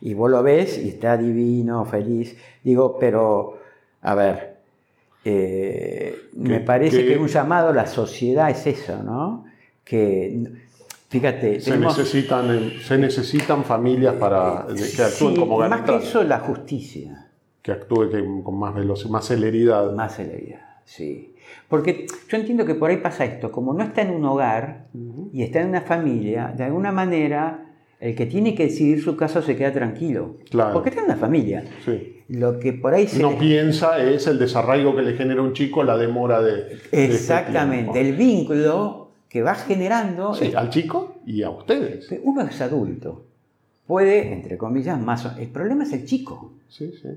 Y 0.00 0.14
vos 0.14 0.30
lo 0.30 0.42
ves 0.42 0.78
y 0.78 0.88
está 0.88 1.16
divino, 1.18 1.84
feliz. 1.84 2.36
Digo, 2.64 2.96
pero, 2.98 3.58
a 4.02 4.14
ver, 4.14 4.56
eh, 5.24 6.28
me 6.34 6.60
parece 6.60 7.04
que- 7.04 7.14
que 7.14 7.18
un 7.18 7.28
llamado 7.28 7.68
a 7.70 7.72
la 7.74 7.86
sociedad 7.86 8.48
es 8.50 8.66
eso, 8.66 9.02
¿no? 9.02 9.44
Que, 9.84 10.40
fíjate, 11.20 11.60
Se 11.60 11.70
tenemos- 11.72 11.96
necesitan, 11.98 12.50
eh, 12.50 12.78
se 12.82 12.98
necesitan 12.98 13.64
familias 13.64 14.14
para 14.14 14.66
que 14.68 15.02
actúen 15.02 15.34
Sí, 15.34 15.40
como 15.40 15.58
más 15.58 15.80
que 15.82 15.96
eso, 15.96 16.22
la 16.24 16.38
justicia. 16.40 17.28
que 17.62 17.72
actúe 17.72 18.10
que- 18.10 18.24
con 18.44 18.58
más 18.58 18.74
velocidad, 18.74 19.10
más 19.10 19.26
celeridad. 19.26 19.92
Más 19.92 20.16
celeridad, 20.16 20.60
sí. 20.84 21.32
Porque 21.68 22.06
yo 22.28 22.36
entiendo 22.36 22.64
que 22.64 22.74
por 22.74 22.90
ahí 22.90 22.98
pasa 22.98 23.24
esto, 23.24 23.50
como 23.50 23.72
no 23.74 23.82
está 23.82 24.02
en 24.02 24.10
un 24.12 24.24
hogar 24.24 24.86
y 25.32 25.42
está 25.42 25.60
en 25.60 25.68
una 25.70 25.80
familia, 25.80 26.52
de 26.56 26.64
alguna 26.64 26.92
manera 26.92 27.62
el 27.98 28.14
que 28.14 28.26
tiene 28.26 28.54
que 28.54 28.64
decidir 28.64 29.02
su 29.02 29.16
caso 29.16 29.40
se 29.42 29.56
queda 29.56 29.72
tranquilo. 29.72 30.36
Claro. 30.50 30.74
Porque 30.74 30.90
está 30.90 31.00
en 31.00 31.06
una 31.06 31.16
familia. 31.16 31.64
Sí. 31.84 32.12
Lo 32.28 32.58
que 32.58 32.72
por 32.72 32.92
ahí 32.94 33.06
se... 33.08 33.20
No 33.22 33.38
piensa 33.38 33.98
es 34.02 34.26
el 34.26 34.38
desarraigo 34.38 34.94
que 34.94 35.02
le 35.02 35.14
genera 35.14 35.40
un 35.42 35.52
chico 35.54 35.82
la 35.82 35.96
demora 35.96 36.42
de. 36.42 36.52
de 36.64 36.72
este 36.74 37.04
Exactamente, 37.06 38.00
el 38.00 38.14
vínculo 38.16 39.05
que 39.36 39.42
va 39.42 39.54
generando... 39.54 40.32
Sí, 40.32 40.54
al 40.54 40.70
chico 40.70 41.16
y 41.26 41.42
a 41.42 41.50
ustedes. 41.50 42.08
Uno 42.22 42.40
es 42.40 42.58
adulto, 42.62 43.26
puede, 43.86 44.32
entre 44.32 44.56
comillas, 44.56 44.98
más... 44.98 45.36
El 45.38 45.48
problema 45.48 45.84
es 45.84 45.92
el 45.92 46.06
chico. 46.06 46.52
Sí, 46.70 46.90
sí. 47.02 47.10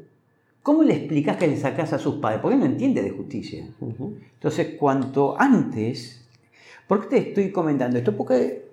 ¿Cómo 0.62 0.84
le 0.84 0.96
explicas 0.96 1.38
que 1.38 1.48
le 1.48 1.56
sacas 1.56 1.94
a 1.94 1.98
sus 1.98 2.16
padres? 2.16 2.42
Porque 2.42 2.56
él 2.56 2.60
no 2.60 2.66
entiende 2.66 3.02
de 3.02 3.12
justicia. 3.12 3.66
Entonces, 3.80 4.76
cuanto 4.78 5.40
antes, 5.40 6.26
¿por 6.90 7.04
qué 7.04 7.08
te 7.08 7.30
estoy 7.30 7.52
comentando 7.54 7.98
esto? 7.98 8.14
Porque 8.18 8.66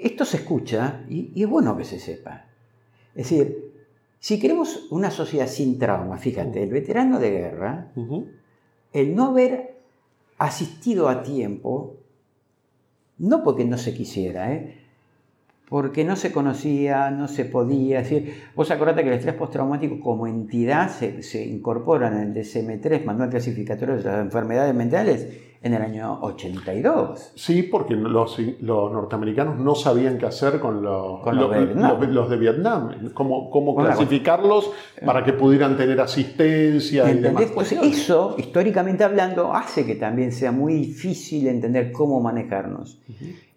esto 0.00 0.24
se 0.24 0.38
escucha 0.38 1.02
y, 1.10 1.32
y 1.34 1.42
es 1.42 1.48
bueno 1.50 1.76
que 1.76 1.84
se 1.84 1.98
sepa. 1.98 2.46
Es 3.14 3.28
decir, 3.28 3.70
si 4.18 4.40
queremos 4.40 4.86
una 4.90 5.10
sociedad 5.10 5.46
sin 5.46 5.78
trauma, 5.78 6.16
fíjate, 6.16 6.62
el 6.62 6.70
veterano 6.70 7.20
de 7.20 7.30
guerra, 7.32 7.88
el 8.94 9.14
no 9.14 9.26
haber 9.26 9.74
asistido 10.38 11.10
a 11.10 11.22
tiempo, 11.22 11.99
no 13.20 13.44
porque 13.44 13.64
no 13.64 13.78
se 13.78 13.94
quisiera, 13.94 14.52
¿eh? 14.52 14.74
porque 15.70 16.04
no 16.04 16.16
se 16.16 16.32
conocía, 16.32 17.12
no 17.12 17.28
se 17.28 17.44
podía. 17.44 17.98
Decir, 18.00 18.34
vos 18.56 18.70
acordate 18.72 19.02
que 19.02 19.08
el 19.10 19.14
estrés 19.14 19.36
postraumático 19.36 20.00
como 20.00 20.26
entidad 20.26 20.90
se, 20.90 21.22
se 21.22 21.46
incorpora 21.46 22.08
en 22.08 22.18
el 22.18 22.34
DSM-3, 22.34 23.04
Manual 23.04 23.30
Clasificatorio 23.30 23.96
de 23.96 24.02
las 24.02 24.20
Enfermedades 24.20 24.74
Mentales, 24.74 25.28
en 25.62 25.74
el 25.74 25.82
año 25.82 26.18
82. 26.22 27.32
Sí, 27.34 27.62
porque 27.64 27.94
los, 27.94 28.38
los 28.60 28.92
norteamericanos 28.92 29.58
no 29.58 29.74
sabían 29.74 30.16
qué 30.16 30.26
hacer 30.26 30.58
con 30.58 30.82
los, 30.82 31.20
Con 31.20 31.36
los 31.36 31.50
de 31.50 31.64
Vietnam. 31.66 32.00
los- 32.00 32.08
los 32.08 32.30
de 32.30 32.36
Vietnam. 32.38 33.10
Cómo, 33.12 33.50
cómo 33.50 33.74
Bueno, 33.74 33.90
clasificarlos 33.90 34.70
para 35.04 35.22
que 35.24 35.34
pudieran 35.34 35.76
tener 35.76 36.00
asistencia 36.00 37.02
y 37.04 37.06
demás 37.06 37.10
¿Entendés? 37.16 37.30
Entonces, 37.48 37.50
cuestiones. 37.54 37.98
eso, 37.98 38.34
históricamente 38.38 39.04
hablando, 39.04 39.52
hace 39.54 39.84
que 39.84 39.96
también 39.96 40.32
sea 40.32 40.50
muy 40.52 40.74
difícil 40.74 41.46
entender 41.46 41.92
cómo 41.92 42.20
manejarnos 42.20 42.98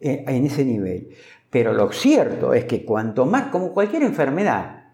eh, 0.02 0.26
en 0.28 0.46
ese 0.46 0.66
nivel. 0.66 1.10
Pero 1.50 1.72
lo 1.74 1.92
cierto 1.92 2.54
es 2.54 2.66
que 2.66 2.84
cuanto 2.84 3.26
más, 3.26 3.44
como 3.48 3.72
cualquier 3.74 4.04
enfermedad, 4.04 4.88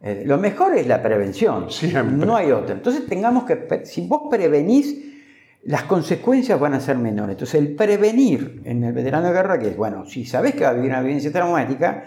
eh, 0.00 0.22
lo 0.26 0.38
mejor 0.38 0.74
es 0.76 0.86
la 0.88 1.02
prevención. 1.02 1.70
Siempre. 1.70 2.26
No 2.26 2.34
hay 2.34 2.50
otra. 2.50 2.74
Entonces 2.74 3.06
tengamos 3.06 3.44
que, 3.44 3.82
si 3.84 4.06
vos 4.08 4.22
prevenís, 4.30 5.04
las 5.64 5.82
consecuencias 5.84 6.58
van 6.58 6.74
a 6.74 6.80
ser 6.80 6.96
menores. 6.98 7.34
Entonces 7.34 7.60
el 7.60 7.74
prevenir 7.74 8.62
en 8.64 8.84
el 8.84 8.92
veterano 8.92 9.26
de 9.28 9.32
guerra, 9.32 9.58
que 9.58 9.68
es, 9.70 9.76
bueno, 9.76 10.04
si 10.06 10.24
sabés 10.24 10.54
que 10.54 10.64
va 10.64 10.70
a 10.70 10.72
vivir 10.74 10.90
una 10.90 11.02
vivencia 11.02 11.32
traumática, 11.32 12.04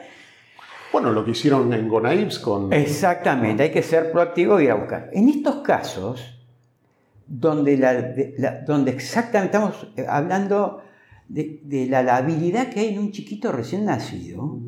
Bueno, 0.92 1.12
lo 1.12 1.24
que 1.24 1.32
hicieron 1.32 1.72
en 1.74 1.88
Gonaives 1.88 2.40
con... 2.40 2.74
Exactamente, 2.74 3.64
hay 3.64 3.72
que 3.72 3.82
ser 3.84 4.12
proactivo 4.12 4.60
y 4.60 4.66
ir 4.66 4.72
a 4.72 4.76
buscar. 4.76 5.10
En 5.14 5.30
estos 5.30 5.58
casos, 5.62 6.38
donde, 7.28 7.78
la, 7.78 7.94
de- 7.94 8.34
la- 8.38 8.60
donde 8.62 8.92
exactamente 8.92 9.56
estamos 9.56 9.88
eh, 9.96 10.06
hablando 10.08 10.82
de, 11.30 11.62
de 11.64 11.86
la, 11.88 12.04
la 12.04 12.18
habilidad 12.18 12.68
que 12.70 12.82
hay 12.82 12.90
en 12.94 13.00
un 13.00 13.12
chiquito 13.14 13.54
recién 13.54 13.86
nacido, 13.86 14.60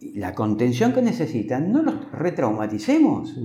y 0.00 0.18
la 0.18 0.34
contención 0.34 0.92
que 0.92 1.00
necesitan, 1.00 1.70
no 1.70 1.80
los 1.82 2.10
retraumaticemos. 2.10 3.36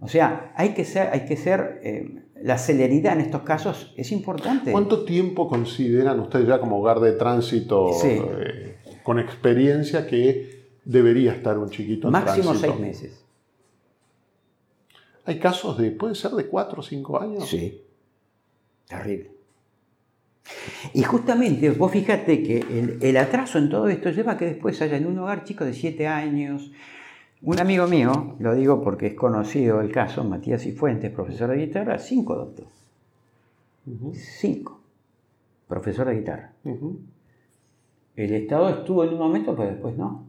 O 0.00 0.08
sea, 0.08 0.52
hay 0.56 0.70
que 0.70 0.86
ser, 0.86 1.10
hay 1.12 1.26
que 1.26 1.36
ser 1.36 1.78
eh, 1.82 2.22
la 2.42 2.58
celeridad 2.58 3.14
en 3.14 3.20
estos 3.22 3.42
casos 3.42 3.92
es 3.96 4.12
importante. 4.12 4.72
¿Cuánto 4.72 5.04
tiempo 5.04 5.48
consideran 5.48 6.20
ustedes 6.20 6.46
ya 6.46 6.60
como 6.60 6.78
hogar 6.78 7.00
de 7.00 7.12
tránsito 7.12 7.92
Sí. 7.94 8.08
eh, 8.10 8.76
con 9.02 9.18
experiencia 9.18 10.06
que 10.06 10.64
debería 10.84 11.32
estar 11.32 11.58
un 11.58 11.70
chiquito 11.70 12.08
en 12.08 12.12
Máximo 12.12 12.50
tránsito? 12.50 12.68
seis 12.72 12.80
meses. 12.80 13.24
Hay 15.24 15.38
casos 15.38 15.76
de, 15.78 15.90
puede 15.90 16.14
ser 16.14 16.32
de 16.32 16.46
cuatro 16.46 16.80
o 16.80 16.82
cinco 16.82 17.20
años. 17.20 17.48
Sí. 17.48 17.82
Terrible. 18.86 19.30
Y 20.94 21.02
justamente, 21.02 21.70
vos 21.70 21.90
fíjate 21.90 22.42
que 22.42 22.58
el, 22.58 22.98
el 23.02 23.16
atraso 23.16 23.58
en 23.58 23.68
todo 23.68 23.88
esto 23.88 24.10
lleva 24.10 24.32
a 24.32 24.36
que 24.38 24.44
después 24.44 24.80
haya 24.80 24.96
en 24.96 25.06
un 25.06 25.18
hogar 25.18 25.42
chicos 25.42 25.66
de 25.66 25.72
7 25.72 26.06
años. 26.06 26.70
Un 27.42 27.60
amigo 27.60 27.86
mío, 27.86 28.34
lo 28.38 28.54
digo 28.54 28.82
porque 28.82 29.08
es 29.08 29.14
conocido 29.14 29.80
el 29.80 29.92
caso, 29.92 30.24
Matías 30.24 30.62
Cifuentes, 30.62 31.10
profesor 31.12 31.50
de 31.50 31.58
guitarra, 31.58 31.98
5 31.98 32.34
doctor. 32.34 32.66
Ujú, 33.86 34.14
5. 34.14 34.80
Profesor 35.68 36.06
de 36.08 36.14
guitarra. 36.14 36.52
El 38.16 38.32
Estado 38.34 38.68
estuvo 38.70 39.04
en 39.04 39.10
un 39.10 39.18
momento, 39.18 39.54
pero 39.54 39.70
después 39.70 39.96
no. 39.96 40.24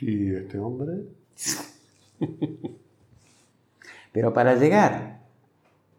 ¿Y 0.00 0.34
este 0.34 0.58
hombre? 0.58 0.92
Pero 4.12 4.32
para 4.32 4.54
llegar 4.54 5.20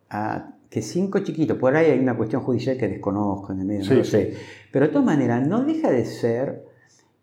a 0.10 0.51
que 0.70 0.82
cinco 0.82 1.20
chiquitos, 1.20 1.57
por 1.57 1.76
ahí 1.76 1.91
hay 1.91 1.99
una 1.99 2.18
cuestión 2.18 2.41
judicial 2.41 2.76
que 2.76 2.88
desconozco 2.88 3.53
en 3.53 3.60
el 3.62 3.66
medio, 3.66 3.84
Sí, 3.84 3.89
no 3.91 3.95
lo 3.97 4.03
sí. 4.03 4.12
sé. 4.12 4.34
Pero 4.72 4.88
de 4.88 4.91
todas 4.91 5.05
maneras, 5.05 5.47
no 5.47 5.64
deja 5.64 5.89
de 5.91 6.05
ser 6.05 6.66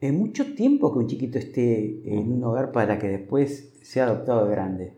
eh, 0.01 0.12
mucho 0.12 0.55
tiempo 0.55 0.92
que 0.92 0.99
un 0.99 1.07
chiquito 1.07 1.38
esté 1.38 2.01
en 2.05 2.32
un 2.32 2.44
hogar 2.44 2.70
para 2.72 2.99
que 2.99 3.09
después 3.09 3.72
sea 3.82 4.05
adoptado 4.07 4.44
de 4.47 4.51
grande. 4.51 4.92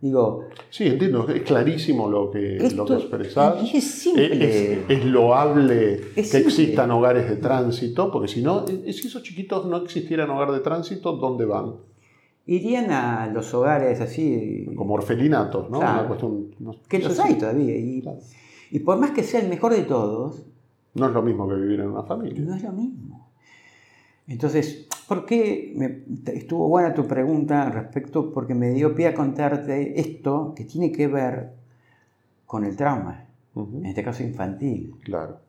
Digo, 0.00 0.44
Sí, 0.68 0.84
entiendo, 0.86 1.26
es 1.28 1.42
clarísimo 1.42 2.10
lo 2.10 2.30
que, 2.30 2.56
Esto- 2.58 2.76
lo 2.76 2.84
que 2.84 2.94
expresás. 2.94 3.74
es 3.74 3.84
simple. 3.84 4.74
Es, 4.74 4.78
es 4.90 5.04
loable 5.06 5.94
Es 5.94 6.00
que 6.14 6.22
simple. 6.24 6.38
existan 6.40 6.90
hogares 6.90 7.28
de 7.28 7.36
tránsito, 7.36 8.10
porque 8.12 8.28
si 8.28 8.42
no, 8.42 8.66
si 8.66 8.82
esos 8.86 9.22
chiquitos 9.22 9.64
no 9.66 9.78
existieran 9.78 10.28
hogar 10.30 10.52
de 10.52 10.60
tránsito, 10.60 11.12
¿dónde 11.16 11.44
van? 11.46 11.74
irían 12.46 12.90
a 12.90 13.26
los 13.32 13.54
hogares 13.54 14.02
así, 14.02 14.66
Como 14.76 14.92
orfelinatos, 14.92 15.70
¿no? 15.70 15.78
Claro. 15.78 16.00
Una 16.00 16.08
cuestión, 16.08 16.54
no- 16.58 16.74
que 16.86 16.98
los 16.98 17.18
hay 17.18 17.36
todavía. 17.38 17.74
Y, 17.74 18.02
Claro. 18.02 18.18
y 18.70 18.78
por 18.80 18.98
más 18.98 19.12
que 19.12 19.22
sea 19.22 19.40
el 19.40 19.48
mejor 19.48 19.72
de 19.72 19.84
todos, 19.84 20.44
No 20.92 21.06
es 21.08 21.14
lo 21.14 21.22
mismo 21.22 21.48
que 21.48 21.54
vivir 21.54 21.80
en 21.80 21.88
una 21.88 22.02
familia. 22.02 22.42
no 22.44 22.54
es 22.54 22.62
lo 22.62 22.72
mismo. 22.72 23.23
Entonces, 24.26 24.86
¿por 25.06 25.26
qué 25.26 25.72
me- 25.76 26.02
estuvo 26.32 26.68
buena 26.68 26.94
tu 26.94 27.06
pregunta 27.06 27.68
respecto? 27.70 28.32
Porque 28.32 28.54
me 28.54 28.70
dio 28.70 28.94
pie 28.94 29.08
a 29.08 29.14
contarte 29.14 30.00
esto 30.00 30.54
que 30.56 30.64
tiene 30.64 30.90
que 30.92 31.06
ver 31.08 31.50
con 32.46 32.64
el 32.64 32.74
trauma, 32.76 33.26
en 33.54 33.86
este 33.86 34.02
caso 34.02 34.22
infantil, 34.22 34.94
Claro. 35.02 35.40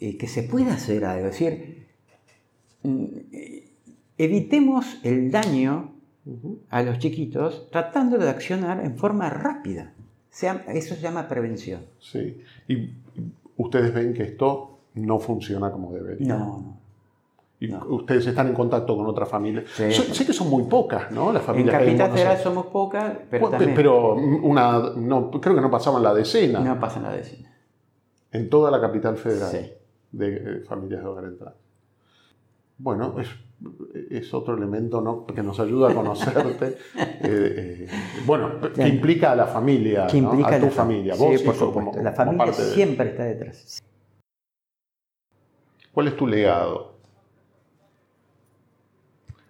eh, 0.00 0.16
que 0.16 0.26
se 0.26 0.42
puede 0.44 0.70
hacer 0.70 1.04
algo. 1.04 1.26
Es 1.26 1.32
decir, 1.38 1.86
mm, 2.82 3.04
eh, 3.32 3.68
evitemos 4.18 4.98
el 5.04 5.30
daño 5.30 5.92
a 6.70 6.82
los 6.82 6.98
chiquitos 6.98 7.68
tratando 7.70 8.16
de 8.16 8.28
accionar 8.30 8.84
en 8.84 8.96
forma 8.96 9.28
rápida. 9.28 9.92
Se- 10.30 10.48
eso 10.68 10.94
se 10.94 11.00
llama 11.02 11.28
prevención. 11.28 11.82
Sí. 12.00 12.38
Y 12.68 12.90
ustedes 13.56 13.92
ven 13.92 14.14
que 14.14 14.22
esto 14.22 14.78
no 14.94 15.18
funciona 15.18 15.70
como 15.70 15.92
debería. 15.92 16.28
No, 16.28 16.38
no. 16.38 16.81
Y 17.62 17.68
no. 17.68 17.84
ustedes 17.90 18.26
están 18.26 18.48
en 18.48 18.54
contacto 18.54 18.96
con 18.96 19.06
otras 19.06 19.28
familias. 19.28 19.66
Sí. 19.74 19.92
So- 19.92 20.12
sé 20.12 20.26
que 20.26 20.32
son 20.32 20.48
muy 20.50 20.64
pocas, 20.64 21.12
¿no? 21.12 21.32
Las 21.32 21.42
familias 21.44 21.74
en 21.74 21.78
Capital 21.80 21.96
Buenos 21.96 22.14
Federal 22.14 22.30
Aires. 22.32 22.42
somos 22.44 22.66
pocas, 22.66 23.12
pero 23.30 23.40
Bueno, 23.42 23.56
también 23.56 23.76
pero 23.76 24.14
una, 24.14 24.78
no, 24.96 25.30
creo 25.30 25.54
que 25.54 25.60
no 25.60 25.70
pasaban 25.70 26.02
la 26.02 26.12
decena 26.12 26.58
no 26.58 26.80
pasa 26.80 26.98
nada 26.98 27.14
de 27.14 27.20
eso. 27.22 27.36
en 28.32 28.50
toda 28.50 28.70
la 28.70 28.80
capital 28.80 29.16
federal 29.16 29.50
Sí. 29.52 29.72
de 30.10 30.34
eh, 30.36 30.60
familias 30.68 31.02
de 31.02 31.06
hogar 31.08 31.24
en. 31.24 31.38
Bueno, 32.78 33.14
es, 33.20 33.28
es 34.10 34.34
otro 34.34 34.56
elemento 34.56 35.00
¿no? 35.00 35.24
que 35.24 35.42
nos 35.44 35.60
ayuda 35.60 35.90
a 35.90 35.94
conocerte. 35.94 36.78
Eh, 37.24 37.86
eh, 37.86 37.88
bueno, 38.26 38.60
que 38.74 38.88
implica 38.88 39.30
a 39.30 39.36
la 39.36 39.46
familia, 39.46 40.08
que 40.08 40.20
¿no? 40.20 40.30
implica 40.30 40.56
a 40.56 40.58
tu 40.58 40.66
la 40.66 40.72
fam- 40.72 40.74
familia. 40.74 41.14
Sí, 41.14 41.20
Vos, 41.22 41.42
por 41.42 41.54
hijo, 41.54 41.66
supuesto. 41.66 41.92
como- 41.92 42.02
la 42.04 42.12
familia 42.12 42.46
de- 42.46 42.52
siempre 42.54 43.10
está 43.10 43.22
detrás. 43.22 43.80
¿Cuál 45.92 46.08
es 46.08 46.16
tu 46.16 46.26
legado? 46.26 46.91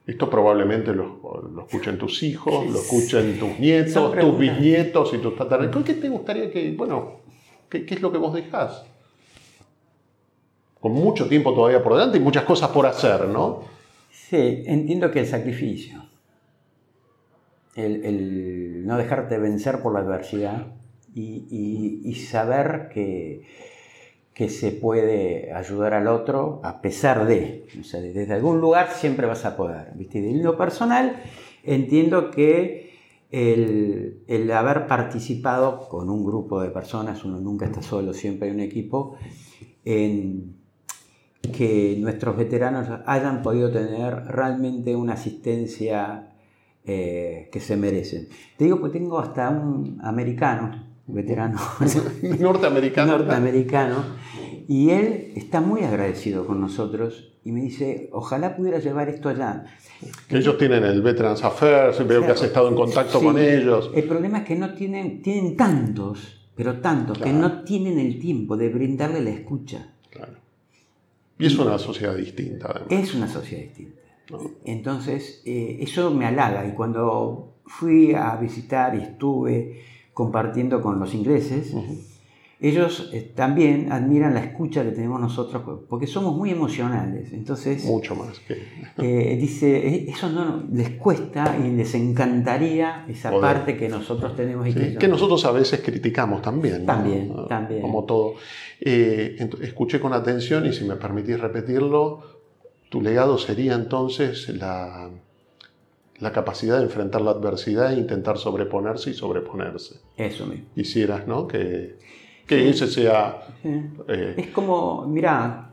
Esto 0.07 0.29
probablemente 0.29 0.93
lo, 0.93 1.21
lo 1.55 1.63
escuchen 1.63 1.97
tus 1.97 2.23
hijos, 2.25 2.67
lo 2.67 2.81
escuchen 2.81 3.39
tus 3.39 3.59
nietos, 3.59 3.93
tus 4.19 4.39
bisnietos 4.39 5.15
y 5.15 5.19
tus 5.19 5.37
tataranietos. 5.37 5.85
¿Qué 5.85 5.95
te 5.95 6.09
gustaría 6.09 6.51
que, 6.51 6.73
bueno, 6.77 7.21
qué, 7.69 7.87
qué 7.87 7.95
es 7.95 8.03
lo 8.03 8.11
que 8.11 8.19
vos 8.19 8.35
dejás? 8.35 8.85
Con 10.81 10.93
mucho 10.93 11.29
tiempo 11.29 11.55
todavía 11.55 11.83
por 11.83 11.95
delante 11.95 12.19
y 12.19 12.21
muchas 12.21 12.43
cosas 12.45 12.71
por 12.71 12.87
hacer, 12.87 13.29
¿no? 13.29 13.63
Sí, 14.11 14.65
entiendo 14.67 15.11
que 15.13 15.21
el 15.21 15.27
sacrificio, 15.27 16.03
el, 17.77 18.05
el 18.05 18.87
no 18.87 18.99
dejarte 18.99 19.39
vencer 19.39 19.81
por 19.81 19.93
la 19.95 20.01
adversidad 20.01 20.67
y, 21.15 21.47
y- 21.51 22.01
y 22.11 22.15
saber 22.17 22.89
que, 22.93 23.43
que 24.35 24.49
se 24.49 24.71
puede 24.71 25.53
ayudar 25.53 25.95
al 25.95 26.09
otro 26.09 26.61
a 26.65 26.81
pesar 26.81 27.27
de, 27.27 27.67
o 27.79 27.85
sea, 27.85 28.01
desde 28.01 28.33
algún 28.33 28.61
lugar 28.61 28.91
siempre 28.93 29.27
vas 29.27 29.45
a 29.45 29.57
poder. 29.57 29.93
¿viste? 29.95 30.21
Y 30.21 30.31
en 30.31 30.43
lo 30.43 30.57
personal, 30.57 31.23
entiendo 31.63 32.31
que 32.31 32.93
el, 33.31 34.23
el 34.27 34.51
haber 34.53 34.87
participado 34.87 35.89
con 35.89 36.09
un 36.09 36.25
grupo 36.25 36.61
de 36.63 36.71
personas, 36.71 37.25
uno 37.25 37.41
nunca 37.41 37.67
está 37.67 37.83
solo, 37.83 38.13
siempre 38.15 38.49
hay 38.49 38.55
un 38.55 38.61
equipo, 38.61 39.17
en 39.85 40.57
que 41.51 41.97
nuestros 41.99 42.37
veteranos 42.37 42.89
hayan 43.05 43.43
podido 43.43 43.71
tener 43.71 44.27
realmente 44.27 44.95
una 44.95 45.15
asistencia 45.15 46.33
eh, 46.85 47.49
que 47.53 47.61
se 47.61 47.77
merecen. 47.77 48.29
Te 48.57 48.65
digo 48.65 48.83
que 48.83 48.91
tengo 48.91 49.19
hasta 49.19 49.51
un 49.51 49.99
americano, 50.03 50.92
veterano 51.07 51.59
Norteamericano. 52.41 53.19
norteamericano, 53.19 53.97
y 54.69 54.91
él 54.91 55.33
está 55.35 55.61
muy 55.61 55.83
agradecido 55.83 56.47
con 56.47 56.61
nosotros 56.61 57.33
y 57.45 57.53
me 57.53 57.61
dice, 57.61 58.09
ojalá 58.13 58.57
pudiera 58.57 58.79
llevar 58.79 59.09
esto 59.09 59.29
allá. 59.29 59.65
Que 60.29 60.39
ellos 60.39 60.57
tienen 60.59 60.85
el 60.85 61.03
Veterans 61.03 61.43
Affairs, 61.43 62.07
veo 62.07 62.25
que 62.25 62.33
has 62.33 62.43
estado 62.43 62.69
en 62.69 62.77
contacto 62.77 63.19
Sí, 63.19 63.25
con 63.25 63.39
ellos. 63.39 63.91
El 63.95 64.05
problema 64.05 64.39
es 64.39 64.45
que 64.45 64.55
no 64.55 64.75
tienen, 64.75 65.23
tienen 65.23 65.57
tantos, 65.57 66.49
pero 66.55 66.81
tantos, 66.81 67.19
que 67.19 67.33
no 67.33 67.63
tienen 67.63 67.99
el 67.99 68.19
tiempo 68.21 68.57
de 68.57 68.69
brindarle 68.69 69.21
la 69.21 69.31
escucha. 69.31 69.93
Claro. 70.11 70.35
Y 71.39 71.47
es 71.47 71.59
una 71.59 71.79
sociedad 71.79 72.15
distinta, 72.15 72.69
además. 72.71 72.89
Es 72.91 73.15
una 73.15 73.27
sociedad 73.27 73.65
distinta. 73.65 74.01
¿no? 74.31 74.39
Entonces, 74.65 75.43
eh, 75.45 75.79
eso 75.81 76.13
me 76.13 76.27
halaga. 76.27 76.65
Y 76.67 76.73
cuando 76.73 77.55
fui 77.67 78.15
a 78.15 78.37
visitar 78.37 78.95
y 78.95 78.99
estuve 78.99 79.83
compartiendo 80.15 80.81
con 80.83 80.99
los 81.01 81.15
ingleses, 81.15 81.73
Ujú. 81.73 81.99
ellos 82.61 83.11
eh, 83.13 83.33
también 83.35 83.91
admiran 83.91 84.35
la 84.35 84.41
escucha 84.45 84.85
que 84.85 84.91
tenemos 84.93 85.21
nosotros, 85.21 85.63
porque 85.89 86.07
somos 86.07 86.37
muy 86.37 86.51
emocionales. 86.51 87.33
Entonces, 87.33 87.85
Mucho 87.85 88.15
más 88.15 88.39
que... 88.41 88.63
eh, 88.99 89.37
dice, 89.41 89.89
"Eh, 89.89 90.07
eso 90.11 90.29
no 90.31 90.63
les 90.73 90.91
cuesta 90.91 91.57
y 91.59 91.71
les 91.73 91.93
encantaría 91.95 93.05
esa 93.09 93.31
Poder. 93.31 93.55
parte 93.55 93.77
que 93.77 93.89
nosotros 93.89 94.37
tenemos. 94.37 94.69
Y 94.69 94.73
Sí, 94.73 94.79
que 94.79 94.95
que 94.97 95.09
nosotros 95.09 95.45
a 95.45 95.51
veces 95.51 95.81
criticamos 95.81 96.41
también. 96.43 96.81
¿no? 96.81 96.87
También, 96.87 97.33
Ah, 97.37 97.47
también. 97.49 97.81
Como 97.83 98.05
todo. 98.05 98.35
Eh, 98.81 99.37
escuché 99.63 99.99
con 99.99 100.13
atención 100.13 100.65
y 100.67 100.73
si 100.73 100.85
me 100.85 100.97
permitís 100.97 101.41
repetirlo, 101.41 102.21
tu 102.91 103.01
legado 103.01 103.39
sería 103.39 103.75
entonces 103.75 104.49
la, 104.51 105.09
la 106.21 106.33
capacidad 106.33 106.79
de 106.79 106.85
enfrentar 106.85 107.21
la 107.23 107.33
adversidad 107.33 107.93
e 107.93 107.97
intentar 107.97 108.39
sobreponerse 108.39 109.11
y 109.11 109.15
sobreponerse. 109.15 109.97
Eso 110.17 110.47
mismo. 110.47 110.67
Quisieras, 110.75 111.27
¿no? 111.27 111.47
Que, 111.49 111.97
que 112.47 112.69
ese 112.69 112.87
sea... 112.87 113.43
Sí. 113.63 113.69
eh, 114.09 114.35
Es 114.37 114.47
como, 114.49 115.07
mirá, 115.07 115.71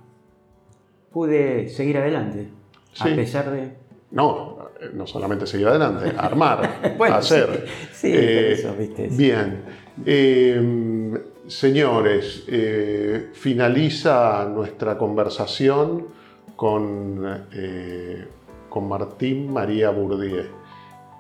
pude 1.12 1.70
seguir 1.70 1.98
adelante, 1.98 2.50
Sí. 2.94 3.10
a 3.12 3.16
pesar 3.16 3.52
de... 3.52 3.72
no, 4.12 4.58
no 4.94 5.06
solamente 5.06 5.46
seguir 5.46 5.68
adelante, 5.68 6.14
armar, 6.18 6.96
Bueno, 6.98 7.16
hacer. 7.16 7.68
sí, 7.92 8.10
sí, 8.10 8.12
Eh, 8.14 8.52
eso, 8.54 8.74
¿viste? 8.76 9.08
Bien. 9.12 9.64
Eh, 10.06 11.22
señores, 11.48 12.46
eh, 12.48 13.30
finaliza 13.34 14.46
nuestra 14.52 14.98
conversación 14.98 16.08
con, 16.56 17.46
eh, 17.54 18.28
con 18.70 18.88
Martín 18.88 19.52
María 19.52 19.90
Bourdieu. 19.90 20.60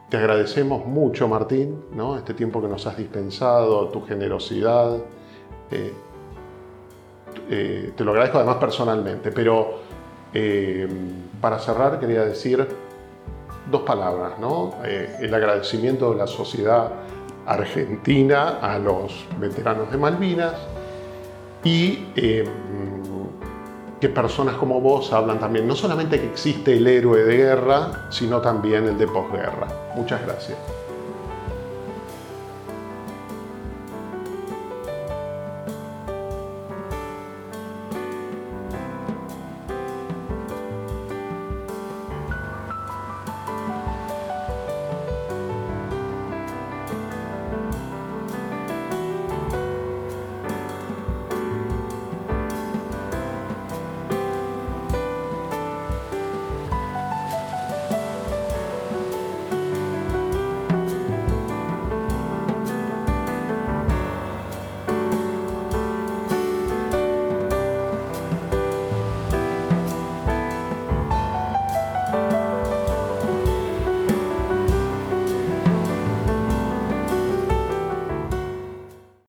Te 0.10 0.18
agradecemos 0.18 0.86
mucho, 0.88 1.28
Martín, 1.28 1.84
este 2.18 2.34
tiempo 2.34 2.60
que 2.62 2.68
nos 2.68 2.88
has 2.88 2.98
dispensado, 2.98 3.90
tu 3.90 4.02
generosidad. 4.06 4.98
Eh, 5.70 5.94
eh, 7.50 7.94
te 7.96 8.04
lo 8.04 8.12
agradezco 8.12 8.40
además 8.40 8.58
personalmente, 8.58 9.32
pero 9.32 9.82
eh, 10.34 10.88
para 11.40 11.60
cerrar 11.60 12.00
quería 12.00 12.26
decir 12.26 12.68
dos 13.70 13.82
palabras, 13.84 14.34
el 15.20 15.32
agradecimiento 15.32 16.12
de 16.12 16.18
la 16.18 16.26
sociedad 16.26 16.92
argentina 17.46 18.58
a 18.60 18.80
los 18.80 19.28
veteranos 19.40 19.92
de 19.92 19.98
Malvinas 19.98 20.56
y 21.64 22.00
que 24.00 24.10
personas 24.10 24.56
como 24.56 24.80
vos 24.80 25.12
hablan 25.12 25.40
también, 25.40 25.68
no 25.68 25.76
solamente 25.76 26.20
que 26.20 26.28
existe 26.28 26.78
el 26.78 26.88
héroe 26.88 27.24
de 27.24 27.38
guerra, 27.38 28.08
sino 28.10 28.40
también 28.40 28.86
el 28.86 28.98
de 28.98 29.08
posguerra. 29.08 29.68
Muchas 29.96 30.26
gracias. 30.26 30.58